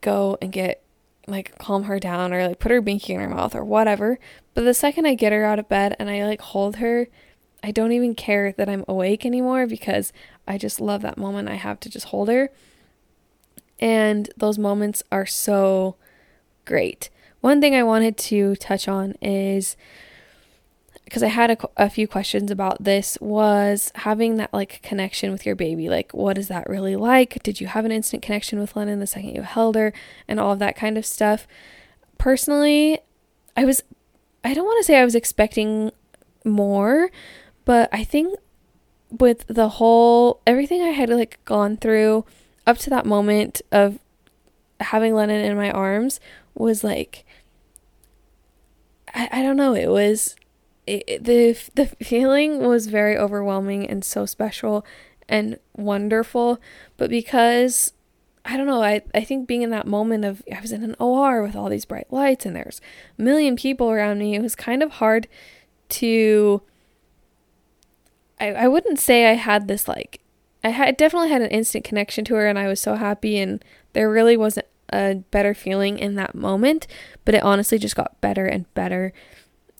go 0.00 0.38
and 0.42 0.52
get 0.52 0.82
like 1.28 1.58
calm 1.58 1.84
her 1.84 1.98
down 1.98 2.32
or 2.32 2.46
like 2.46 2.58
put 2.58 2.72
her 2.72 2.82
binky 2.82 3.10
in 3.10 3.20
her 3.20 3.28
mouth 3.28 3.54
or 3.54 3.64
whatever." 3.64 4.18
But 4.54 4.64
the 4.64 4.74
second 4.74 5.06
I 5.06 5.14
get 5.14 5.32
her 5.32 5.44
out 5.44 5.58
of 5.58 5.68
bed 5.68 5.94
and 5.98 6.10
I 6.10 6.24
like 6.24 6.40
hold 6.40 6.76
her, 6.76 7.08
I 7.62 7.70
don't 7.70 7.92
even 7.92 8.14
care 8.14 8.52
that 8.52 8.68
I'm 8.68 8.84
awake 8.88 9.26
anymore 9.26 9.66
because 9.66 10.12
I 10.46 10.58
just 10.58 10.80
love 10.80 11.02
that 11.02 11.18
moment 11.18 11.48
I 11.48 11.54
have 11.54 11.80
to 11.80 11.90
just 11.90 12.06
hold 12.06 12.28
her. 12.28 12.50
And 13.78 14.30
those 14.36 14.58
moments 14.58 15.02
are 15.12 15.26
so 15.26 15.96
great. 16.64 17.10
One 17.40 17.60
thing 17.60 17.74
I 17.74 17.82
wanted 17.82 18.16
to 18.18 18.56
touch 18.56 18.88
on 18.88 19.14
is 19.22 19.76
because 21.04 21.22
I 21.22 21.28
had 21.28 21.52
a, 21.52 21.58
a, 21.76 21.88
few 21.88 22.08
questions 22.08 22.50
about 22.50 22.82
this 22.82 23.16
was 23.20 23.92
having 23.94 24.38
that 24.38 24.52
like 24.52 24.82
connection 24.82 25.30
with 25.30 25.46
your 25.46 25.54
baby. 25.54 25.88
Like, 25.88 26.12
what 26.12 26.36
is 26.36 26.48
that 26.48 26.68
really 26.68 26.96
like? 26.96 27.40
Did 27.44 27.60
you 27.60 27.68
have 27.68 27.84
an 27.84 27.92
instant 27.92 28.24
connection 28.24 28.58
with 28.58 28.74
Lennon 28.74 28.98
the 28.98 29.06
second 29.06 29.34
you 29.34 29.42
held 29.42 29.76
her 29.76 29.92
and 30.26 30.40
all 30.40 30.52
of 30.52 30.58
that 30.58 30.74
kind 30.74 30.98
of 30.98 31.06
stuff? 31.06 31.46
Personally, 32.18 32.98
I 33.56 33.64
was, 33.64 33.84
I 34.42 34.52
don't 34.52 34.64
want 34.64 34.80
to 34.80 34.84
say 34.84 34.98
I 34.98 35.04
was 35.04 35.14
expecting 35.14 35.92
more, 36.44 37.10
but 37.64 37.88
I 37.92 38.02
think 38.02 38.36
with 39.08 39.46
the 39.46 39.68
whole, 39.68 40.40
everything 40.44 40.82
I 40.82 40.88
had 40.88 41.08
like 41.10 41.38
gone 41.44 41.76
through 41.76 42.24
up 42.66 42.78
to 42.78 42.90
that 42.90 43.06
moment 43.06 43.62
of 43.70 43.98
having 44.80 45.14
Lennon 45.14 45.44
in 45.44 45.56
my 45.56 45.70
arms 45.70 46.20
was 46.54 46.82
like 46.82 47.24
I, 49.14 49.28
I 49.32 49.42
don't 49.42 49.56
know 49.56 49.74
it 49.74 49.88
was 49.88 50.36
it, 50.86 51.24
the 51.24 51.56
the 51.74 51.86
feeling 52.04 52.58
was 52.66 52.86
very 52.86 53.16
overwhelming 53.16 53.88
and 53.88 54.04
so 54.04 54.26
special 54.26 54.84
and 55.28 55.58
wonderful 55.74 56.60
but 56.96 57.10
because 57.10 57.92
I 58.44 58.56
don't 58.56 58.66
know 58.66 58.82
I, 58.82 59.02
I 59.14 59.24
think 59.24 59.48
being 59.48 59.62
in 59.62 59.70
that 59.70 59.86
moment 59.86 60.24
of 60.24 60.42
I 60.54 60.60
was 60.60 60.72
in 60.72 60.84
an 60.84 60.96
OR 60.98 61.42
with 61.42 61.56
all 61.56 61.68
these 61.68 61.84
bright 61.84 62.12
lights 62.12 62.46
and 62.46 62.54
there's 62.54 62.80
a 63.18 63.22
million 63.22 63.56
people 63.56 63.90
around 63.90 64.18
me 64.18 64.34
it 64.34 64.42
was 64.42 64.54
kind 64.54 64.82
of 64.82 64.92
hard 64.92 65.26
to 65.88 66.62
I, 68.38 68.52
I 68.52 68.68
wouldn't 68.68 68.98
say 68.98 69.30
I 69.30 69.34
had 69.34 69.66
this 69.66 69.88
like 69.88 70.20
I 70.66 70.70
had 70.70 70.96
definitely 70.96 71.28
had 71.28 71.42
an 71.42 71.50
instant 71.52 71.84
connection 71.84 72.24
to 72.24 72.34
her 72.34 72.48
and 72.48 72.58
I 72.58 72.66
was 72.66 72.80
so 72.80 72.96
happy 72.96 73.38
and 73.38 73.64
there 73.92 74.10
really 74.10 74.36
wasn't 74.36 74.66
a 74.92 75.14
better 75.30 75.54
feeling 75.54 75.96
in 75.96 76.16
that 76.16 76.34
moment, 76.34 76.88
but 77.24 77.36
it 77.36 77.44
honestly 77.44 77.78
just 77.78 77.94
got 77.94 78.20
better 78.20 78.46
and 78.46 78.74
better 78.74 79.12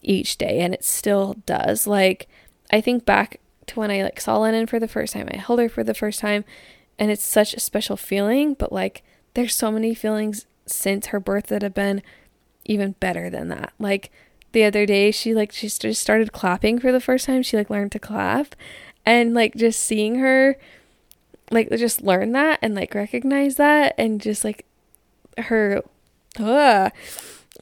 each 0.00 0.38
day 0.38 0.60
and 0.60 0.72
it 0.72 0.84
still 0.84 1.34
does. 1.44 1.88
Like 1.88 2.28
I 2.70 2.80
think 2.80 3.04
back 3.04 3.40
to 3.66 3.80
when 3.80 3.90
I 3.90 4.04
like 4.04 4.20
saw 4.20 4.38
Lennon 4.38 4.68
for 4.68 4.78
the 4.78 4.86
first 4.86 5.12
time, 5.12 5.28
I 5.32 5.38
held 5.38 5.58
her 5.58 5.68
for 5.68 5.82
the 5.82 5.92
first 5.92 6.20
time 6.20 6.44
and 7.00 7.10
it's 7.10 7.24
such 7.24 7.52
a 7.52 7.58
special 7.58 7.96
feeling, 7.96 8.54
but 8.54 8.72
like 8.72 9.02
there's 9.34 9.56
so 9.56 9.72
many 9.72 9.92
feelings 9.92 10.46
since 10.66 11.06
her 11.06 11.18
birth 11.18 11.48
that 11.48 11.62
have 11.62 11.74
been 11.74 12.00
even 12.64 12.92
better 13.00 13.28
than 13.28 13.48
that. 13.48 13.72
Like 13.80 14.12
the 14.52 14.62
other 14.62 14.86
day 14.86 15.10
she 15.10 15.34
like 15.34 15.50
she 15.50 15.68
just 15.68 16.00
started 16.00 16.32
clapping 16.32 16.78
for 16.78 16.92
the 16.92 17.00
first 17.00 17.26
time. 17.26 17.42
She 17.42 17.56
like 17.56 17.70
learned 17.70 17.90
to 17.90 17.98
clap 17.98 18.54
and 19.06 19.32
like 19.32 19.54
just 19.54 19.80
seeing 19.80 20.16
her 20.16 20.58
like 21.50 21.70
just 21.70 22.02
learn 22.02 22.32
that 22.32 22.58
and 22.60 22.74
like 22.74 22.94
recognize 22.94 23.56
that 23.56 23.94
and 23.96 24.20
just 24.20 24.44
like 24.44 24.66
her 25.38 25.82
uh, 26.38 26.90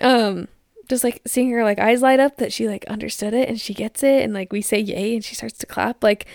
um 0.00 0.48
just 0.88 1.04
like 1.04 1.20
seeing 1.26 1.50
her 1.50 1.62
like 1.62 1.78
eyes 1.78 2.02
light 2.02 2.18
up 2.18 2.38
that 2.38 2.52
she 2.52 2.66
like 2.66 2.84
understood 2.86 3.34
it 3.34 3.48
and 3.48 3.60
she 3.60 3.74
gets 3.74 4.02
it 4.02 4.24
and 4.24 4.34
like 4.34 4.52
we 4.52 4.60
say 4.60 4.80
yay 4.80 5.14
and 5.14 5.24
she 5.24 5.34
starts 5.34 5.58
to 5.58 5.66
clap 5.66 6.02
like 6.02 6.26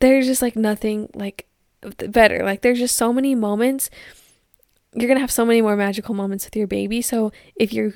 there's 0.00 0.26
just 0.26 0.42
like 0.42 0.56
nothing 0.56 1.08
like 1.14 1.46
better. 1.80 2.42
Like 2.42 2.62
there's 2.62 2.78
just 2.78 2.96
so 2.96 3.12
many 3.12 3.34
moments. 3.34 3.90
You're 4.94 5.08
gonna 5.08 5.20
have 5.20 5.32
so 5.32 5.44
many 5.44 5.62
more 5.62 5.76
magical 5.76 6.14
moments 6.14 6.44
with 6.44 6.56
your 6.56 6.66
baby. 6.66 7.02
So 7.02 7.32
if 7.54 7.72
you're 7.72 7.94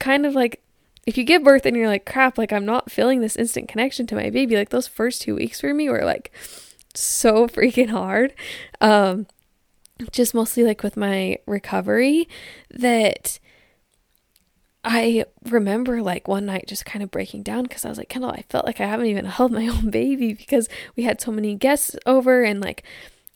kind 0.00 0.26
of 0.26 0.34
like 0.34 0.62
if 1.06 1.18
you 1.18 1.24
give 1.24 1.44
birth 1.44 1.66
and 1.66 1.76
you're 1.76 1.88
like, 1.88 2.06
crap, 2.06 2.38
like 2.38 2.52
I'm 2.52 2.64
not 2.64 2.90
feeling 2.90 3.20
this 3.20 3.36
instant 3.36 3.68
connection 3.68 4.06
to 4.08 4.14
my 4.14 4.30
baby, 4.30 4.56
like 4.56 4.70
those 4.70 4.86
first 4.86 5.22
two 5.22 5.34
weeks 5.34 5.60
for 5.60 5.72
me 5.74 5.88
were 5.88 6.04
like 6.04 6.32
so 6.94 7.46
freaking 7.48 7.90
hard. 7.90 8.34
Um, 8.80 9.26
just 10.10 10.34
mostly 10.34 10.64
like 10.64 10.82
with 10.82 10.96
my 10.96 11.38
recovery 11.46 12.28
that 12.70 13.38
I 14.82 15.24
remember 15.48 16.02
like 16.02 16.28
one 16.28 16.46
night 16.46 16.66
just 16.66 16.84
kind 16.84 17.02
of 17.02 17.10
breaking 17.10 17.42
down 17.42 17.62
because 17.62 17.84
I 17.84 17.88
was 17.88 17.98
like, 17.98 18.08
Kendall, 18.08 18.30
I 18.30 18.44
felt 18.48 18.66
like 18.66 18.80
I 18.80 18.86
haven't 18.86 19.06
even 19.06 19.24
held 19.24 19.52
my 19.52 19.66
own 19.68 19.90
baby 19.90 20.34
because 20.34 20.68
we 20.96 21.04
had 21.04 21.20
so 21.20 21.30
many 21.30 21.54
guests 21.54 21.96
over 22.06 22.42
and 22.42 22.60
like 22.60 22.84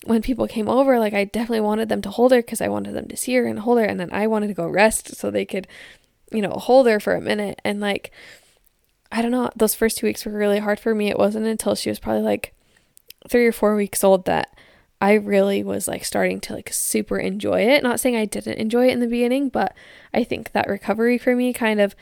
when 0.04 0.22
people 0.22 0.46
came 0.46 0.68
over, 0.68 0.98
like 0.98 1.14
I 1.14 1.24
definitely 1.24 1.60
wanted 1.60 1.88
them 1.88 2.02
to 2.02 2.10
hold 2.10 2.32
her 2.32 2.38
because 2.40 2.60
I 2.60 2.68
wanted 2.68 2.94
them 2.94 3.08
to 3.08 3.16
see 3.16 3.34
her 3.34 3.46
and 3.46 3.58
hold 3.58 3.78
her, 3.78 3.84
and 3.84 3.98
then 3.98 4.10
I 4.12 4.26
wanted 4.26 4.48
to 4.48 4.54
go 4.54 4.68
rest 4.68 5.16
so 5.16 5.30
they 5.30 5.44
could, 5.44 5.66
you 6.33 6.43
know, 6.43 6.51
hold 6.51 6.87
there 6.87 7.01
for 7.01 7.14
a 7.14 7.20
minute. 7.20 7.61
And 7.64 7.81
like, 7.81 8.11
I 9.11 9.22
don't 9.22 9.31
know, 9.31 9.51
those 9.57 9.74
first 9.74 9.99
two 9.99 10.07
weeks 10.07 10.24
were 10.24 10.33
really 10.33 10.59
hard 10.59 10.79
for 10.79 10.95
me. 10.95 11.09
It 11.09 11.18
wasn't 11.18 11.47
until 11.47 11.74
she 11.74 11.89
was 11.89 11.99
probably 11.99 12.22
like 12.22 12.55
three 13.29 13.47
or 13.47 13.53
four 13.53 13.74
weeks 13.74 14.05
old 14.05 14.26
that 14.26 14.57
I 15.01 15.14
really 15.14 15.62
was 15.62 15.87
like 15.87 16.05
starting 16.05 16.41
to 16.41 16.55
like 16.55 16.72
super 16.72 17.18
enjoy 17.18 17.61
it. 17.62 17.83
Not 17.83 18.01
saying 18.01 18.16
I 18.16 18.24
didn't 18.24 18.59
enjoy 18.59 18.89
it 18.89 18.93
in 18.93 19.01
the 19.01 19.07
beginning, 19.07 19.49
but 19.49 19.74
I 20.12 20.24
think 20.24 20.53
that 20.53 20.68
recovery 20.68 21.18
for 21.18 21.37
me 21.37 21.53
kind 21.53 21.81
of 21.81 21.95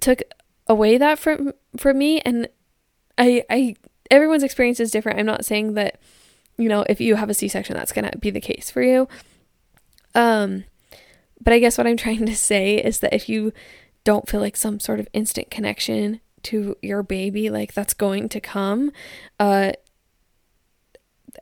took 0.00 0.22
away 0.66 0.98
that 0.98 1.18
from 1.18 1.52
from 1.76 1.98
me 1.98 2.20
and 2.20 2.48
I 3.16 3.44
I 3.50 3.76
everyone's 4.10 4.42
experience 4.42 4.80
is 4.80 4.90
different. 4.90 5.18
I'm 5.18 5.26
not 5.26 5.44
saying 5.44 5.74
that 5.74 6.00
you 6.56 6.68
know, 6.68 6.84
if 6.88 7.00
you 7.00 7.14
have 7.14 7.30
a 7.30 7.34
C-section 7.34 7.76
that's 7.76 7.92
going 7.92 8.10
to 8.10 8.18
be 8.18 8.30
the 8.30 8.40
case 8.40 8.70
for 8.70 8.82
you. 8.82 9.08
Um 10.14 10.64
but 11.40 11.52
I 11.52 11.58
guess 11.58 11.78
what 11.78 11.86
I'm 11.86 11.96
trying 11.96 12.26
to 12.26 12.36
say 12.36 12.76
is 12.76 13.00
that 13.00 13.14
if 13.14 13.28
you 13.28 13.52
don't 14.04 14.28
feel 14.28 14.40
like 14.40 14.56
some 14.56 14.80
sort 14.80 15.00
of 15.00 15.08
instant 15.12 15.50
connection 15.50 16.20
to 16.44 16.76
your 16.82 17.02
baby 17.02 17.50
like 17.50 17.74
that's 17.74 17.94
going 17.94 18.28
to 18.28 18.40
come 18.40 18.92
uh 19.40 19.72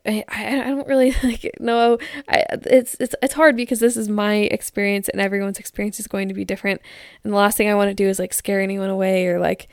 I, 0.05 0.25
I 0.29 0.65
don't 0.69 0.87
really 0.87 1.15
like 1.23 1.51
no 1.61 1.99
I, 2.29 2.45
it's 2.51 2.97
it's 3.01 3.15
it's 3.23 3.35
hard 3.35 3.57
because 3.57 3.81
this 3.81 3.97
is 3.97 4.09
my 4.09 4.35
experience 4.35 5.09
and 5.09 5.21
everyone's 5.21 5.59
experience 5.59 6.01
is 6.01 6.07
going 6.07 6.29
to 6.29 6.35
be 6.35 6.45
different. 6.45 6.81
And 7.25 7.33
the 7.33 7.37
last 7.37 7.57
thing 7.57 7.69
I 7.69 7.75
want 7.75 7.91
to 7.91 7.95
do 7.95 8.09
is 8.09 8.19
like 8.19 8.33
scare 8.33 8.61
anyone 8.61 8.91
away 8.91 9.27
or 9.27 9.39
like 9.39 9.69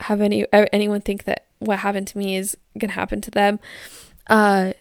have 0.00 0.20
any 0.20 0.46
anyone 0.72 1.00
think 1.00 1.24
that 1.24 1.46
what 1.58 1.80
happened 1.80 2.06
to 2.08 2.18
me 2.18 2.36
is 2.36 2.56
gonna 2.78 2.92
happen 2.92 3.20
to 3.22 3.30
them. 3.30 3.60
Uh, 4.28 4.72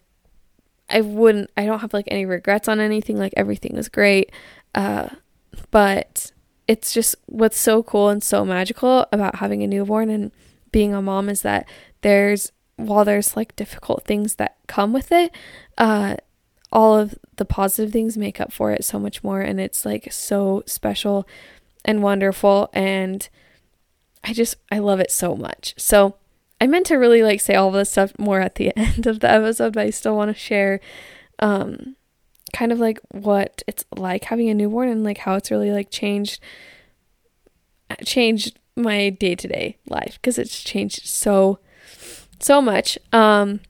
I 0.89 1.01
wouldn't. 1.01 1.49
I 1.55 1.65
don't 1.65 1.79
have 1.79 1.93
like 1.93 2.07
any 2.07 2.25
regrets 2.25 2.67
on 2.67 2.79
anything. 2.79 3.17
Like 3.17 3.33
everything 3.37 3.75
was 3.75 3.89
great. 3.89 4.31
Uh, 4.75 5.09
but 5.71 6.31
it's 6.67 6.93
just 6.93 7.15
what's 7.25 7.57
so 7.57 7.81
cool 7.83 8.09
and 8.09 8.23
so 8.23 8.45
magical 8.45 9.07
about 9.11 9.35
having 9.35 9.63
a 9.63 9.67
newborn 9.67 10.09
and 10.09 10.31
being 10.71 10.93
a 10.93 11.01
mom 11.01 11.29
is 11.29 11.41
that 11.41 11.67
there's 12.01 12.51
while 12.75 13.03
there's 13.03 13.35
like 13.35 13.55
difficult 13.55 14.05
things 14.05 14.35
that 14.35 14.55
come 14.67 14.93
with 14.93 15.11
it, 15.11 15.35
uh, 15.77 16.15
all 16.71 16.97
of 16.97 17.15
the 17.35 17.45
positive 17.45 17.91
things 17.91 18.17
make 18.17 18.39
up 18.39 18.53
for 18.53 18.71
it 18.71 18.85
so 18.85 18.99
much 18.99 19.23
more. 19.23 19.41
And 19.41 19.59
it's 19.59 19.85
like 19.85 20.11
so 20.11 20.63
special 20.65 21.27
and 21.83 22.01
wonderful. 22.01 22.69
And 22.73 23.27
I 24.23 24.33
just, 24.33 24.55
I 24.71 24.79
love 24.79 24.99
it 24.99 25.11
so 25.11 25.35
much. 25.35 25.73
So 25.77 26.15
I 26.61 26.67
meant 26.67 26.87
to 26.87 26.95
really 26.95 27.23
like 27.23 27.41
say 27.41 27.55
all 27.55 27.69
of 27.69 27.73
this 27.73 27.91
stuff 27.91 28.11
more 28.17 28.41
at 28.41 28.55
the 28.55 28.71
end 28.77 29.07
of 29.07 29.19
the 29.19 29.29
episode, 29.29 29.73
but 29.73 29.85
I 29.85 29.89
still 29.89 30.15
want 30.15 30.29
to 30.29 30.39
share, 30.39 30.79
um, 31.39 31.95
kind 32.53 32.71
of 32.71 32.79
like 32.79 32.99
what 33.11 33.61
it's 33.67 33.85
like 33.95 34.25
having 34.25 34.49
a 34.49 34.53
newborn 34.53 34.89
and 34.89 35.03
like 35.03 35.19
how 35.19 35.35
it's 35.35 35.51
really 35.51 35.71
like 35.71 35.91
changed 35.91 36.41
changed 38.03 38.59
my 38.75 39.09
day-to-day 39.09 39.77
life 39.89 40.19
because 40.21 40.37
it's 40.37 40.63
changed 40.63 41.05
so 41.05 41.59
so 42.39 42.61
much. 42.61 42.97
Um, 43.11 43.61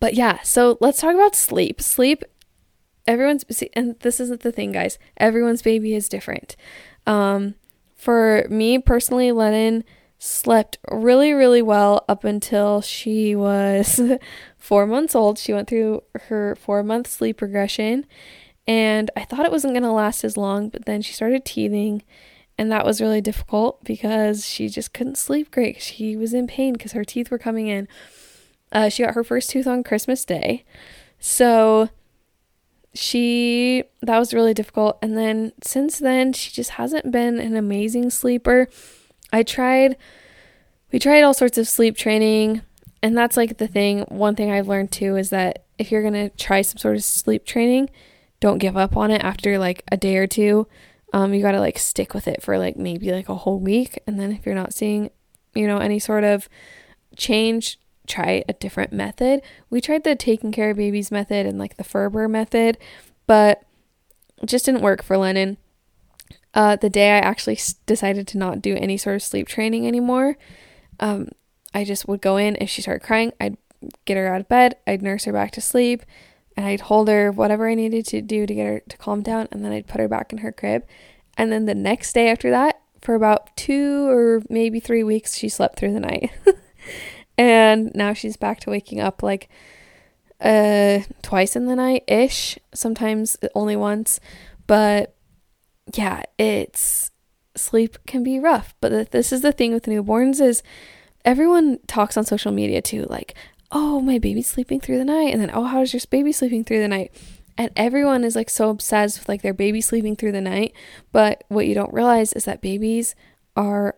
but 0.00 0.14
yeah, 0.14 0.40
so 0.42 0.78
let's 0.80 1.00
talk 1.00 1.14
about 1.14 1.34
sleep. 1.34 1.80
Sleep, 1.80 2.24
everyone's, 3.06 3.44
see, 3.50 3.70
and 3.74 3.98
this 4.00 4.20
isn't 4.20 4.42
the 4.42 4.52
thing, 4.52 4.72
guys. 4.72 4.98
Everyone's 5.16 5.62
baby 5.62 5.94
is 5.94 6.08
different. 6.08 6.56
Um, 7.06 7.54
for 7.94 8.46
me 8.50 8.78
personally, 8.78 9.32
Lennon 9.32 9.84
slept 10.18 10.78
really, 10.90 11.32
really 11.32 11.62
well 11.62 12.04
up 12.08 12.24
until 12.24 12.80
she 12.80 13.36
was 13.36 14.00
four 14.58 14.86
months 14.86 15.14
old. 15.14 15.38
She 15.38 15.52
went 15.52 15.68
through 15.68 16.02
her 16.28 16.56
four 16.56 16.82
month 16.82 17.08
sleep 17.08 17.40
regression, 17.40 18.06
and 18.66 19.10
I 19.16 19.24
thought 19.24 19.44
it 19.44 19.52
wasn't 19.52 19.74
going 19.74 19.82
to 19.82 19.92
last 19.92 20.24
as 20.24 20.36
long, 20.36 20.68
but 20.68 20.86
then 20.86 21.02
she 21.02 21.12
started 21.12 21.44
teething 21.44 22.02
and 22.58 22.72
that 22.72 22.86
was 22.86 23.00
really 23.00 23.20
difficult 23.20 23.84
because 23.84 24.46
she 24.46 24.68
just 24.68 24.94
couldn't 24.94 25.18
sleep 25.18 25.50
great. 25.50 25.82
She 25.82 26.16
was 26.16 26.32
in 26.32 26.46
pain 26.46 26.72
because 26.72 26.92
her 26.92 27.04
teeth 27.04 27.30
were 27.30 27.38
coming 27.38 27.68
in. 27.68 27.86
Uh, 28.72 28.88
she 28.88 29.04
got 29.04 29.14
her 29.14 29.24
first 29.24 29.50
tooth 29.50 29.66
on 29.66 29.84
Christmas 29.84 30.24
Day. 30.24 30.64
So 31.20 31.90
she, 32.94 33.84
that 34.00 34.18
was 34.18 34.32
really 34.32 34.54
difficult. 34.54 34.98
And 35.02 35.18
then 35.18 35.52
since 35.62 35.98
then, 35.98 36.32
she 36.32 36.50
just 36.50 36.70
hasn't 36.70 37.10
been 37.12 37.38
an 37.38 37.56
amazing 37.56 38.10
sleeper. 38.10 38.68
I 39.36 39.42
tried, 39.42 39.96
we 40.92 40.98
tried 40.98 41.22
all 41.22 41.34
sorts 41.34 41.58
of 41.58 41.68
sleep 41.68 41.96
training. 41.96 42.62
And 43.02 43.16
that's 43.16 43.36
like 43.36 43.58
the 43.58 43.68
thing. 43.68 44.00
One 44.08 44.34
thing 44.34 44.50
I've 44.50 44.68
learned 44.68 44.90
too 44.90 45.16
is 45.16 45.30
that 45.30 45.64
if 45.78 45.92
you're 45.92 46.02
going 46.02 46.14
to 46.14 46.30
try 46.30 46.62
some 46.62 46.78
sort 46.78 46.96
of 46.96 47.04
sleep 47.04 47.44
training, 47.44 47.90
don't 48.40 48.58
give 48.58 48.76
up 48.76 48.96
on 48.96 49.10
it 49.10 49.22
after 49.22 49.58
like 49.58 49.84
a 49.92 49.96
day 49.96 50.16
or 50.16 50.26
two 50.26 50.66
um, 51.12 51.32
you 51.32 51.40
got 51.40 51.52
to 51.52 51.60
like 51.60 51.78
stick 51.78 52.14
with 52.14 52.28
it 52.28 52.42
for 52.42 52.58
like 52.58 52.76
maybe 52.76 53.12
like 53.12 53.28
a 53.28 53.34
whole 53.34 53.58
week. 53.58 53.98
And 54.06 54.18
then 54.18 54.32
if 54.32 54.44
you're 54.44 54.54
not 54.54 54.74
seeing, 54.74 55.10
you 55.54 55.66
know, 55.66 55.78
any 55.78 55.98
sort 55.98 56.24
of 56.24 56.48
change, 57.16 57.78
try 58.06 58.44
a 58.48 58.52
different 58.52 58.92
method. 58.92 59.40
We 59.70 59.80
tried 59.80 60.04
the 60.04 60.14
Taking 60.14 60.52
Cara 60.52 60.74
Babies 60.74 61.10
method 61.10 61.46
and 61.46 61.58
like 61.58 61.76
the 61.76 61.84
Ferber 61.84 62.28
method, 62.28 62.76
but 63.26 63.62
it 64.42 64.46
just 64.46 64.66
didn't 64.66 64.82
work 64.82 65.02
for 65.02 65.16
Lennon. 65.16 65.56
Uh, 66.56 66.74
the 66.74 66.88
day 66.88 67.10
I 67.10 67.18
actually 67.18 67.58
decided 67.84 68.26
to 68.28 68.38
not 68.38 68.62
do 68.62 68.74
any 68.76 68.96
sort 68.96 69.14
of 69.14 69.22
sleep 69.22 69.46
training 69.46 69.86
anymore, 69.86 70.38
um, 70.98 71.28
I 71.74 71.84
just 71.84 72.08
would 72.08 72.22
go 72.22 72.38
in. 72.38 72.56
If 72.58 72.70
she 72.70 72.80
started 72.80 73.06
crying, 73.06 73.34
I'd 73.38 73.58
get 74.06 74.16
her 74.16 74.26
out 74.26 74.40
of 74.40 74.48
bed, 74.48 74.76
I'd 74.86 75.02
nurse 75.02 75.26
her 75.26 75.34
back 75.34 75.52
to 75.52 75.60
sleep, 75.60 76.02
and 76.56 76.64
I'd 76.64 76.80
hold 76.80 77.08
her 77.08 77.30
whatever 77.30 77.68
I 77.68 77.74
needed 77.74 78.06
to 78.06 78.22
do 78.22 78.46
to 78.46 78.54
get 78.54 78.66
her 78.66 78.80
to 78.88 78.96
calm 78.96 79.20
down 79.20 79.48
and 79.52 79.62
then 79.62 79.70
I'd 79.70 79.86
put 79.86 80.00
her 80.00 80.08
back 80.08 80.32
in 80.32 80.38
her 80.38 80.50
crib. 80.50 80.86
And 81.36 81.52
then 81.52 81.66
the 81.66 81.74
next 81.74 82.14
day 82.14 82.30
after 82.30 82.48
that, 82.48 82.80
for 83.02 83.14
about 83.14 83.54
2 83.58 84.08
or 84.08 84.42
maybe 84.48 84.80
3 84.80 85.04
weeks, 85.04 85.36
she 85.36 85.50
slept 85.50 85.78
through 85.78 85.92
the 85.92 86.00
night. 86.00 86.30
and 87.36 87.92
now 87.94 88.14
she's 88.14 88.38
back 88.38 88.60
to 88.60 88.70
waking 88.70 88.98
up 88.98 89.22
like 89.22 89.50
uh 90.40 91.00
twice 91.22 91.54
in 91.54 91.66
the 91.66 91.76
night 91.76 92.04
ish, 92.08 92.58
sometimes 92.72 93.36
only 93.54 93.76
once. 93.76 94.20
But 94.66 95.15
yeah, 95.94 96.22
it's 96.38 97.10
sleep 97.56 97.98
can 98.06 98.22
be 98.22 98.38
rough. 98.38 98.74
But 98.80 99.10
this 99.10 99.32
is 99.32 99.40
the 99.42 99.52
thing 99.52 99.72
with 99.72 99.84
newborns 99.84 100.40
is 100.40 100.62
everyone 101.24 101.78
talks 101.86 102.16
on 102.16 102.24
social 102.24 102.52
media 102.52 102.80
too 102.80 103.06
like 103.08 103.34
oh, 103.72 104.00
my 104.00 104.18
baby's 104.18 104.46
sleeping 104.46 104.80
through 104.80 104.98
the 104.98 105.04
night. 105.04 105.32
And 105.32 105.40
then, 105.40 105.50
oh, 105.52 105.64
how's 105.64 105.92
your 105.92 106.00
baby 106.10 106.32
sleeping 106.32 106.64
through 106.64 106.80
the 106.80 106.88
night? 106.88 107.12
And 107.58 107.70
everyone 107.76 108.24
is 108.24 108.36
like 108.36 108.50
so 108.50 108.70
obsessed 108.70 109.18
with 109.18 109.28
like 109.28 109.42
their 109.42 109.54
baby 109.54 109.80
sleeping 109.80 110.16
through 110.16 110.32
the 110.32 110.40
night. 110.40 110.74
But 111.12 111.44
what 111.48 111.66
you 111.66 111.74
don't 111.74 111.92
realize 111.92 112.32
is 112.32 112.44
that 112.44 112.60
babies 112.60 113.14
are 113.56 113.96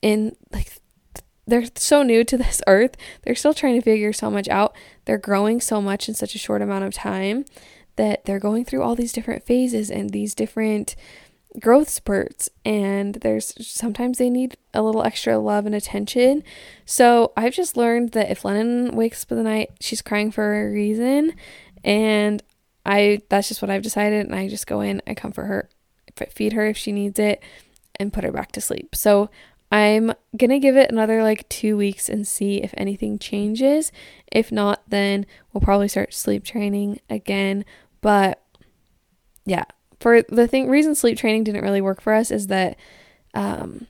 in 0.00 0.36
like, 0.52 0.72
they're 1.46 1.66
so 1.74 2.02
new 2.02 2.24
to 2.24 2.38
this 2.38 2.62
earth. 2.66 2.96
They're 3.22 3.34
still 3.34 3.54
trying 3.54 3.74
to 3.76 3.84
figure 3.84 4.12
so 4.12 4.30
much 4.30 4.48
out. 4.48 4.74
They're 5.04 5.18
growing 5.18 5.60
so 5.60 5.80
much 5.80 6.08
in 6.08 6.14
such 6.14 6.34
a 6.34 6.38
short 6.38 6.62
amount 6.62 6.84
of 6.84 6.94
time 6.94 7.44
that 7.96 8.24
they're 8.24 8.40
going 8.40 8.64
through 8.64 8.82
all 8.82 8.96
these 8.96 9.12
different 9.12 9.44
phases 9.44 9.90
and 9.90 10.10
these 10.10 10.34
different 10.34 10.96
growth 11.60 11.88
spurts 11.88 12.50
and 12.64 13.16
there's 13.16 13.54
sometimes 13.64 14.18
they 14.18 14.28
need 14.28 14.56
a 14.72 14.82
little 14.82 15.04
extra 15.04 15.38
love 15.38 15.66
and 15.66 15.74
attention. 15.74 16.42
So 16.84 17.32
I've 17.36 17.54
just 17.54 17.76
learned 17.76 18.10
that 18.12 18.30
if 18.30 18.44
Lennon 18.44 18.96
wakes 18.96 19.22
up 19.22 19.32
in 19.32 19.38
the 19.38 19.44
night, 19.44 19.70
she's 19.80 20.02
crying 20.02 20.32
for 20.32 20.62
a 20.62 20.70
reason 20.70 21.34
and 21.84 22.42
I 22.84 23.22
that's 23.28 23.48
just 23.48 23.62
what 23.62 23.70
I've 23.70 23.82
decided 23.82 24.26
and 24.26 24.34
I 24.34 24.48
just 24.48 24.66
go 24.66 24.80
in, 24.80 25.00
I 25.06 25.14
comfort 25.14 25.44
her, 25.44 25.68
feed 26.30 26.54
her 26.54 26.66
if 26.66 26.76
she 26.76 26.92
needs 26.92 27.18
it 27.18 27.42
and 27.96 28.12
put 28.12 28.24
her 28.24 28.32
back 28.32 28.50
to 28.52 28.60
sleep. 28.60 28.94
So 28.96 29.30
I'm 29.70 30.12
going 30.36 30.50
to 30.50 30.58
give 30.58 30.76
it 30.76 30.90
another 30.90 31.22
like 31.22 31.48
2 31.48 31.76
weeks 31.76 32.08
and 32.08 32.26
see 32.26 32.62
if 32.62 32.74
anything 32.76 33.18
changes. 33.18 33.90
If 34.30 34.52
not, 34.52 34.82
then 34.88 35.26
we'll 35.52 35.62
probably 35.62 35.88
start 35.88 36.14
sleep 36.14 36.44
training 36.44 37.00
again, 37.08 37.64
but 38.00 38.40
yeah, 39.46 39.64
for 40.04 40.20
the 40.22 40.46
thing 40.46 40.68
reason 40.68 40.94
sleep 40.94 41.16
training 41.16 41.44
didn't 41.44 41.62
really 41.62 41.80
work 41.80 42.02
for 42.02 42.12
us 42.12 42.30
is 42.30 42.48
that 42.48 42.76
um, 43.32 43.86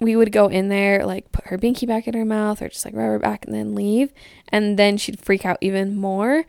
we 0.00 0.16
would 0.16 0.32
go 0.32 0.46
in 0.46 0.70
there 0.70 1.04
like 1.04 1.30
put 1.32 1.48
her 1.48 1.58
binky 1.58 1.86
back 1.86 2.08
in 2.08 2.14
her 2.14 2.24
mouth 2.24 2.62
or 2.62 2.68
just 2.68 2.84
like 2.86 2.94
rub 2.94 3.08
her 3.08 3.18
back 3.18 3.44
and 3.44 3.54
then 3.54 3.74
leave 3.74 4.10
and 4.48 4.78
then 4.78 4.96
she'd 4.96 5.20
freak 5.20 5.44
out 5.44 5.58
even 5.60 5.94
more 5.94 6.44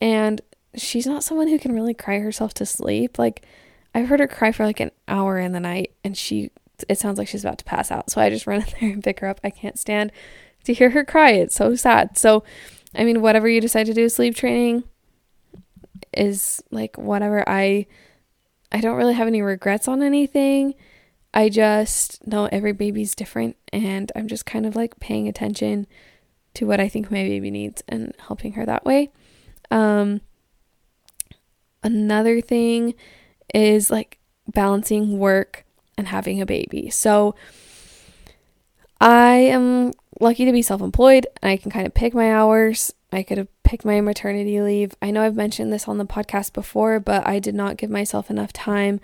and 0.00 0.40
she's 0.74 1.06
not 1.06 1.22
someone 1.22 1.48
who 1.48 1.58
can 1.58 1.72
really 1.72 1.92
cry 1.92 2.20
herself 2.20 2.54
to 2.54 2.64
sleep 2.64 3.18
like 3.18 3.44
i've 3.94 4.08
heard 4.08 4.20
her 4.20 4.26
cry 4.26 4.50
for 4.50 4.64
like 4.64 4.80
an 4.80 4.90
hour 5.08 5.38
in 5.38 5.52
the 5.52 5.60
night 5.60 5.92
and 6.02 6.16
she 6.16 6.50
it 6.88 6.98
sounds 6.98 7.18
like 7.18 7.28
she's 7.28 7.44
about 7.44 7.58
to 7.58 7.64
pass 7.64 7.90
out. 7.90 8.10
So 8.10 8.20
I 8.20 8.30
just 8.30 8.46
run 8.48 8.62
in 8.62 8.66
there 8.80 8.90
and 8.90 9.04
pick 9.04 9.20
her 9.20 9.28
up. 9.28 9.40
I 9.44 9.50
can't 9.50 9.78
stand 9.78 10.12
to 10.64 10.74
hear 10.74 10.90
her 10.90 11.04
cry. 11.04 11.32
It's 11.32 11.54
so 11.54 11.74
sad. 11.74 12.16
So, 12.16 12.44
I 12.94 13.04
mean, 13.04 13.20
whatever 13.20 13.48
you 13.48 13.60
decide 13.60 13.86
to 13.86 13.94
do, 13.94 14.08
sleep 14.08 14.34
training 14.34 14.84
is 16.12 16.62
like 16.70 16.96
whatever. 16.96 17.46
I 17.48 17.86
I 18.74 18.80
don't 18.80 18.96
really 18.96 19.14
have 19.14 19.28
any 19.28 19.40
regrets 19.40 19.86
on 19.86 20.02
anything. 20.02 20.74
I 21.32 21.48
just 21.48 22.26
know 22.26 22.48
every 22.50 22.72
baby's 22.72 23.14
different 23.14 23.56
and 23.72 24.10
I'm 24.16 24.26
just 24.26 24.46
kind 24.46 24.66
of 24.66 24.74
like 24.74 24.98
paying 24.98 25.28
attention 25.28 25.86
to 26.54 26.66
what 26.66 26.80
I 26.80 26.88
think 26.88 27.08
my 27.08 27.22
baby 27.22 27.52
needs 27.52 27.84
and 27.86 28.12
helping 28.26 28.54
her 28.54 28.66
that 28.66 28.84
way. 28.84 29.10
Um 29.70 30.22
another 31.84 32.40
thing 32.40 32.94
is 33.54 33.92
like 33.92 34.18
balancing 34.52 35.18
work 35.20 35.64
and 35.96 36.08
having 36.08 36.40
a 36.40 36.46
baby. 36.46 36.90
So 36.90 37.36
I 39.00 39.34
am 39.34 39.92
lucky 40.20 40.44
to 40.44 40.52
be 40.52 40.62
self 40.62 40.80
employed 40.80 41.26
and 41.42 41.50
I 41.50 41.56
can 41.56 41.70
kind 41.70 41.86
of 41.86 41.94
pick 41.94 42.14
my 42.14 42.32
hours. 42.32 42.92
I 43.12 43.22
could 43.22 43.38
have 43.38 43.48
picked 43.62 43.84
my 43.84 44.00
maternity 44.00 44.60
leave. 44.60 44.94
I 45.00 45.10
know 45.10 45.22
I've 45.22 45.36
mentioned 45.36 45.72
this 45.72 45.86
on 45.86 45.98
the 45.98 46.04
podcast 46.04 46.52
before, 46.52 46.98
but 46.98 47.26
I 47.26 47.38
did 47.38 47.54
not 47.54 47.76
give 47.76 47.90
myself 47.90 48.28
enough 48.28 48.52
time 48.52 49.00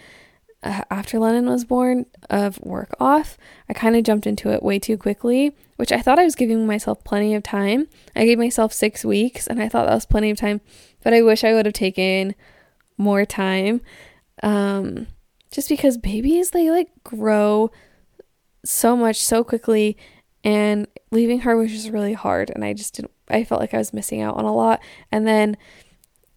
uh, 0.63 0.83
after 0.91 1.19
Lennon 1.19 1.47
was 1.47 1.65
born 1.65 2.07
of 2.29 2.61
work 2.61 2.95
off. 2.99 3.39
I 3.69 3.73
kind 3.73 3.97
of 3.97 4.03
jumped 4.03 4.27
into 4.27 4.51
it 4.51 4.63
way 4.63 4.79
too 4.79 4.97
quickly, 4.97 5.57
which 5.77 5.93
I 5.93 6.01
thought 6.01 6.19
I 6.19 6.25
was 6.25 6.35
giving 6.35 6.67
myself 6.67 7.05
plenty 7.05 7.35
of 7.35 7.43
time. 7.43 7.89
I 8.17 8.25
gave 8.25 8.39
myself 8.39 8.73
six 8.73 9.05
weeks 9.05 9.47
and 9.47 9.63
I 9.63 9.69
thought 9.69 9.87
that 9.87 9.95
was 9.95 10.07
plenty 10.07 10.31
of 10.31 10.39
time, 10.39 10.61
but 11.03 11.15
I 11.15 11.23
wish 11.23 11.45
I 11.45 11.55
would 11.55 11.67
have 11.67 11.75
taken 11.75 12.35
more 12.99 13.25
time. 13.25 13.81
Um, 14.43 15.07
just 15.51 15.69
because 15.69 15.99
babies, 15.99 16.51
they 16.51 16.71
like 16.71 16.91
grow 17.05 17.71
so 18.65 18.97
much 18.97 19.21
so 19.23 19.43
quickly 19.43 19.97
and 20.45 20.87
leaving 21.11 21.41
her 21.41 21.57
was 21.57 21.71
just 21.71 21.91
really 21.91 22.15
hard 22.15 22.51
and 22.51 22.65
I 22.65 22.73
just 22.73 22.95
didn't 22.95 23.13
I 23.29 23.45
felt 23.45 23.61
like 23.61 23.75
I 23.75 23.79
was 23.79 23.93
missing 23.93 24.21
out 24.21 24.37
on 24.37 24.45
a 24.45 24.55
lot. 24.55 24.81
And 25.13 25.27
then 25.27 25.57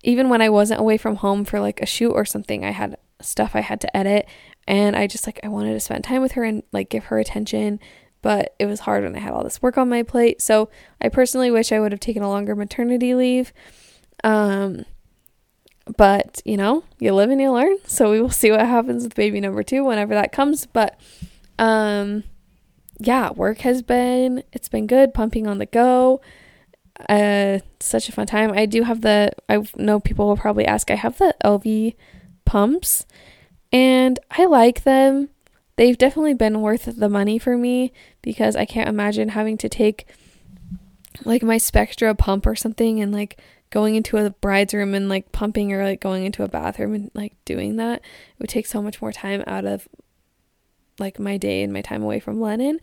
even 0.03 0.29
when 0.29 0.41
I 0.41 0.49
wasn't 0.49 0.81
away 0.81 0.97
from 0.97 1.17
home 1.17 1.45
for 1.45 1.59
like 1.59 1.81
a 1.81 1.85
shoot 1.85 2.11
or 2.11 2.25
something 2.25 2.63
I 2.65 2.71
had 2.71 2.97
stuff 3.21 3.55
I 3.55 3.61
had 3.61 3.81
to 3.81 3.97
edit 3.97 4.27
and 4.67 4.95
I 4.95 5.07
just 5.07 5.25
like 5.25 5.39
I 5.43 5.47
wanted 5.47 5.73
to 5.73 5.79
spend 5.79 6.03
time 6.03 6.21
with 6.21 6.33
her 6.33 6.43
and 6.43 6.63
like 6.71 6.89
give 6.89 7.05
her 7.05 7.19
attention 7.19 7.79
but 8.21 8.55
it 8.59 8.65
was 8.65 8.81
hard 8.81 9.03
when 9.03 9.15
I 9.15 9.19
had 9.19 9.33
all 9.33 9.43
this 9.43 9.61
work 9.61 9.77
on 9.77 9.89
my 9.89 10.01
plate. 10.01 10.41
So 10.41 10.69
I 11.01 11.09
personally 11.09 11.51
wish 11.51 11.73
I 11.73 11.79
would 11.79 11.91
have 11.91 11.99
taken 11.99 12.23
a 12.23 12.29
longer 12.29 12.55
maternity 12.55 13.15
leave 13.15 13.53
um 14.23 14.85
but 15.97 16.41
you 16.45 16.55
know 16.55 16.83
you 16.99 17.13
live 17.13 17.29
and 17.29 17.41
you 17.41 17.51
learn 17.51 17.75
so 17.85 18.09
we 18.09 18.21
will 18.21 18.29
see 18.29 18.51
what 18.51 18.61
happens 18.61 19.03
with 19.03 19.15
baby 19.15 19.41
number 19.41 19.63
2 19.63 19.83
whenever 19.83 20.13
that 20.13 20.31
comes 20.31 20.65
but 20.65 20.99
um 21.59 22.23
yeah, 22.99 23.31
work 23.31 23.59
has 23.59 23.81
been 23.81 24.43
it's 24.51 24.69
been 24.69 24.87
good, 24.87 25.13
pumping 25.13 25.47
on 25.47 25.57
the 25.57 25.65
go. 25.65 26.21
Uh 27.09 27.59
such 27.79 28.09
a 28.09 28.11
fun 28.11 28.27
time. 28.27 28.51
I 28.53 28.65
do 28.65 28.83
have 28.83 29.01
the 29.01 29.31
I 29.49 29.63
know 29.75 29.99
people 29.99 30.27
will 30.27 30.37
probably 30.37 30.65
ask. 30.65 30.91
I 30.91 30.95
have 30.95 31.17
the 31.17 31.35
Elvie 31.43 31.95
pumps 32.45 33.05
and 33.71 34.19
I 34.31 34.45
like 34.45 34.83
them. 34.83 35.29
They've 35.75 35.97
definitely 35.97 36.35
been 36.35 36.61
worth 36.61 36.85
the 36.85 37.09
money 37.09 37.39
for 37.39 37.57
me 37.57 37.91
because 38.21 38.55
I 38.55 38.65
can't 38.65 38.89
imagine 38.89 39.29
having 39.29 39.57
to 39.57 39.69
take 39.69 40.07
like 41.25 41.41
my 41.41 41.57
Spectra 41.57 42.13
pump 42.13 42.45
or 42.45 42.55
something 42.55 43.01
and 43.01 43.11
like 43.11 43.39
going 43.71 43.95
into 43.95 44.17
a 44.17 44.29
bride's 44.29 44.73
room 44.75 44.93
and 44.93 45.09
like 45.09 45.31
pumping 45.31 45.73
or 45.73 45.83
like 45.83 45.99
going 45.99 46.25
into 46.25 46.43
a 46.43 46.47
bathroom 46.47 46.93
and 46.93 47.11
like 47.15 47.33
doing 47.43 47.77
that. 47.77 48.01
It 48.01 48.39
would 48.39 48.49
take 48.49 48.67
so 48.67 48.83
much 48.83 49.01
more 49.01 49.11
time 49.11 49.43
out 49.47 49.65
of 49.65 49.87
like 50.99 51.19
my 51.19 51.37
day 51.37 51.63
and 51.63 51.73
my 51.73 51.81
time 51.81 52.03
away 52.03 52.19
from 52.19 52.41
Lennon. 52.41 52.79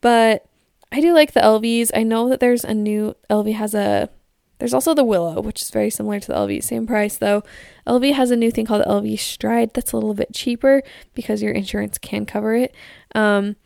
But 0.00 0.46
I 0.90 1.00
do 1.00 1.14
like 1.14 1.32
the 1.32 1.40
Elvies. 1.40 1.90
I 1.94 2.02
know 2.02 2.28
that 2.28 2.40
there's 2.40 2.64
a 2.64 2.74
new 2.74 3.16
Elvie 3.30 3.54
has 3.54 3.74
a 3.74 4.10
there's 4.58 4.74
also 4.74 4.94
the 4.94 5.02
Willow, 5.02 5.40
which 5.40 5.60
is 5.60 5.70
very 5.70 5.90
similar 5.90 6.20
to 6.20 6.28
the 6.28 6.34
Elvie, 6.34 6.62
same 6.62 6.86
price 6.86 7.16
though. 7.16 7.42
Elvie 7.84 8.12
has 8.12 8.30
a 8.30 8.36
new 8.36 8.52
thing 8.52 8.64
called 8.64 8.82
the 8.82 8.88
Elvie 8.88 9.18
Stride 9.18 9.74
that's 9.74 9.90
a 9.90 9.96
little 9.96 10.14
bit 10.14 10.32
cheaper 10.32 10.84
because 11.14 11.42
your 11.42 11.50
insurance 11.50 11.98
can 11.98 12.26
cover 12.26 12.54
it. 12.54 12.72
Um, 13.12 13.56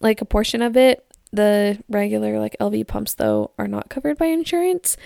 like 0.00 0.20
a 0.20 0.24
portion 0.24 0.60
of 0.60 0.76
it. 0.76 1.06
The 1.32 1.82
regular 1.88 2.40
like 2.40 2.56
Elvie 2.60 2.86
pumps 2.86 3.14
though 3.14 3.52
are 3.58 3.68
not 3.68 3.90
covered 3.90 4.18
by 4.18 4.26
insurance. 4.26 4.96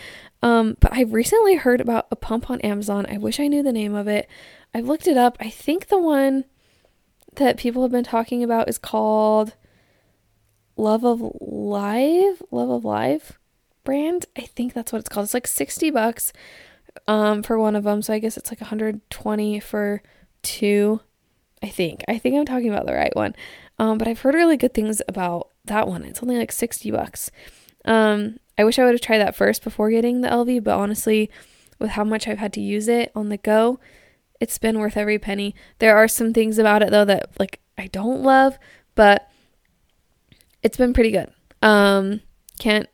Um, 0.42 0.76
but 0.80 0.92
I've 0.94 1.12
recently 1.12 1.56
heard 1.56 1.82
about 1.82 2.06
a 2.10 2.16
pump 2.16 2.48
on 2.48 2.60
Amazon. 2.62 3.04
I 3.10 3.18
wish 3.18 3.38
I 3.38 3.48
knew 3.48 3.62
the 3.62 3.72
name 3.72 3.94
of 3.94 4.08
it. 4.08 4.28
I've 4.72 4.86
looked 4.86 5.06
it 5.06 5.16
up. 5.16 5.36
I 5.40 5.50
think 5.50 5.88
the 5.88 5.98
one 5.98 6.44
that 7.39 7.57
people 7.57 7.82
have 7.82 7.91
been 7.91 8.05
talking 8.05 8.45
about 8.45 8.68
is 8.68 8.78
called 8.78 9.55
Love 10.76 11.05
of 11.05 11.20
Live, 11.41 12.43
Love 12.51 12.70
of 12.70 12.84
Live 12.84 13.39
brand. 13.84 14.26
I 14.36 14.43
think 14.43 14.74
that's 14.74 14.93
what 14.93 14.99
it's 14.99 15.09
called. 15.09 15.24
It's 15.24 15.34
like 15.34 15.47
60 15.47 15.91
bucks 15.91 16.32
um 17.07 17.43
for 17.43 17.59
one 17.59 17.74
of 17.74 17.84
them, 17.84 18.03
so 18.03 18.12
I 18.12 18.18
guess 18.18 18.36
it's 18.36 18.51
like 18.51 18.61
120 18.61 19.61
for 19.61 20.03
two. 20.43 21.01
I 21.62 21.68
think. 21.68 22.05
I 22.07 22.18
think 22.18 22.36
I'm 22.36 22.45
talking 22.45 22.68
about 22.68 22.86
the 22.86 22.93
right 22.93 23.14
one. 23.16 23.34
Um 23.78 23.99
but 23.99 24.07
I've 24.07 24.20
heard 24.20 24.34
really 24.34 24.57
good 24.57 24.74
things 24.74 25.01
about 25.09 25.49
that 25.64 25.89
one. 25.89 26.05
It's 26.05 26.22
only 26.22 26.36
like 26.36 26.53
60 26.53 26.91
bucks. 26.91 27.30
Um 27.84 28.39
I 28.59 28.64
wish 28.64 28.78
I 28.78 28.84
would 28.84 28.95
have 28.95 29.01
tried 29.01 29.18
that 29.18 29.36
first 29.36 29.64
before 29.64 29.89
getting 29.91 30.20
the 30.20 30.28
Elvie, 30.28 30.62
but 30.62 30.76
honestly, 30.76 31.30
with 31.78 31.91
how 31.91 32.05
much 32.05 32.28
I've 32.28 32.39
had 32.39 32.53
to 32.55 32.61
use 32.61 32.89
it 32.89 33.11
on 33.14 33.28
the 33.28 33.39
go, 33.39 33.78
it's 34.41 34.59
been 34.59 34.78
worth 34.78 34.97
every 34.97 35.18
penny. 35.18 35.55
There 35.78 35.97
are 35.97 36.09
some 36.09 36.32
things 36.32 36.59
about 36.59 36.82
it 36.82 36.91
though 36.91 37.05
that 37.05 37.30
like 37.39 37.61
I 37.76 37.89
don't 37.89 38.22
love, 38.22 38.59
but 38.95 39.28
it's 40.62 40.76
been 40.76 40.93
pretty 40.93 41.11
good. 41.11 41.32
Um 41.62 42.20
can't 42.59 42.89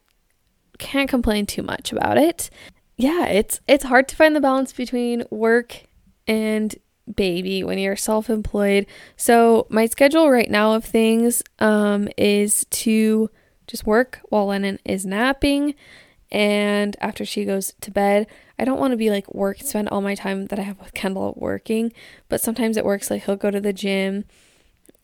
can't 0.79 1.09
complain 1.09 1.47
too 1.47 1.63
much 1.63 1.93
about 1.93 2.19
it. 2.19 2.51
Yeah, 2.97 3.27
it's 3.27 3.61
it's 3.67 3.85
hard 3.85 4.09
to 4.09 4.17
find 4.17 4.35
the 4.35 4.41
balance 4.41 4.73
between 4.73 5.25
work 5.31 5.85
and 6.27 6.75
baby 7.13 7.63
when 7.63 7.79
you're 7.79 7.97
self-employed. 7.97 8.87
So, 9.17 9.67
my 9.69 9.87
schedule 9.87 10.31
right 10.31 10.51
now 10.51 10.75
of 10.75 10.85
things 10.85 11.43
um 11.59 12.09
is 12.17 12.65
to 12.71 13.31
just 13.67 13.87
work 13.87 14.21
while 14.29 14.47
Lennon 14.47 14.79
is 14.85 15.07
napping 15.07 15.75
and 16.31 16.97
after 17.01 17.25
she 17.25 17.45
goes 17.45 17.75
to 17.81 17.91
bed, 17.91 18.27
I 18.59 18.64
don't 18.64 18.81
want 18.81 18.93
to 18.93 18.97
be 18.97 19.11
like 19.11 19.33
work, 19.33 19.59
spend 19.61 19.89
all 19.89 20.01
my 20.01 20.14
time 20.14 20.47
that 20.47 20.59
I 20.59 20.62
have 20.62 20.79
with 20.81 20.95
Kendall 20.95 21.35
working, 21.37 21.93
but 22.29 22.41
sometimes 22.41 22.77
it 22.77 22.85
works. 22.85 23.11
Like 23.11 23.25
he'll 23.25 23.37
go 23.37 23.51
to 23.51 23.61
the 23.61 23.72
gym, 23.72 24.25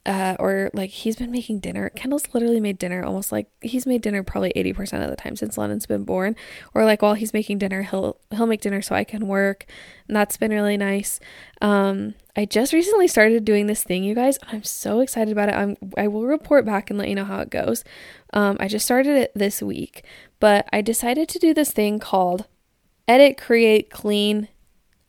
uh, 0.07 0.35
or 0.39 0.71
like 0.73 0.91
he's 0.91 1.17
been 1.17 1.31
making 1.31 1.61
dinner. 1.61 1.91
Kendall's 1.91 2.33
literally 2.33 2.61
made 2.61 2.79
dinner 2.79 3.05
almost 3.05 3.31
like 3.31 3.49
he's 3.61 3.87
made 3.87 4.01
dinner 4.01 4.23
probably 4.23 4.51
80% 4.57 5.05
of 5.05 5.11
the 5.11 5.17
time 5.17 5.37
since 5.37 5.59
Lennon's 5.59 5.85
been 5.87 6.05
born. 6.05 6.37
Or 6.75 6.85
like 6.85 7.03
while 7.03 7.15
he's 7.15 7.35
making 7.35 7.59
dinner, 7.59 7.83
he'll 7.83 8.17
he'll 8.31 8.47
make 8.47 8.63
dinner 8.63 8.81
so 8.81 8.95
I 8.95 9.05
can 9.05 9.29
work. 9.29 9.67
And 10.09 10.17
that's 10.17 10.39
been 10.39 10.53
really 10.53 10.79
nice. 10.79 11.21
Um, 11.61 12.15
I 12.35 12.47
just 12.47 12.73
recently 12.73 13.09
started 13.09 13.45
doing 13.45 13.67
this 13.67 13.85
thing, 13.85 14.03
you 14.03 14.15
guys. 14.15 14.39
I'm 14.49 14.63
so 14.63 15.01
excited 15.01 15.33
about 15.33 15.51
it. 15.51 15.55
I'm 15.55 15.77
I 15.99 16.09
will 16.09 16.25
report 16.25 16.65
back 16.65 16.89
and 16.89 16.99
let 16.99 17.09
you 17.09 17.15
know 17.15 17.27
how 17.27 17.41
it 17.41 17.51
goes. 17.51 17.85
Um, 18.33 18.57
I 18.59 18.69
just 18.69 18.87
started 18.87 19.17
it 19.17 19.33
this 19.35 19.61
week, 19.61 20.03
but 20.41 20.69
I 20.73 20.81
decided 20.81 21.29
to 21.29 21.39
do 21.39 21.55
this 21.55 21.71
thing 21.71 21.99
called 21.99 22.47
edit, 23.07 23.37
create, 23.39 23.91
clean, 23.91 24.49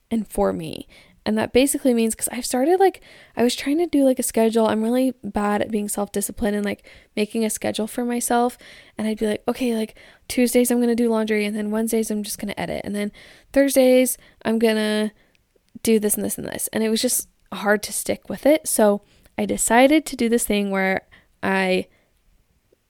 and 0.09 0.27
for 0.27 0.53
me. 0.53 0.87
And 1.25 1.37
that 1.37 1.53
basically 1.53 1.93
means 1.93 2.15
because 2.15 2.29
I've 2.31 2.45
started 2.45 2.79
like, 2.79 3.01
I 3.37 3.43
was 3.43 3.55
trying 3.55 3.77
to 3.77 3.85
do 3.85 4.03
like 4.03 4.17
a 4.17 4.23
schedule. 4.23 4.67
I'm 4.67 4.83
really 4.83 5.13
bad 5.23 5.61
at 5.61 5.69
being 5.69 5.87
self 5.87 6.11
disciplined 6.11 6.55
and 6.55 6.65
like 6.65 6.87
making 7.15 7.45
a 7.45 7.49
schedule 7.49 7.85
for 7.85 8.03
myself. 8.03 8.57
And 8.97 9.07
I'd 9.07 9.19
be 9.19 9.27
like, 9.27 9.43
okay, 9.47 9.75
like 9.75 9.95
Tuesdays 10.27 10.71
I'm 10.71 10.79
going 10.79 10.89
to 10.89 10.95
do 10.95 11.09
laundry. 11.09 11.45
And 11.45 11.55
then 11.55 11.69
Wednesdays 11.69 12.09
I'm 12.09 12.23
just 12.23 12.39
going 12.39 12.51
to 12.51 12.59
edit. 12.59 12.81
And 12.83 12.95
then 12.95 13.11
Thursdays 13.53 14.17
I'm 14.43 14.57
going 14.57 14.77
to 14.77 15.11
do 15.83 15.99
this 15.99 16.15
and 16.15 16.25
this 16.25 16.39
and 16.39 16.47
this. 16.47 16.67
And 16.73 16.83
it 16.83 16.89
was 16.89 17.01
just 17.01 17.29
hard 17.53 17.83
to 17.83 17.93
stick 17.93 18.27
with 18.27 18.47
it. 18.47 18.67
So 18.67 19.03
I 19.37 19.45
decided 19.45 20.05
to 20.07 20.15
do 20.15 20.27
this 20.27 20.43
thing 20.43 20.71
where 20.71 21.07
I 21.43 21.85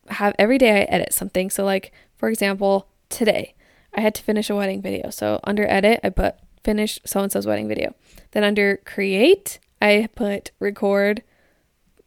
have 0.09 0.35
every 0.39 0.57
day 0.57 0.81
I 0.81 0.83
edit 0.83 1.13
something. 1.13 1.49
So, 1.49 1.63
like, 1.63 1.91
for 2.21 2.29
example, 2.29 2.87
today 3.09 3.55
I 3.95 4.01
had 4.01 4.13
to 4.13 4.21
finish 4.21 4.51
a 4.51 4.55
wedding 4.55 4.79
video. 4.79 5.09
So, 5.09 5.39
under 5.43 5.67
edit, 5.67 6.01
I 6.03 6.09
put 6.09 6.35
finish 6.63 6.99
so 7.03 7.21
and 7.21 7.31
so's 7.31 7.47
wedding 7.47 7.67
video. 7.67 7.95
Then, 8.29 8.43
under 8.43 8.77
create, 8.85 9.57
I 9.81 10.07
put 10.13 10.51
record 10.59 11.23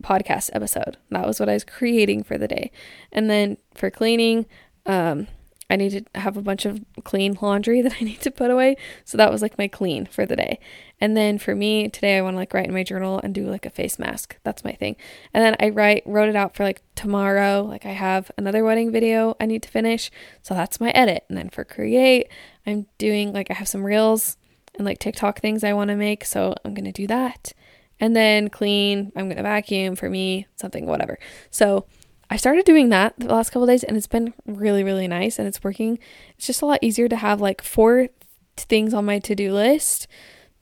podcast 0.04 0.50
episode. 0.52 0.98
That 1.10 1.26
was 1.26 1.40
what 1.40 1.48
I 1.48 1.54
was 1.54 1.64
creating 1.64 2.22
for 2.22 2.38
the 2.38 2.46
day. 2.46 2.70
And 3.10 3.28
then 3.28 3.56
for 3.74 3.90
cleaning, 3.90 4.46
um, 4.86 5.26
I 5.70 5.76
need 5.76 5.90
to 5.90 6.20
have 6.20 6.36
a 6.36 6.42
bunch 6.42 6.64
of 6.66 6.84
clean 7.04 7.38
laundry 7.40 7.80
that 7.82 7.94
I 8.00 8.04
need 8.04 8.20
to 8.22 8.30
put 8.30 8.50
away. 8.50 8.76
So 9.04 9.16
that 9.18 9.30
was 9.32 9.42
like 9.42 9.58
my 9.58 9.68
clean 9.68 10.06
for 10.06 10.26
the 10.26 10.36
day. 10.36 10.58
And 11.00 11.16
then 11.16 11.38
for 11.38 11.54
me 11.54 11.88
today, 11.88 12.16
I 12.16 12.22
want 12.22 12.34
to 12.34 12.38
like 12.38 12.54
write 12.54 12.66
in 12.66 12.74
my 12.74 12.82
journal 12.82 13.20
and 13.22 13.34
do 13.34 13.46
like 13.48 13.66
a 13.66 13.70
face 13.70 13.98
mask. 13.98 14.36
That's 14.44 14.64
my 14.64 14.72
thing. 14.72 14.96
And 15.32 15.44
then 15.44 15.56
I 15.60 15.70
write 15.70 16.02
wrote 16.06 16.28
it 16.28 16.36
out 16.36 16.54
for 16.54 16.64
like 16.64 16.82
tomorrow. 16.94 17.62
Like 17.62 17.84
I 17.84 17.92
have 17.92 18.30
another 18.38 18.64
wedding 18.64 18.92
video 18.92 19.36
I 19.40 19.46
need 19.46 19.62
to 19.64 19.68
finish. 19.68 20.10
So 20.42 20.54
that's 20.54 20.80
my 20.80 20.90
edit. 20.90 21.24
And 21.28 21.36
then 21.36 21.50
for 21.50 21.64
create, 21.64 22.28
I'm 22.66 22.86
doing 22.98 23.32
like 23.32 23.50
I 23.50 23.54
have 23.54 23.68
some 23.68 23.84
reels 23.84 24.36
and 24.76 24.84
like 24.84 24.98
TikTok 24.98 25.40
things 25.40 25.64
I 25.64 25.72
want 25.72 25.88
to 25.88 25.96
make. 25.96 26.24
So 26.24 26.54
I'm 26.64 26.74
gonna 26.74 26.92
do 26.92 27.06
that. 27.08 27.52
and 28.00 28.14
then 28.14 28.48
clean. 28.50 29.12
I'm 29.16 29.26
going 29.26 29.36
to 29.36 29.42
vacuum 29.42 29.96
for 29.96 30.10
me, 30.10 30.46
something, 30.56 30.86
whatever. 30.86 31.18
So 31.50 31.86
I 32.30 32.36
started 32.36 32.64
doing 32.64 32.88
that 32.88 33.14
the 33.18 33.34
last 33.34 33.50
couple 33.50 33.66
days 33.66 33.84
and 33.84 33.96
it's 33.96 34.06
been 34.06 34.34
really, 34.46 34.82
really 34.82 35.08
nice 35.08 35.38
and 35.38 35.46
it's 35.46 35.62
working. 35.62 35.98
It's 36.36 36.46
just 36.46 36.62
a 36.62 36.66
lot 36.66 36.78
easier 36.82 37.08
to 37.08 37.16
have 37.16 37.40
like 37.40 37.62
four 37.62 38.08
things 38.56 38.94
on 38.94 39.04
my 39.04 39.18
to 39.20 39.34
do 39.34 39.52
list 39.52 40.06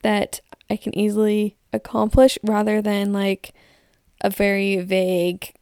that 0.03 0.41
I 0.69 0.77
can 0.77 0.97
easily 0.97 1.57
accomplish 1.73 2.39
rather 2.43 2.83
than 2.83 3.13
like 3.13 3.53
a 4.21 4.31
very 4.31 4.81
vague, 4.81 5.55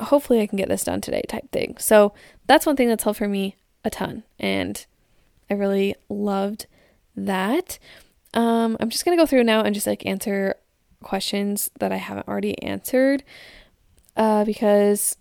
hopefully 0.00 0.40
I 0.40 0.46
can 0.46 0.56
get 0.56 0.68
this 0.68 0.84
done 0.84 1.00
today 1.00 1.22
type 1.28 1.50
thing. 1.50 1.76
So 1.78 2.14
that's 2.46 2.66
one 2.66 2.76
thing 2.76 2.88
that's 2.88 3.04
helped 3.04 3.18
for 3.18 3.28
me 3.28 3.56
a 3.84 3.90
ton. 3.90 4.22
And 4.38 4.84
I 5.50 5.54
really 5.54 5.94
loved 6.08 6.66
that. 7.16 7.78
Um, 8.32 8.76
I'm 8.80 8.90
just 8.90 9.04
going 9.04 9.16
to 9.16 9.22
go 9.22 9.26
through 9.26 9.44
now 9.44 9.62
and 9.62 9.74
just 9.74 9.86
like 9.86 10.04
answer 10.06 10.56
questions 11.02 11.70
that 11.78 11.92
I 11.92 11.96
haven't 11.96 12.26
already 12.26 12.60
answered 12.62 13.22
uh, 14.16 14.44
because 14.44 15.16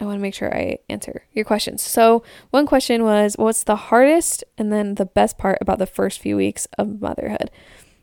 I 0.00 0.04
want 0.04 0.16
to 0.16 0.22
make 0.22 0.34
sure 0.34 0.54
I 0.54 0.78
answer 0.88 1.24
your 1.32 1.44
questions. 1.44 1.82
So, 1.82 2.22
one 2.50 2.66
question 2.66 3.02
was 3.02 3.34
what's 3.36 3.64
the 3.64 3.76
hardest 3.76 4.44
and 4.56 4.72
then 4.72 4.94
the 4.94 5.06
best 5.06 5.38
part 5.38 5.58
about 5.60 5.78
the 5.78 5.86
first 5.86 6.20
few 6.20 6.36
weeks 6.36 6.68
of 6.78 7.00
motherhood? 7.00 7.50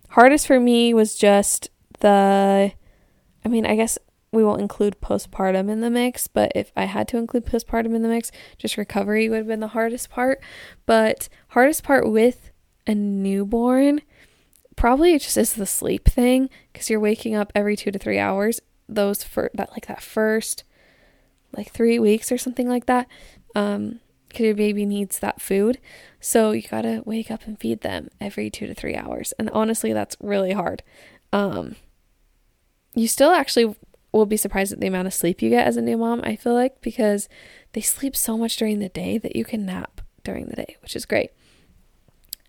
Hardest 0.09 0.45
for 0.45 0.59
me 0.59 0.93
was 0.93 1.15
just 1.15 1.69
the, 1.99 2.73
I 3.43 3.47
mean, 3.47 3.65
I 3.65 3.75
guess 3.75 3.97
we 4.33 4.43
won't 4.43 4.61
include 4.61 4.99
postpartum 4.99 5.69
in 5.69 5.79
the 5.79 5.89
mix, 5.89 6.27
but 6.27 6.51
if 6.53 6.73
I 6.75 6.83
had 6.83 7.07
to 7.09 7.17
include 7.17 7.45
postpartum 7.45 7.95
in 7.95 8.01
the 8.01 8.09
mix, 8.09 8.31
just 8.57 8.75
recovery 8.75 9.29
would 9.29 9.37
have 9.37 9.47
been 9.47 9.61
the 9.61 9.69
hardest 9.69 10.09
part. 10.09 10.41
But 10.85 11.29
hardest 11.49 11.83
part 11.83 12.11
with 12.11 12.51
a 12.85 12.93
newborn 12.93 14.01
probably 14.75 15.17
just 15.17 15.37
is 15.37 15.53
the 15.53 15.65
sleep 15.65 16.05
thing 16.05 16.49
because 16.73 16.89
you're 16.89 16.99
waking 16.99 17.35
up 17.35 17.53
every 17.55 17.77
two 17.77 17.91
to 17.91 17.99
three 17.99 18.19
hours. 18.19 18.59
Those 18.89 19.23
for 19.23 19.49
that 19.53 19.71
like 19.71 19.87
that 19.87 20.03
first 20.03 20.65
like 21.57 21.71
three 21.71 21.99
weeks 21.99 22.31
or 22.31 22.37
something 22.37 22.67
like 22.67 22.85
that. 22.85 23.07
Um, 23.55 23.99
because 24.27 24.45
your 24.47 24.55
baby 24.55 24.85
needs 24.85 25.19
that 25.19 25.39
food. 25.39 25.79
So 26.19 26.51
you 26.51 26.63
gotta 26.63 27.01
wake 27.05 27.31
up 27.31 27.47
and 27.47 27.57
feed 27.57 27.81
them 27.81 28.09
every 28.19 28.49
two 28.49 28.67
to 28.67 28.73
three 28.73 28.95
hours. 28.95 29.33
And 29.39 29.49
honestly, 29.51 29.93
that's 29.93 30.17
really 30.19 30.51
hard. 30.51 30.83
Um, 31.31 31.77
you 32.93 33.07
still 33.07 33.31
actually 33.31 33.75
will 34.11 34.25
be 34.25 34.37
surprised 34.37 34.73
at 34.73 34.79
the 34.79 34.87
amount 34.87 35.07
of 35.07 35.13
sleep 35.13 35.41
you 35.41 35.49
get 35.49 35.67
as 35.67 35.77
a 35.77 35.81
new 35.81 35.97
mom, 35.97 36.21
I 36.23 36.35
feel 36.35 36.53
like, 36.53 36.81
because 36.81 37.29
they 37.73 37.81
sleep 37.81 38.15
so 38.15 38.37
much 38.37 38.57
during 38.57 38.79
the 38.79 38.89
day 38.89 39.17
that 39.17 39.35
you 39.35 39.45
can 39.45 39.65
nap 39.65 40.01
during 40.23 40.47
the 40.47 40.55
day, 40.55 40.75
which 40.81 40.95
is 40.95 41.05
great. 41.05 41.31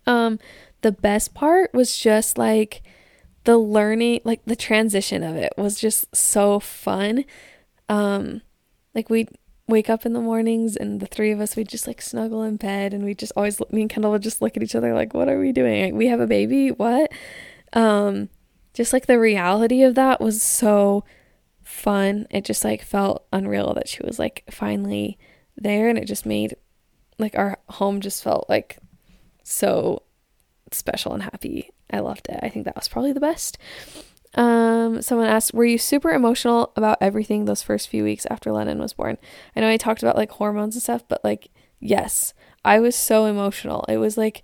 Um, 0.05 0.39
the 0.81 0.91
best 0.91 1.33
part 1.33 1.73
was 1.73 1.97
just 1.97 2.37
like 2.37 2.81
the 3.43 3.57
learning, 3.57 4.21
like 4.23 4.41
the 4.45 4.55
transition 4.55 5.23
of 5.23 5.35
it 5.35 5.53
was 5.57 5.79
just 5.79 6.13
so 6.15 6.59
fun. 6.59 7.25
Um, 7.89 8.41
like 8.97 9.11
we'd 9.11 9.29
wake 9.67 9.89
up 9.89 10.05
in 10.05 10.13
the 10.13 10.19
mornings 10.19 10.75
and 10.75 10.99
the 10.99 11.05
three 11.05 11.31
of 11.31 11.39
us 11.39 11.55
we'd 11.55 11.69
just 11.69 11.85
like 11.85 12.01
snuggle 12.01 12.41
in 12.41 12.55
bed 12.55 12.93
and 12.93 13.05
we 13.05 13.13
just 13.13 13.31
always 13.35 13.59
me 13.71 13.81
and 13.81 13.89
Kendall 13.89 14.11
would 14.11 14.23
just 14.23 14.41
look 14.41 14.57
at 14.57 14.63
each 14.63 14.75
other 14.75 14.93
like, 14.93 15.13
what 15.13 15.29
are 15.29 15.39
we 15.39 15.51
doing? 15.51 15.83
Like, 15.83 15.93
we 15.93 16.07
have 16.07 16.19
a 16.19 16.25
baby? 16.25 16.71
What? 16.71 17.11
Um, 17.73 18.29
just 18.73 18.93
like 18.93 19.05
the 19.05 19.19
reality 19.19 19.83
of 19.83 19.93
that 19.95 20.19
was 20.19 20.41
so 20.41 21.03
fun. 21.63 22.25
It 22.31 22.43
just 22.43 22.63
like 22.63 22.81
felt 22.81 23.27
unreal 23.31 23.73
that 23.75 23.87
she 23.87 24.01
was 24.03 24.17
like 24.17 24.43
finally 24.49 25.19
there 25.55 25.89
and 25.89 25.97
it 25.97 26.05
just 26.05 26.25
made 26.25 26.55
like 27.19 27.37
our 27.37 27.59
home 27.69 28.01
just 28.01 28.23
felt 28.23 28.49
like 28.49 28.79
so 29.43 30.01
special 30.71 31.13
and 31.13 31.21
happy. 31.21 31.69
I 31.91 31.99
loved 31.99 32.29
it. 32.29 32.39
I 32.41 32.49
think 32.49 32.65
that 32.65 32.75
was 32.75 32.87
probably 32.87 33.13
the 33.13 33.19
best. 33.19 33.59
Um, 34.35 35.01
someone 35.01 35.27
asked, 35.27 35.53
Were 35.53 35.65
you 35.65 35.77
super 35.77 36.11
emotional 36.11 36.71
about 36.75 36.97
everything 37.01 37.45
those 37.45 37.63
first 37.63 37.89
few 37.89 38.03
weeks 38.03 38.25
after 38.29 38.51
Lennon 38.51 38.79
was 38.79 38.93
born? 38.93 39.17
I 39.55 39.61
know 39.61 39.69
I 39.69 39.77
talked 39.77 40.03
about 40.03 40.15
like 40.15 40.31
hormones 40.31 40.75
and 40.75 40.83
stuff, 40.83 41.03
but 41.07 41.23
like, 41.23 41.49
yes, 41.79 42.33
I 42.63 42.79
was 42.79 42.95
so 42.95 43.25
emotional. 43.25 43.85
It 43.87 43.97
was 43.97 44.17
like 44.17 44.43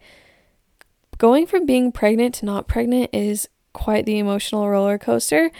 going 1.18 1.46
from 1.46 1.66
being 1.66 1.92
pregnant 1.92 2.36
to 2.36 2.46
not 2.46 2.68
pregnant 2.68 3.10
is 3.14 3.48
quite 3.74 4.06
the 4.06 4.20
emotional 4.20 4.70
roller 4.70 4.98
coaster. 4.98 5.52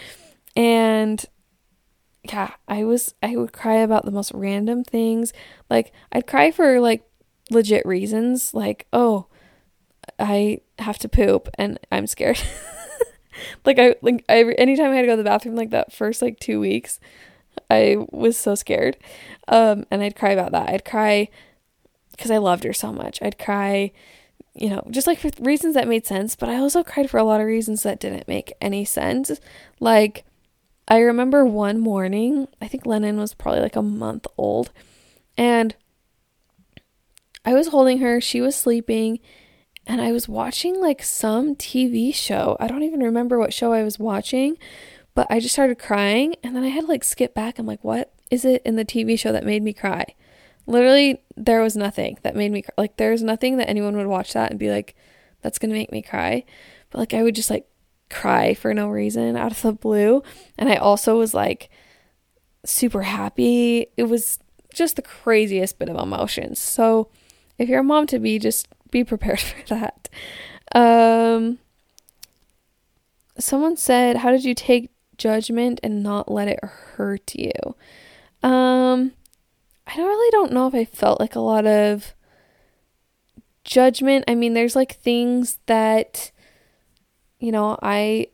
And 0.56 1.24
yeah, 2.24 2.52
I 2.68 2.86
was, 2.86 3.14
I 3.22 3.36
would 3.36 3.52
cry 3.52 3.76
about 3.76 4.06
the 4.06 4.12
most 4.12 4.32
random 4.34 4.84
things. 4.84 5.34
Like, 5.70 5.92
I'd 6.12 6.28
cry 6.28 6.52
for 6.52 6.80
like 6.80 7.04
legit 7.50 7.86
reasons, 7.86 8.54
like, 8.54 8.88
oh, 8.94 9.28
I 10.20 10.62
have 10.80 10.98
to 11.00 11.10
poop 11.10 11.50
and 11.58 11.80
I'm 11.92 12.08
scared. 12.08 12.42
like 13.66 13.80
I 13.80 13.96
like 14.02 14.24
I 14.30 14.44
anytime 14.58 14.91
I 14.91 14.96
had 14.96 15.02
to 15.02 15.08
go 15.08 15.14
to 15.14 15.24
the 15.24 15.30
bathroom 15.30 15.56
like 15.56 15.72
that 15.72 15.91
first 15.91 16.22
like 16.22 16.39
2 16.39 16.60
weeks, 16.60 17.00
I 17.70 17.98
was 18.12 18.38
so 18.38 18.56
scared. 18.56 18.98
Um 19.48 19.86
and 19.91 20.02
I'd 20.02 20.16
cry 20.16 20.32
about 20.32 20.52
that. 20.52 20.70
I'd 20.70 20.86
cry 20.86 21.30
cuz 22.18 22.32
I 22.32 22.38
loved 22.38 22.64
her 22.64 22.74
so 22.74 22.91
much. 22.91 23.22
I'd 23.22 23.39
cry 23.39 23.91
you 24.56 24.70
know, 24.70 24.84
just 24.91 25.08
like 25.08 25.18
for 25.18 25.32
reasons 25.39 25.74
that 25.74 25.88
made 25.88 26.06
sense, 26.06 26.36
but 26.36 26.48
I 26.48 26.58
also 26.58 26.84
cried 26.84 27.10
for 27.10 27.18
a 27.18 27.24
lot 27.24 27.41
of 27.41 27.48
reasons 27.48 27.84
that 27.84 28.00
didn't 28.00 28.28
make 28.28 28.54
any 28.62 28.86
sense. 28.86 29.32
Like 29.80 30.26
I 30.88 31.00
remember 31.00 31.46
one 31.46 31.80
morning, 31.80 32.48
I 32.62 32.68
think 32.68 32.86
Lennon 32.86 33.18
was 33.18 33.34
probably 33.34 33.62
like 33.62 33.76
a 33.76 33.82
month 33.82 34.28
old, 34.38 34.72
and 35.38 35.76
I 37.46 37.54
was 37.54 37.70
holding 37.70 38.00
her, 38.00 38.22
she 38.22 38.41
was 38.41 38.56
sleeping, 38.56 39.20
and 39.86 40.02
I 40.02 40.12
was 40.12 40.30
watching 40.30 40.80
like 40.80 41.04
some 41.04 41.56
TV 41.56 42.14
show. 42.14 42.56
I 42.60 42.68
don't 42.68 42.84
even 42.84 43.02
remember 43.02 43.38
what 43.38 43.54
show 43.54 43.74
I 43.74 43.84
was 43.84 44.00
watching, 44.00 44.58
but 45.14 45.28
I 45.30 45.40
just 45.40 45.54
started 45.54 45.80
crying 45.80 46.36
and 46.44 46.56
then 46.56 46.64
I 46.64 46.70
had 46.70 46.82
to 46.82 46.88
like 46.88 47.04
skip 47.04 47.34
back. 47.34 47.60
I'm 47.60 47.66
like, 47.66 47.84
what 47.84 48.14
is 48.32 48.46
it 48.46 48.62
in 48.66 48.76
the 48.76 48.86
TV 48.86 49.20
show 49.20 49.32
that 49.32 49.46
made 49.46 49.62
me 49.62 49.74
cry? 49.74 50.06
Literally, 50.66 51.22
there 51.36 51.62
was 51.62 51.76
nothing 51.76 52.18
that 52.24 52.36
made 52.36 52.52
me 52.52 52.62
cry. 52.62 52.74
Like, 52.78 52.96
there's 52.96 53.22
nothing 53.22 53.58
that 53.58 53.70
anyone 53.70 53.98
would 53.98 54.08
watch 54.08 54.34
that 54.34 54.50
and 54.50 54.60
be 54.60 54.72
like, 54.72 54.96
that's 55.42 55.60
gonna 55.60 55.74
make 55.74 55.92
me 55.92 56.02
cry. 56.02 56.46
But 56.90 57.00
like, 57.00 57.14
I 57.14 57.24
would 57.24 57.36
just 57.36 57.50
like 57.50 57.68
cry 58.10 58.54
for 58.54 58.74
no 58.74 58.88
reason 58.88 59.36
out 59.36 59.52
of 59.52 59.62
the 59.62 59.74
blue. 59.74 60.24
And 60.58 60.70
I 60.70 60.76
also 60.76 61.18
was 61.18 61.34
like 61.34 61.70
super 62.66 63.02
happy. 63.02 63.88
It 63.98 64.04
was 64.04 64.40
just 64.74 64.96
the 64.96 65.02
craziest 65.02 65.78
bit 65.78 65.90
of 65.90 65.98
emotions. 65.98 66.60
So, 66.60 67.10
if 67.58 67.70
you're 67.70 67.82
a 67.82 67.84
mom 67.84 68.08
to 68.08 68.20
be, 68.20 68.40
just 68.40 68.68
be 68.94 69.04
prepared 69.04 69.39
for 69.41 69.76
that. 69.76 70.08
Um, 70.74 71.60
someone 73.38 73.76
said, 73.76 74.18
How 74.18 74.32
did 74.32 74.46
you 74.46 74.56
take 74.56 74.91
judgment 75.18 75.82
and 75.84 76.02
not 76.02 76.32
let 76.32 76.48
it 76.48 76.64
hurt 76.64 77.36
you? 77.36 77.52
Um, 78.41 79.12
I 79.86 79.96
don't 79.98 80.08
really 80.08 80.32
don't 80.32 80.54
know 80.54 80.68
if 80.68 80.74
I 80.74 80.86
felt 80.86 81.20
like 81.20 81.36
a 81.36 81.41
lot 81.41 81.66
of 81.66 82.14
judgment. 83.66 84.26
I 84.28 84.36
mean, 84.36 84.54
there's 84.54 84.76
like 84.76 84.96
things 84.96 85.60
that, 85.66 86.32
you 87.39 87.52
know, 87.52 87.78
I 87.82 88.28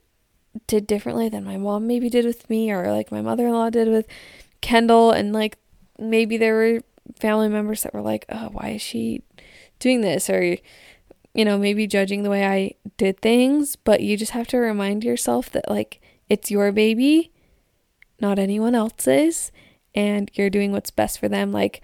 did 0.67 0.87
differently 0.87 1.29
than 1.29 1.43
my 1.43 1.57
mom 1.57 1.87
maybe 1.87 2.09
did 2.09 2.25
with 2.25 2.49
me, 2.49 2.71
or 2.71 2.91
like 2.91 3.11
my 3.11 3.21
mother 3.21 3.47
in 3.47 3.53
law 3.53 3.69
did 3.69 3.87
with 3.87 4.07
Kendall, 4.61 5.11
and 5.11 5.33
like 5.33 5.57
maybe 5.97 6.37
there 6.37 6.55
were 6.55 6.79
family 7.15 7.49
members 7.49 7.83
that 7.83 7.93
were 7.93 8.01
like, 8.01 8.25
oh, 8.29 8.49
why 8.51 8.69
is 8.69 8.81
she 8.81 9.23
doing 9.79 10.01
this 10.01 10.29
or 10.29 10.57
you 11.33 11.45
know 11.45 11.57
maybe 11.57 11.87
judging 11.87 12.23
the 12.23 12.29
way 12.29 12.45
I 12.45 12.73
did 12.97 13.21
things 13.21 13.75
but 13.75 14.01
you 14.01 14.17
just 14.17 14.31
have 14.31 14.47
to 14.47 14.57
remind 14.57 15.03
yourself 15.03 15.49
that 15.51 15.69
like 15.69 16.01
it's 16.29 16.51
your 16.51 16.71
baby 16.71 17.31
not 18.21 18.39
anyone 18.39 18.75
else's 18.75 19.51
and 19.95 20.29
you're 20.33 20.49
doing 20.49 20.71
what's 20.71 20.91
best 20.91 21.19
for 21.19 21.27
them. 21.27 21.51
Like 21.51 21.81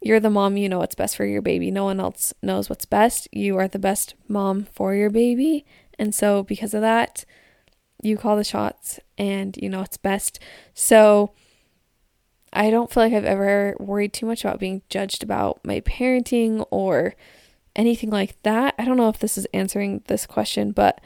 you're 0.00 0.20
the 0.20 0.30
mom 0.30 0.56
you 0.56 0.68
know 0.68 0.78
what's 0.78 0.94
best 0.94 1.16
for 1.16 1.24
your 1.24 1.42
baby. 1.42 1.70
No 1.70 1.84
one 1.84 2.00
else 2.00 2.32
knows 2.42 2.68
what's 2.68 2.84
best. 2.84 3.28
You 3.32 3.56
are 3.58 3.68
the 3.68 3.78
best 3.78 4.14
mom 4.28 4.64
for 4.64 4.94
your 4.94 5.10
baby. 5.10 5.64
And 5.98 6.14
so 6.14 6.42
because 6.42 6.74
of 6.74 6.80
that 6.80 7.24
you 8.02 8.16
call 8.16 8.36
the 8.36 8.44
shots 8.44 8.98
and 9.16 9.56
you 9.56 9.68
know 9.68 9.80
what's 9.80 9.96
best. 9.96 10.40
So 10.74 11.32
I 12.52 12.70
don't 12.70 12.92
feel 12.92 13.02
like 13.02 13.12
I've 13.12 13.24
ever 13.24 13.74
worried 13.78 14.12
too 14.12 14.26
much 14.26 14.44
about 14.44 14.60
being 14.60 14.82
judged 14.88 15.22
about 15.22 15.60
my 15.64 15.80
parenting 15.80 16.66
or 16.70 17.14
anything 17.74 18.10
like 18.10 18.40
that. 18.42 18.74
I 18.78 18.84
don't 18.84 18.98
know 18.98 19.08
if 19.08 19.18
this 19.18 19.38
is 19.38 19.46
answering 19.54 20.02
this 20.06 20.26
question, 20.26 20.72
but 20.72 21.00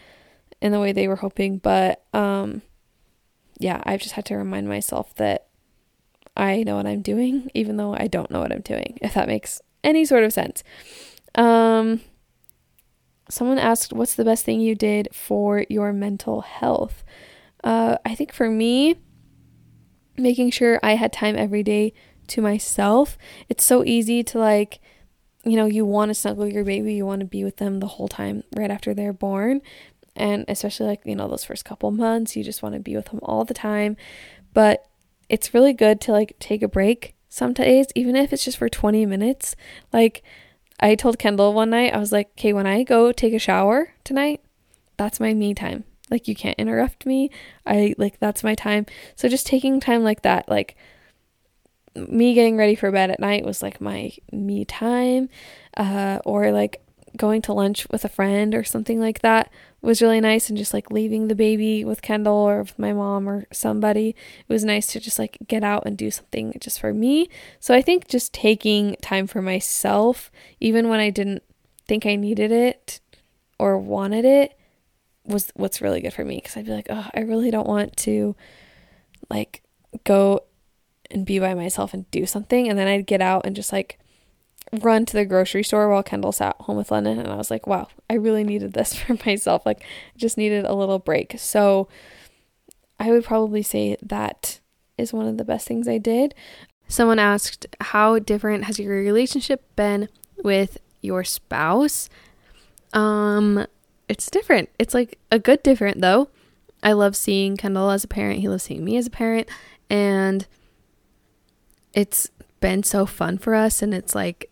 in 0.61 0.73
the 0.73 0.81
way 0.81 0.93
they 0.93 1.07
were 1.09 1.17
hoping, 1.17 1.59
but 1.59 2.05
um 2.13 2.63
yeah, 3.59 3.81
I've 3.85 4.01
just 4.01 4.15
had 4.15 4.27
to 4.27 4.37
remind 4.37 4.69
myself 4.69 5.15
that 5.15 5.47
I 6.37 6.63
know 6.65 6.77
what 6.77 6.87
I'm 6.87 7.03
doing 7.03 7.51
even 7.55 7.77
though 7.77 7.95
I 7.95 8.07
don't 8.09 8.31
know 8.31 8.41
what 8.41 8.53
I'm 8.53 8.61
doing, 8.61 8.99
if 9.01 9.15
that 9.15 9.29
makes 9.29 9.63
any 9.85 10.05
sort 10.05 10.25
of 10.25 10.33
sense. 10.33 10.65
Um 11.35 12.01
someone 13.29 13.59
asked 13.59 13.93
what's 13.93 14.15
the 14.15 14.25
best 14.25 14.45
thing 14.45 14.61
you 14.61 14.75
did 14.75 15.09
for 15.13 15.65
your 15.69 15.93
mental 15.93 16.41
health? 16.41 17.05
Uh 17.63 17.99
I 18.05 18.15
think 18.15 18.33
for 18.33 18.51
me 18.51 18.97
making 20.19 20.51
sure 20.51 20.81
I 20.83 20.95
had 20.97 21.13
time 21.13 21.37
every 21.37 21.63
day 21.63 21.93
to 22.29 22.41
myself. 22.41 23.17
It's 23.49 23.65
so 23.65 23.85
easy 23.85 24.23
to 24.25 24.39
like, 24.39 24.81
you 25.45 25.57
know, 25.57 25.67
you 25.67 25.85
want 25.85 26.11
to 26.11 26.15
snuggle 26.15 26.49
your 26.49 26.65
baby, 26.65 26.95
you 26.95 27.07
want 27.07 27.21
to 27.21 27.27
be 27.27 27.45
with 27.45 27.59
them 27.59 27.81
the 27.81 27.87
whole 27.87 28.09
time 28.09 28.43
right 28.57 28.71
after 28.71 28.95
they're 28.95 29.13
born. 29.13 29.61
And 30.17 30.45
especially 30.49 30.87
like, 30.87 31.03
you 31.05 31.15
know, 31.15 31.29
those 31.29 31.45
first 31.45 31.65
couple 31.65 31.91
months, 31.91 32.37
you 32.37 32.43
just 32.43 32.63
want 32.63 32.75
to 32.75 32.81
be 32.81 32.97
with 32.97 33.07
them 33.07 33.21
all 33.23 33.45
the 33.45 33.55
time. 33.55 33.97
But 34.55 34.87
it's 35.29 35.55
really 35.55 35.73
good 35.73 36.01
to 36.03 36.13
like 36.13 36.37
take 36.39 36.63
a 36.63 36.69
break 36.69 37.15
some 37.29 37.53
days, 37.53 37.89
even 37.95 38.17
if 38.17 38.33
it's 38.33 38.45
just 38.45 38.57
for 38.57 38.69
20 38.69 39.05
minutes. 39.07 39.55
Like, 39.93 40.23
I 40.81 40.95
told 40.95 41.19
Kendall 41.19 41.55
one 41.55 41.71
night, 41.71 41.95
I 41.95 41.99
was 41.99 42.13
like, 42.13 42.31
okay, 42.33 42.53
when 42.53 42.67
I 42.67 42.83
go 42.83 43.13
take 43.13 43.33
a 43.33 43.39
shower 43.39 43.95
tonight, 44.05 44.43
that's 44.97 45.21
my 45.21 45.35
me 45.35 45.55
time. 45.55 45.85
Like, 46.11 46.29
you 46.29 46.35
can't 46.35 46.59
interrupt 46.59 47.07
me. 47.07 47.31
I 47.67 47.95
like, 47.99 48.19
that's 48.21 48.45
my 48.45 48.55
time. 48.55 48.87
So, 49.15 49.29
just 49.29 49.47
taking 49.47 49.81
time 49.81 50.03
like 50.05 50.23
that, 50.23 50.49
like, 50.49 50.77
me 51.95 52.35
getting 52.35 52.57
ready 52.57 52.75
for 52.75 52.91
bed 52.91 53.11
at 53.11 53.21
night 53.21 53.45
was 53.45 53.63
like 53.63 53.81
my 53.81 54.13
me 54.31 54.65
time. 54.65 55.29
Uh, 55.77 56.19
or 56.25 56.53
like 56.53 56.83
going 57.17 57.43
to 57.43 57.53
lunch 57.53 57.89
with 57.91 58.05
a 58.05 58.09
friend 58.09 58.55
or 58.55 58.63
something 58.63 59.01
like 59.01 59.21
that 59.21 59.51
was 59.81 60.03
really 60.03 60.21
nice 60.21 60.49
and 60.49 60.59
just 60.59 60.75
like 60.75 60.91
leaving 60.91 61.29
the 61.29 61.35
baby 61.35 61.85
with 61.85 62.03
Kendall 62.03 62.35
or 62.35 62.63
with 62.63 62.79
my 62.79 62.93
mom 62.93 63.29
or 63.29 63.47
somebody. 63.53 64.09
It 64.09 64.53
was 64.53 64.65
nice 64.65 64.87
to 64.89 65.01
just 65.01 65.19
like 65.19 65.39
get 65.47 65.63
out 65.63 65.85
and 65.87 65.97
do 65.97 66.11
something 66.11 66.53
just 66.61 66.81
for 66.81 66.93
me. 66.93 67.29
So 67.61 67.75
I 67.75 67.83
think 67.83 68.09
just 68.09 68.35
taking 68.35 68.97
time 69.01 69.27
for 69.27 69.41
myself, 69.41 70.31
even 70.61 70.89
when 70.89 71.01
I 71.01 71.11
didn't 71.11 71.43
think 71.87 72.05
I 72.05 72.17
needed 72.17 72.53
it 72.53 73.01
or 73.59 73.79
wanted 73.79 74.25
it, 74.25 74.56
was 75.27 75.51
what's 75.55 75.81
really 75.81 76.01
good 76.01 76.13
for 76.13 76.25
me 76.25 76.37
because 76.37 76.57
I'd 76.57 76.67
be 76.67 76.73
like, 76.73 76.89
oh, 76.91 77.09
I 77.15 77.21
really 77.21 77.51
don't 77.51 77.69
want 77.69 77.97
to 77.99 78.37
like 79.31 79.63
go 80.05 80.41
and 81.11 81.25
be 81.25 81.39
by 81.39 81.55
myself 81.55 81.95
and 81.95 82.11
do 82.11 82.27
something. 82.27 82.69
And 82.69 82.79
then 82.79 82.89
I'd 82.89 83.07
get 83.07 83.21
out 83.21 83.47
and 83.47 83.57
just 83.57 83.73
like 83.73 83.99
run 84.81 85.05
to 85.07 85.13
the 85.13 85.25
grocery 85.25 85.63
store 85.63 85.89
while 85.89 86.03
Kendall 86.03 86.33
sat 86.33 86.57
home 86.61 86.77
with 86.77 86.91
Lennon. 86.91 87.19
And 87.19 87.29
I 87.29 87.37
was 87.37 87.51
like, 87.51 87.67
wow, 87.67 87.89
I 88.11 88.15
really 88.15 88.45
needed 88.45 88.73
this 88.73 88.95
for 88.99 89.17
myself. 89.27 89.65
Like, 89.65 89.81
I 89.81 90.19
just 90.19 90.39
needed 90.39 90.65
a 90.65 90.75
little 90.75 90.99
break. 90.99 91.37
So 91.39 91.89
I 92.99 93.11
would 93.11 93.25
probably 93.25 93.63
say 93.63 93.97
that 94.03 94.61
is 94.99 95.13
one 95.13 95.27
of 95.27 95.37
the 95.37 95.45
best 95.45 95.69
things 95.69 95.89
I 95.89 95.99
did. 95.99 96.35
Someone 96.89 97.19
asked, 97.19 97.67
How 97.81 98.19
different 98.19 98.65
has 98.65 98.79
your 98.79 98.95
relationship 98.95 99.65
been 99.77 100.09
with 100.43 100.79
your 101.01 101.25
spouse? 101.25 102.09
Um, 102.93 103.67
it's 104.09 104.31
different. 104.31 104.69
It's 104.79 104.95
like 104.95 105.19
a 105.31 105.39
good 105.39 105.63
different 105.63 106.01
though. 106.01 106.29
I 106.83 106.93
love 106.93 107.17
seeing 107.17 107.57
Kendall 107.57 107.91
as 107.91 108.05
a 108.05 108.09
parent. 108.09 108.41
He 108.41 108.49
loves 108.49 108.65
seeing 108.65 108.85
me 108.85 108.97
as 108.97 109.07
a 109.07 109.11
parent. 109.11 109.49
And 109.91 110.47
it's 111.93 112.31
been 112.61 112.83
so 112.83 113.07
fun 113.07 113.39
for 113.39 113.55
us. 113.55 113.83
And 113.83 113.95
it's 113.95 114.15
like 114.15 114.51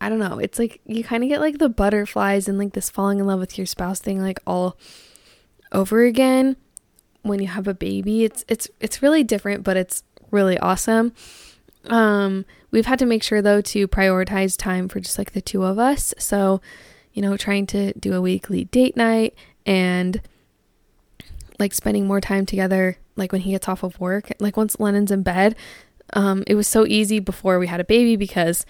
I 0.00 0.08
don't 0.08 0.18
know. 0.18 0.38
It's 0.38 0.58
like 0.58 0.80
you 0.84 1.02
kind 1.02 1.22
of 1.22 1.28
get 1.28 1.40
like 1.40 1.58
the 1.58 1.70
butterflies 1.70 2.48
and 2.48 2.58
like 2.58 2.74
this 2.74 2.90
falling 2.90 3.18
in 3.18 3.26
love 3.26 3.40
with 3.40 3.56
your 3.56 3.66
spouse 3.66 3.98
thing 3.98 4.20
like 4.20 4.40
all 4.46 4.76
over 5.72 6.04
again 6.04 6.56
when 7.22 7.40
you 7.40 7.48
have 7.48 7.66
a 7.66 7.74
baby. 7.74 8.24
It's 8.24 8.44
it's 8.46 8.68
it's 8.80 9.02
really 9.02 9.24
different, 9.24 9.64
but 9.64 9.76
it's 9.76 10.02
really 10.30 10.58
awesome. 10.58 11.12
Um 11.86 12.44
we've 12.70 12.86
had 12.86 12.98
to 12.98 13.06
make 13.06 13.22
sure 13.22 13.40
though 13.40 13.62
to 13.62 13.88
prioritize 13.88 14.56
time 14.56 14.86
for 14.88 15.00
just 15.00 15.16
like 15.18 15.32
the 15.32 15.40
two 15.40 15.64
of 15.64 15.78
us. 15.78 16.12
So, 16.18 16.60
you 17.16 17.22
know, 17.22 17.36
trying 17.36 17.66
to 17.66 17.94
do 17.94 18.12
a 18.12 18.20
weekly 18.20 18.64
date 18.66 18.94
night 18.94 19.34
and 19.64 20.20
like 21.58 21.72
spending 21.72 22.06
more 22.06 22.20
time 22.20 22.44
together 22.44 22.98
like 23.16 23.32
when 23.32 23.40
he 23.40 23.52
gets 23.52 23.68
off 23.68 23.82
of 23.82 23.98
work. 23.98 24.30
Like 24.38 24.58
once 24.58 24.78
Lennon's 24.78 25.10
in 25.10 25.22
bed, 25.22 25.56
um 26.12 26.44
it 26.46 26.54
was 26.54 26.68
so 26.68 26.86
easy 26.86 27.18
before 27.18 27.58
we 27.58 27.68
had 27.68 27.80
a 27.80 27.84
baby 27.84 28.16
because 28.16 28.66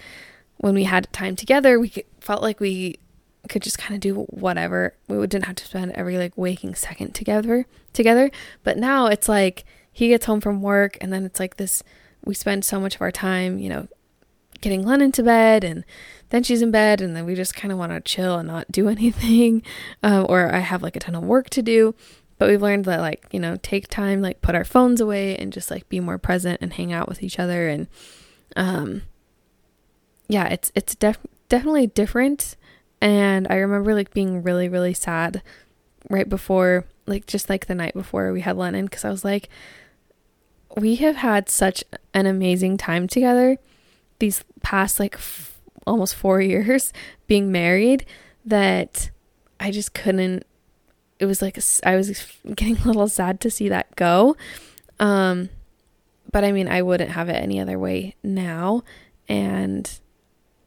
when 0.59 0.75
we 0.75 0.85
had 0.85 1.13
time 1.13 1.35
together, 1.35 1.79
we 1.81 1.93
felt 2.21 2.41
like 2.41 2.61
we 2.61 3.01
could 3.49 3.63
just 3.63 3.79
kind 3.79 3.95
of 3.95 4.01
do 4.01 4.23
whatever. 4.31 4.95
We 5.09 5.19
didn't 5.27 5.47
have 5.47 5.57
to 5.57 5.65
spend 5.65 5.91
every 5.93 6.17
like 6.17 6.33
waking 6.37 6.77
second 6.77 7.17
together 7.17 7.67
together. 7.93 8.31
But 8.63 8.79
now 8.79 9.07
it's 9.09 9.29
like 9.29 9.65
he 9.93 10.07
gets 10.07 10.27
home 10.27 10.41
from 10.41 10.63
work 10.63 10.97
and 11.01 11.13
then 11.13 11.25
it's 11.25 11.41
like 11.41 11.57
this 11.57 11.83
we 12.25 12.35
spend 12.35 12.65
so 12.65 12.79
much 12.79 12.95
of 12.95 13.03
our 13.03 13.11
time, 13.11 13.59
you 13.59 13.69
know, 13.69 13.89
getting 14.61 14.85
Lennon 14.85 15.11
to 15.13 15.25
bed 15.25 15.65
and 15.65 15.85
then 16.31 16.43
she's 16.43 16.63
in 16.63 16.71
bed 16.71 17.01
and 17.01 17.15
then 17.15 17.25
we 17.25 17.35
just 17.35 17.55
kind 17.55 17.73
of 17.73 17.79
want 17.79 17.93
to 17.93 18.01
chill 18.01 18.37
and 18.37 18.49
not 18.49 18.71
do 18.71 18.89
anything. 18.97 19.63
Um, 20.03 20.27
or 20.29 20.53
I 20.55 20.59
have 20.59 20.83
like 20.83 20.97
a 20.97 21.01
ton 21.01 21.15
of 21.15 21.25
work 21.25 21.51
to 21.51 21.63
do. 21.63 21.95
But 22.39 22.51
we've 22.51 22.63
learned 22.63 22.85
that 22.85 23.01
like, 23.01 23.27
you 23.33 23.41
know, 23.41 23.57
take 23.57 23.89
time, 23.89 24.21
like 24.21 24.43
put 24.43 24.55
our 24.55 24.65
phones 24.65 25.01
away 25.01 25.37
and 25.37 25.53
just 25.53 25.71
like 25.71 25.89
be 25.89 26.01
more 26.01 26.19
present 26.19 26.61
and 26.61 26.73
hang 26.73 26.93
out 26.93 27.09
with 27.09 27.23
each 27.23 27.39
other 27.39 27.69
and 27.69 27.87
um 28.55 29.03
yeah, 30.29 30.47
it's 30.49 30.73
it's 30.75 30.95
def- 30.95 31.27
definitely 31.49 31.87
different. 31.87 32.57
And 33.01 33.47
I 33.49 33.57
remember 33.57 33.95
like 33.95 34.13
being 34.13 34.43
really 34.43 34.69
really 34.69 34.95
sad 34.95 35.43
right 36.11 36.29
before 36.29 36.85
like 37.07 37.27
just 37.27 37.49
like 37.49 37.67
the 37.67 37.75
night 37.75 37.95
before 37.95 38.33
we 38.33 38.41
had 38.41 38.57
Lennon 38.57 38.87
because 38.87 39.05
I 39.05 39.11
was 39.11 39.25
like 39.25 39.49
we 40.77 40.97
have 40.97 41.17
had 41.17 41.49
such 41.49 41.83
an 42.13 42.27
amazing 42.27 42.77
time 42.77 43.09
together 43.09 43.59
these 44.19 44.45
past 44.63 45.01
like 45.01 45.17
almost 45.87 46.15
4 46.15 46.41
years 46.53 46.93
being 47.27 47.51
married 47.53 48.05
that 48.45 49.11
I 49.59 49.71
just 49.71 49.95
couldn't 49.95 50.45
it 51.19 51.25
was 51.25 51.41
like 51.41 51.59
I 51.85 51.97
was 51.97 52.27
getting 52.55 52.77
a 52.85 52.87
little 52.87 53.09
sad 53.09 53.41
to 53.41 53.51
see 53.51 53.69
that 53.69 53.95
go. 53.97 54.37
Um 54.99 55.49
but 56.33 56.45
I 56.45 56.53
mean, 56.53 56.69
I 56.69 56.83
wouldn't 56.83 57.11
have 57.11 57.29
it 57.29 57.37
any 57.37 57.61
other 57.61 57.79
way 57.79 58.15
now 58.23 58.83
and 59.29 59.99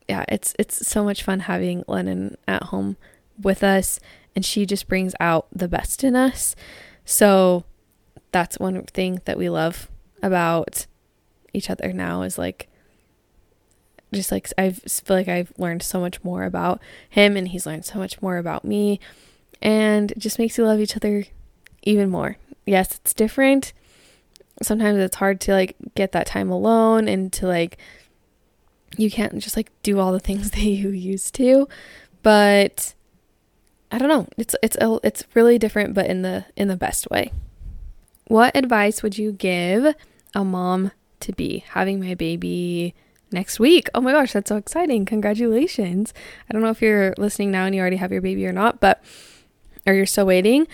yeah, 0.08 0.26
it's 0.28 0.56
it's 0.58 0.88
so 0.88 1.04
much 1.04 1.22
fun 1.24 1.42
having 1.42 1.84
Lennon 1.88 2.38
at 2.48 2.64
home 2.64 2.98
with 3.40 3.64
us 3.64 4.00
and 4.36 4.44
she 4.44 4.66
just 4.66 4.88
brings 4.88 5.14
out 5.20 5.48
the 5.52 5.68
best 5.68 6.04
in 6.04 6.16
us. 6.16 6.56
So 7.06 7.66
that's 8.32 8.60
one 8.60 8.84
thing 8.86 9.22
that 9.26 9.38
we 9.38 9.50
love 9.50 9.90
about 10.22 10.88
each 11.54 11.70
other 11.70 11.94
now 11.94 12.22
is 12.24 12.38
like 12.38 12.68
just 14.14 14.32
like 14.32 14.52
I 14.58 14.72
feel 14.72 15.18
like 15.18 15.28
I've 15.28 15.54
learned 15.58 15.84
so 15.84 16.00
much 16.00 16.24
more 16.24 16.44
about 16.44 16.82
him 17.10 17.38
and 17.38 17.48
he's 17.48 17.66
learned 17.66 17.86
so 17.86 18.00
much 18.00 18.22
more 18.22 18.38
about 18.38 18.66
me 18.66 19.00
and 19.62 20.12
it 20.12 20.20
just 20.20 20.40
makes 20.40 20.58
you 20.58 20.66
love 20.66 20.80
each 20.80 20.96
other 20.96 21.26
even 21.84 22.10
more. 22.10 22.38
Yes, 22.66 22.96
it's 22.96 23.14
different. 23.14 23.74
Sometimes 24.62 24.98
it's 25.00 25.18
hard 25.18 25.40
to 25.42 25.54
like 25.54 25.76
get 25.96 26.12
that 26.12 26.28
time 26.28 26.50
alone 26.50 27.08
and 27.08 27.32
to 27.34 27.48
like 27.48 27.78
you 28.98 29.12
can't 29.12 29.38
just 29.40 29.56
like 29.56 29.72
do 29.84 30.00
all 30.00 30.12
the 30.12 30.20
things 30.20 30.52
that 30.52 30.62
you 30.62 30.90
used 30.90 31.34
to 31.36 31.68
but 32.22 32.94
i 33.92 33.98
don't 33.98 34.10
know 34.10 34.28
it's 34.38 34.56
it's 34.62 34.78
a, 34.78 35.00
it's 35.04 35.24
really 35.34 35.58
different 35.58 35.94
but 35.94 36.08
in 36.08 36.22
the 36.22 36.46
in 36.56 36.68
the 36.68 36.76
best 36.76 37.10
way 37.10 37.32
what 38.28 38.56
advice 38.56 39.02
would 39.02 39.18
you 39.18 39.32
give 39.32 39.96
a 40.36 40.44
mom 40.44 40.92
to 41.20 41.32
be 41.34 41.64
having 41.70 42.00
my 42.00 42.14
baby 42.14 42.94
next 43.32 43.60
week. 43.60 43.90
Oh 43.94 44.02
my 44.02 44.12
gosh 44.12 44.34
that's 44.34 44.50
so 44.50 44.58
exciting. 44.58 45.06
Congratulations. 45.06 46.14
I 46.50 46.54
don't 46.54 46.62
know 46.62 46.70
if 46.70 46.82
you're 46.82 47.14
listening 47.18 47.52
now 47.52 47.66
and 47.66 47.76
you 47.76 47.82
already 47.82 47.98
have 47.98 48.12
your 48.12 48.22
baby 48.22 48.46
or 48.46 48.52
not 48.52 48.80
but 48.80 49.04
or 49.86 49.94
you're 49.94 50.06
still 50.06 50.26
waiting 50.26 50.68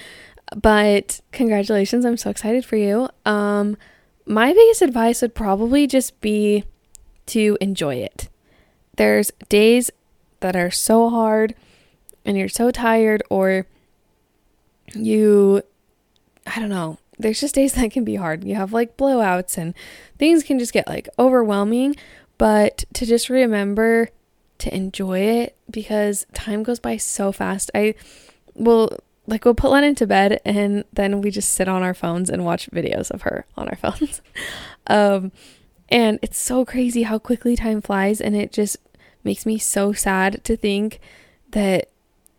but 0.55 1.21
congratulations. 1.31 2.05
I'm 2.05 2.17
so 2.17 2.29
excited 2.29 2.65
for 2.65 2.75
you. 2.75 3.09
Um 3.25 3.77
my 4.25 4.53
biggest 4.53 4.81
advice 4.81 5.21
would 5.21 5.35
probably 5.35 5.85
just 5.85 6.19
be 6.21 6.63
to 7.27 7.57
enjoy 7.61 7.95
it. 7.95 8.29
There's 8.95 9.31
days 9.49 9.91
that 10.39 10.55
are 10.55 10.71
so 10.71 11.09
hard 11.09 11.55
and 12.23 12.37
you're 12.37 12.49
so 12.49 12.71
tired, 12.71 13.23
or 13.29 13.67
you, 14.93 15.61
I 16.47 16.59
don't 16.59 16.69
know, 16.69 16.97
there's 17.19 17.39
just 17.39 17.55
days 17.55 17.73
that 17.75 17.91
can 17.91 18.03
be 18.03 18.15
hard. 18.15 18.43
You 18.43 18.55
have 18.55 18.73
like 18.73 18.97
blowouts 18.97 19.57
and 19.57 19.73
things 20.17 20.43
can 20.43 20.59
just 20.59 20.73
get 20.73 20.87
like 20.87 21.07
overwhelming, 21.19 21.95
but 22.37 22.83
to 22.93 23.05
just 23.05 23.29
remember 23.29 24.09
to 24.59 24.73
enjoy 24.73 25.19
it 25.19 25.57
because 25.69 26.25
time 26.33 26.63
goes 26.63 26.79
by 26.79 26.97
so 26.97 27.31
fast. 27.31 27.71
I 27.73 27.95
will 28.53 28.97
like 29.27 29.43
we'll 29.43 29.55
put 29.55 29.71
Lennon 29.71 29.95
to 29.95 30.07
bed 30.07 30.39
and 30.45 30.85
then 30.93 31.21
we 31.21 31.31
just 31.31 31.49
sit 31.53 31.67
on 31.67 31.83
our 31.83 31.93
phones 31.93 32.29
and 32.29 32.45
watch 32.45 32.69
videos 32.71 33.09
of 33.11 33.23
her 33.23 33.45
on 33.57 33.67
our 33.67 33.75
phones. 33.91 34.21
um 34.87 35.31
and 35.89 36.19
it's 36.21 36.39
so 36.39 36.65
crazy 36.65 37.03
how 37.03 37.19
quickly 37.19 37.55
time 37.55 37.81
flies. 37.81 38.19
And 38.19 38.35
it 38.35 38.51
just 38.51 38.77
makes 39.23 39.45
me 39.45 39.57
so 39.57 39.93
sad 39.93 40.43
to 40.43 40.57
think 40.57 40.99
that 41.51 41.89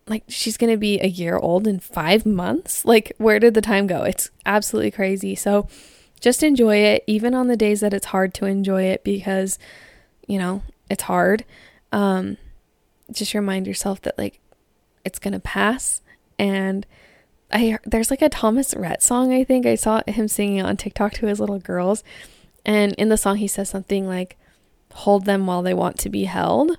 like 0.07 0.23
she's 0.27 0.57
going 0.57 0.71
to 0.71 0.77
be 0.77 0.99
a 0.99 1.07
year 1.07 1.37
old 1.37 1.67
in 1.67 1.79
five 1.79 2.25
months. 2.25 2.85
Like, 2.85 3.13
where 3.17 3.39
did 3.39 3.53
the 3.53 3.61
time 3.61 3.87
go? 3.87 4.03
It's 4.03 4.31
absolutely 4.45 4.91
crazy. 4.91 5.35
So 5.35 5.67
just 6.19 6.43
enjoy 6.43 6.77
it, 6.77 7.03
even 7.07 7.33
on 7.33 7.47
the 7.47 7.57
days 7.57 7.81
that 7.81 7.93
it's 7.93 8.07
hard 8.07 8.33
to 8.35 8.45
enjoy 8.45 8.83
it 8.83 9.03
because, 9.03 9.59
you 10.27 10.37
know, 10.37 10.61
it's 10.89 11.03
hard. 11.03 11.45
Um, 11.91 12.37
just 13.11 13.33
remind 13.33 13.65
yourself 13.65 14.01
that 14.01 14.17
like 14.17 14.39
it's 15.03 15.19
to 15.33 15.39
pass. 15.39 16.01
And 16.37 16.85
I, 17.51 17.79
there's 17.85 18.11
like 18.11 18.21
a 18.21 18.29
Thomas 18.29 18.75
Rhett 18.75 19.01
song, 19.01 19.33
I 19.33 19.43
think 19.43 19.65
I 19.65 19.75
saw 19.75 20.01
him 20.05 20.27
singing 20.27 20.61
on 20.61 20.77
TikTok 20.77 21.13
to 21.13 21.27
his 21.27 21.39
little 21.39 21.59
girls 21.59 22.03
and 22.67 22.91
in 22.95 23.07
the 23.07 23.17
song, 23.17 23.37
he 23.37 23.47
says 23.47 23.69
something 23.69 24.05
like, 24.05 24.37
hold 24.93 25.25
them 25.25 25.47
while 25.47 25.63
they 25.63 25.73
want 25.73 25.97
to 25.99 26.09
be 26.09 26.25
held. 26.25 26.77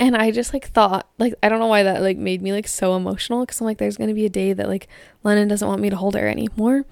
And 0.00 0.16
I 0.16 0.32
just 0.32 0.52
like 0.52 0.66
thought, 0.66 1.08
like, 1.18 1.34
I 1.42 1.48
don't 1.48 1.60
know 1.60 1.66
why 1.66 1.84
that 1.84 2.02
like 2.02 2.18
made 2.18 2.42
me 2.42 2.52
like 2.52 2.66
so 2.66 2.96
emotional 2.96 3.46
because 3.46 3.60
I'm 3.60 3.66
like, 3.66 3.78
there's 3.78 3.96
to 3.96 4.14
be 4.14 4.26
a 4.26 4.30
day 4.30 4.52
that 4.52 4.68
like 4.68 4.88
Lennon 5.22 5.48
doesn't 5.48 5.66
want 5.66 5.80
me 5.80 5.90
to 5.90 5.96
hold 5.96 6.14
her 6.14 6.28
anymore. 6.28 6.84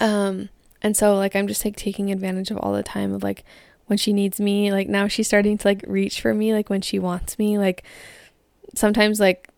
Um, 0.00 0.48
and 0.82 0.96
so 0.96 1.16
like 1.16 1.34
I'm 1.34 1.48
just 1.48 1.64
like 1.64 1.76
taking 1.76 2.12
advantage 2.12 2.50
of 2.50 2.58
all 2.58 2.72
the 2.72 2.82
time 2.82 3.12
of 3.12 3.22
like 3.24 3.44
when 3.88 3.98
she 3.98 4.12
needs 4.12 4.40
me. 4.40 4.72
Like 4.72 4.88
now 4.88 5.08
she's 5.08 5.26
starting 5.26 5.58
to 5.58 5.68
like 5.68 5.84
reach 5.86 6.20
for 6.20 6.32
me, 6.32 6.52
like 6.52 6.70
when 6.70 6.80
she 6.80 6.98
wants 6.98 7.38
me. 7.38 7.58
Like 7.58 7.82
sometimes 8.74 9.18
like 9.20 9.48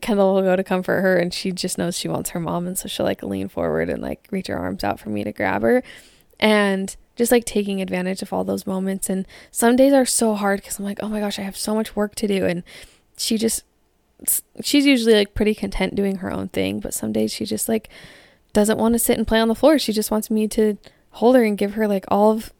Kendall 0.00 0.34
will 0.34 0.42
go 0.42 0.56
to 0.56 0.64
comfort 0.64 1.02
her 1.02 1.16
and 1.16 1.32
she 1.34 1.52
just 1.52 1.78
knows 1.78 1.98
she 1.98 2.08
wants 2.08 2.30
her 2.30 2.40
mom 2.40 2.66
and 2.66 2.78
so 2.78 2.88
she'll 2.88 3.06
like 3.06 3.22
lean 3.22 3.48
forward 3.48 3.88
and 3.88 4.00
like 4.00 4.28
reach 4.30 4.46
her 4.46 4.56
arms 4.56 4.84
out 4.84 5.00
for 5.00 5.10
me 5.10 5.24
to 5.24 5.32
grab 5.32 5.62
her. 5.62 5.82
And 6.40 6.94
just 7.16 7.32
like 7.32 7.44
taking 7.44 7.82
advantage 7.82 8.22
of 8.22 8.32
all 8.32 8.44
those 8.44 8.66
moments. 8.66 9.10
And 9.10 9.26
some 9.50 9.74
days 9.74 9.92
are 9.92 10.06
so 10.06 10.34
hard 10.34 10.60
because 10.60 10.78
I'm 10.78 10.84
like, 10.84 11.00
oh 11.02 11.08
my 11.08 11.18
gosh, 11.18 11.38
I 11.38 11.42
have 11.42 11.56
so 11.56 11.74
much 11.74 11.96
work 11.96 12.14
to 12.14 12.28
do. 12.28 12.46
And 12.46 12.62
she 13.16 13.36
just, 13.36 13.64
she's 14.62 14.86
usually 14.86 15.14
like 15.14 15.34
pretty 15.34 15.54
content 15.54 15.96
doing 15.96 16.16
her 16.16 16.32
own 16.32 16.48
thing, 16.48 16.78
but 16.78 16.94
some 16.94 17.12
days 17.12 17.32
she 17.32 17.44
just 17.44 17.68
like 17.68 17.88
doesn't 18.52 18.78
want 18.78 18.94
to 18.94 19.00
sit 19.00 19.18
and 19.18 19.26
play 19.26 19.40
on 19.40 19.48
the 19.48 19.54
floor. 19.56 19.78
She 19.80 19.92
just 19.92 20.12
wants 20.12 20.30
me 20.30 20.46
to 20.48 20.78
hold 21.10 21.34
her 21.34 21.42
and 21.42 21.58
give 21.58 21.74
her 21.74 21.88
like 21.88 22.04
all 22.08 22.30
of 22.30 22.52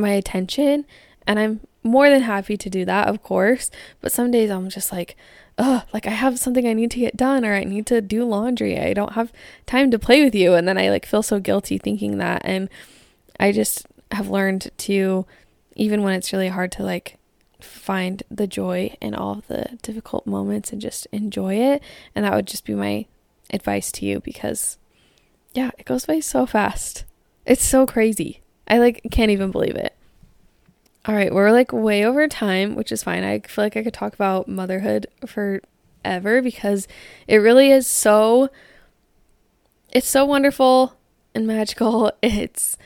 my 0.00 0.10
attention. 0.10 0.86
And 1.26 1.38
I'm 1.38 1.60
more 1.82 2.10
than 2.10 2.22
happy 2.22 2.56
to 2.56 2.70
do 2.70 2.84
that, 2.84 3.08
of 3.08 3.22
course. 3.22 3.70
But 4.00 4.12
some 4.12 4.30
days 4.30 4.50
I'm 4.50 4.68
just 4.68 4.92
like, 4.92 5.16
oh, 5.58 5.84
like 5.92 6.06
I 6.06 6.10
have 6.10 6.38
something 6.38 6.66
I 6.66 6.72
need 6.72 6.90
to 6.92 7.00
get 7.00 7.16
done 7.16 7.44
or 7.44 7.54
I 7.54 7.64
need 7.64 7.86
to 7.86 8.00
do 8.00 8.24
laundry. 8.24 8.78
I 8.78 8.94
don't 8.94 9.12
have 9.12 9.32
time 9.66 9.90
to 9.90 9.98
play 9.98 10.24
with 10.24 10.34
you. 10.34 10.54
And 10.54 10.66
then 10.66 10.78
I 10.78 10.90
like 10.90 11.06
feel 11.06 11.22
so 11.22 11.38
guilty 11.38 11.78
thinking 11.78 12.18
that. 12.18 12.42
And 12.44 12.68
I 13.38 13.52
just 13.52 13.86
have 14.10 14.28
learned 14.28 14.70
to, 14.78 15.26
even 15.76 16.02
when 16.02 16.14
it's 16.14 16.32
really 16.32 16.48
hard 16.48 16.72
to 16.72 16.82
like 16.82 17.18
find 17.60 18.22
the 18.30 18.46
joy 18.46 18.96
in 19.00 19.14
all 19.14 19.38
of 19.38 19.46
the 19.48 19.78
difficult 19.82 20.26
moments 20.26 20.72
and 20.72 20.80
just 20.80 21.06
enjoy 21.12 21.54
it. 21.54 21.82
And 22.14 22.24
that 22.24 22.34
would 22.34 22.46
just 22.46 22.64
be 22.64 22.74
my 22.74 23.06
advice 23.52 23.92
to 23.92 24.06
you 24.06 24.20
because, 24.20 24.78
yeah, 25.52 25.70
it 25.78 25.84
goes 25.84 26.06
by 26.06 26.20
so 26.20 26.46
fast. 26.46 27.04
It's 27.44 27.64
so 27.64 27.86
crazy. 27.86 28.40
I 28.70 28.78
like 28.78 29.02
can't 29.10 29.32
even 29.32 29.50
believe 29.50 29.74
it. 29.74 29.94
All 31.06 31.14
right, 31.14 31.34
we're 31.34 31.50
like 31.50 31.72
way 31.72 32.04
over 32.04 32.28
time, 32.28 32.76
which 32.76 32.92
is 32.92 33.02
fine. 33.02 33.24
I 33.24 33.40
feel 33.40 33.64
like 33.64 33.76
I 33.76 33.82
could 33.82 33.94
talk 33.94 34.14
about 34.14 34.48
motherhood 34.48 35.08
forever 35.26 36.40
because 36.40 36.86
it 37.26 37.36
really 37.38 37.72
is 37.72 37.88
so 37.88 38.48
it's 39.90 40.08
so 40.08 40.24
wonderful 40.24 40.94
and 41.34 41.46
magical. 41.46 42.12
It's 42.22 42.78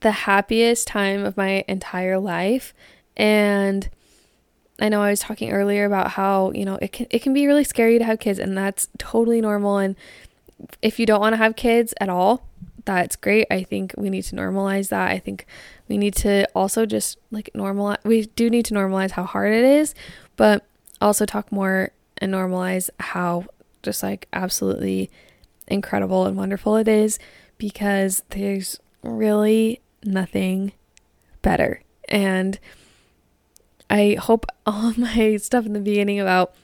the 0.00 0.10
happiest 0.10 0.86
time 0.88 1.24
of 1.24 1.36
my 1.36 1.64
entire 1.68 2.18
life. 2.18 2.74
And 3.16 3.88
I 4.80 4.88
know 4.88 5.02
I 5.02 5.10
was 5.10 5.20
talking 5.20 5.52
earlier 5.52 5.84
about 5.84 6.12
how, 6.12 6.52
you 6.52 6.64
know, 6.64 6.78
it 6.82 6.92
can 6.92 7.06
it 7.10 7.20
can 7.22 7.32
be 7.34 7.46
really 7.46 7.64
scary 7.64 7.98
to 7.98 8.04
have 8.04 8.18
kids 8.18 8.40
and 8.40 8.58
that's 8.58 8.88
totally 8.98 9.40
normal 9.40 9.78
and 9.78 9.94
if 10.82 10.98
you 10.98 11.06
don't 11.06 11.20
want 11.20 11.34
to 11.34 11.36
have 11.36 11.54
kids 11.54 11.94
at 12.00 12.08
all, 12.08 12.42
that's 12.94 13.16
great. 13.16 13.46
I 13.50 13.62
think 13.62 13.94
we 13.96 14.10
need 14.10 14.22
to 14.24 14.36
normalize 14.36 14.88
that. 14.88 15.10
I 15.10 15.18
think 15.18 15.46
we 15.88 15.98
need 15.98 16.14
to 16.16 16.48
also 16.54 16.86
just 16.86 17.18
like 17.30 17.50
normalize 17.54 18.02
we 18.04 18.26
do 18.26 18.50
need 18.50 18.64
to 18.66 18.74
normalize 18.74 19.12
how 19.12 19.24
hard 19.24 19.52
it 19.52 19.64
is, 19.64 19.94
but 20.36 20.64
also 21.00 21.24
talk 21.26 21.52
more 21.52 21.90
and 22.18 22.32
normalize 22.32 22.90
how 22.98 23.46
just 23.82 24.02
like 24.02 24.26
absolutely 24.32 25.10
incredible 25.66 26.26
and 26.26 26.36
wonderful 26.36 26.76
it 26.76 26.88
is 26.88 27.18
because 27.58 28.22
there's 28.30 28.80
really 29.02 29.80
nothing 30.04 30.72
better. 31.42 31.82
And 32.08 32.58
I 33.90 34.16
hope 34.18 34.46
all 34.66 34.92
my 34.96 35.36
stuff 35.36 35.66
in 35.66 35.72
the 35.72 35.80
beginning 35.80 36.20
about 36.20 36.54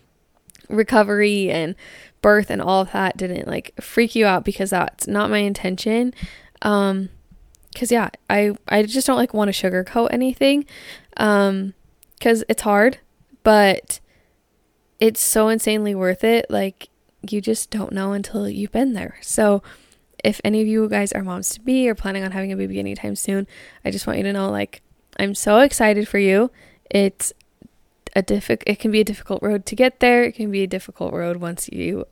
recovery 0.68 1.50
and 1.50 1.74
birth 2.22 2.50
and 2.50 2.62
all 2.62 2.82
of 2.82 2.92
that 2.92 3.16
didn't 3.16 3.46
like 3.46 3.74
freak 3.80 4.14
you 4.14 4.26
out 4.26 4.44
because 4.44 4.70
that's 4.70 5.06
not 5.06 5.30
my 5.30 5.38
intention. 5.38 6.14
Um 6.62 7.10
cuz 7.74 7.90
yeah, 7.90 8.08
I 8.30 8.56
I 8.68 8.82
just 8.84 9.06
don't 9.06 9.16
like 9.16 9.34
want 9.34 9.54
to 9.54 9.70
sugarcoat 9.70 10.08
anything. 10.10 10.64
Um 11.16 11.74
cuz 12.20 12.44
it's 12.48 12.62
hard, 12.62 12.98
but 13.42 14.00
it's 15.00 15.20
so 15.20 15.48
insanely 15.48 15.94
worth 15.94 16.24
it. 16.24 16.46
Like 16.48 16.88
you 17.30 17.40
just 17.40 17.70
don't 17.70 17.92
know 17.92 18.12
until 18.12 18.48
you've 18.48 18.72
been 18.72 18.92
there. 18.92 19.16
So 19.20 19.62
if 20.22 20.40
any 20.42 20.62
of 20.62 20.66
you 20.66 20.88
guys 20.88 21.12
are 21.12 21.22
moms 21.22 21.50
to 21.50 21.60
be 21.60 21.88
or 21.88 21.94
planning 21.94 22.24
on 22.24 22.32
having 22.32 22.52
a 22.52 22.56
baby 22.56 22.78
anytime 22.78 23.14
soon, 23.14 23.46
I 23.84 23.90
just 23.90 24.06
want 24.06 24.18
you 24.18 24.24
to 24.24 24.32
know 24.32 24.50
like 24.50 24.80
I'm 25.18 25.34
so 25.34 25.58
excited 25.58 26.08
for 26.08 26.18
you. 26.18 26.50
It's 26.90 27.32
a 28.14 28.22
difficult 28.22 28.62
it 28.66 28.78
can 28.78 28.90
be 28.90 29.00
a 29.00 29.04
difficult 29.04 29.42
road 29.42 29.66
to 29.66 29.76
get 29.76 30.00
there. 30.00 30.24
It 30.24 30.32
can 30.32 30.50
be 30.50 30.62
a 30.62 30.66
difficult 30.66 31.12
road 31.12 31.38
once 31.38 31.68
you 31.68 32.06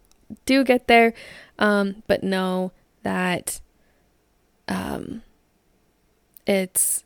do 0.46 0.64
get 0.64 0.88
there. 0.88 1.14
Um, 1.59 2.03
but 2.07 2.22
know 2.22 2.72
that 3.03 3.61
um 4.68 5.22
it's 6.46 7.05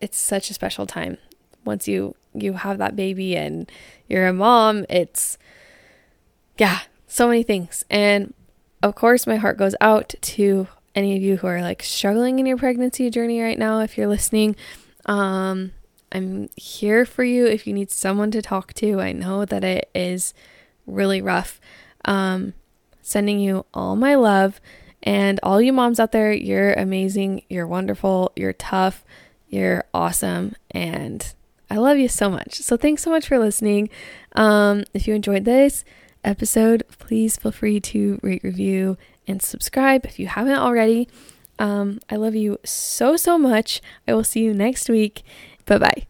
it's 0.00 0.18
such 0.18 0.50
a 0.50 0.54
special 0.54 0.86
time 0.86 1.18
once 1.64 1.86
you 1.86 2.14
you 2.34 2.54
have 2.54 2.78
that 2.78 2.96
baby 2.96 3.36
and 3.36 3.70
you're 4.08 4.26
a 4.26 4.32
mom 4.32 4.84
it's 4.88 5.38
yeah 6.58 6.80
so 7.06 7.28
many 7.28 7.42
things 7.42 7.84
and 7.90 8.34
of 8.82 8.94
course, 8.96 9.26
my 9.26 9.36
heart 9.36 9.56
goes 9.56 9.76
out 9.80 10.14
to 10.20 10.66
any 10.94 11.16
of 11.16 11.22
you 11.22 11.36
who 11.36 11.46
are 11.46 11.62
like 11.62 11.82
struggling 11.82 12.38
in 12.38 12.46
your 12.46 12.56
pregnancy 12.56 13.08
journey 13.10 13.40
right 13.40 13.58
now. 13.58 13.80
If 13.80 13.96
you're 13.96 14.08
listening, 14.08 14.56
um, 15.06 15.72
I'm 16.12 16.50
here 16.56 17.04
for 17.04 17.24
you 17.24 17.46
if 17.46 17.66
you 17.66 17.72
need 17.72 17.90
someone 17.90 18.30
to 18.32 18.42
talk 18.42 18.74
to. 18.74 19.00
I 19.00 19.12
know 19.12 19.44
that 19.44 19.64
it 19.64 19.90
is 19.94 20.34
really 20.86 21.20
rough. 21.20 21.60
Um, 22.04 22.54
sending 23.00 23.38
you 23.38 23.64
all 23.72 23.96
my 23.96 24.14
love 24.14 24.60
and 25.02 25.40
all 25.42 25.60
you 25.60 25.72
moms 25.72 25.98
out 25.98 26.12
there, 26.12 26.32
you're 26.32 26.74
amazing, 26.74 27.42
you're 27.48 27.66
wonderful, 27.66 28.32
you're 28.36 28.52
tough, 28.52 29.04
you're 29.48 29.84
awesome, 29.92 30.54
and 30.70 31.34
I 31.68 31.76
love 31.76 31.98
you 31.98 32.08
so 32.08 32.30
much. 32.30 32.56
So 32.56 32.76
thanks 32.76 33.02
so 33.02 33.10
much 33.10 33.26
for 33.26 33.38
listening. 33.38 33.88
Um, 34.36 34.84
if 34.94 35.08
you 35.08 35.14
enjoyed 35.14 35.44
this, 35.44 35.84
episode, 36.24 36.84
please 36.98 37.36
feel 37.36 37.52
free 37.52 37.80
to 37.80 38.18
rate, 38.22 38.44
review, 38.44 38.96
and 39.26 39.42
subscribe 39.42 40.04
if 40.04 40.18
you 40.18 40.26
haven't 40.26 40.58
already. 40.58 41.08
Um, 41.58 42.00
I 42.10 42.16
love 42.16 42.34
you 42.34 42.58
so, 42.64 43.16
so 43.16 43.38
much. 43.38 43.80
I 44.06 44.14
will 44.14 44.24
see 44.24 44.40
you 44.40 44.54
next 44.54 44.88
week. 44.88 45.22
Bye 45.66 45.78
bye. 45.78 46.06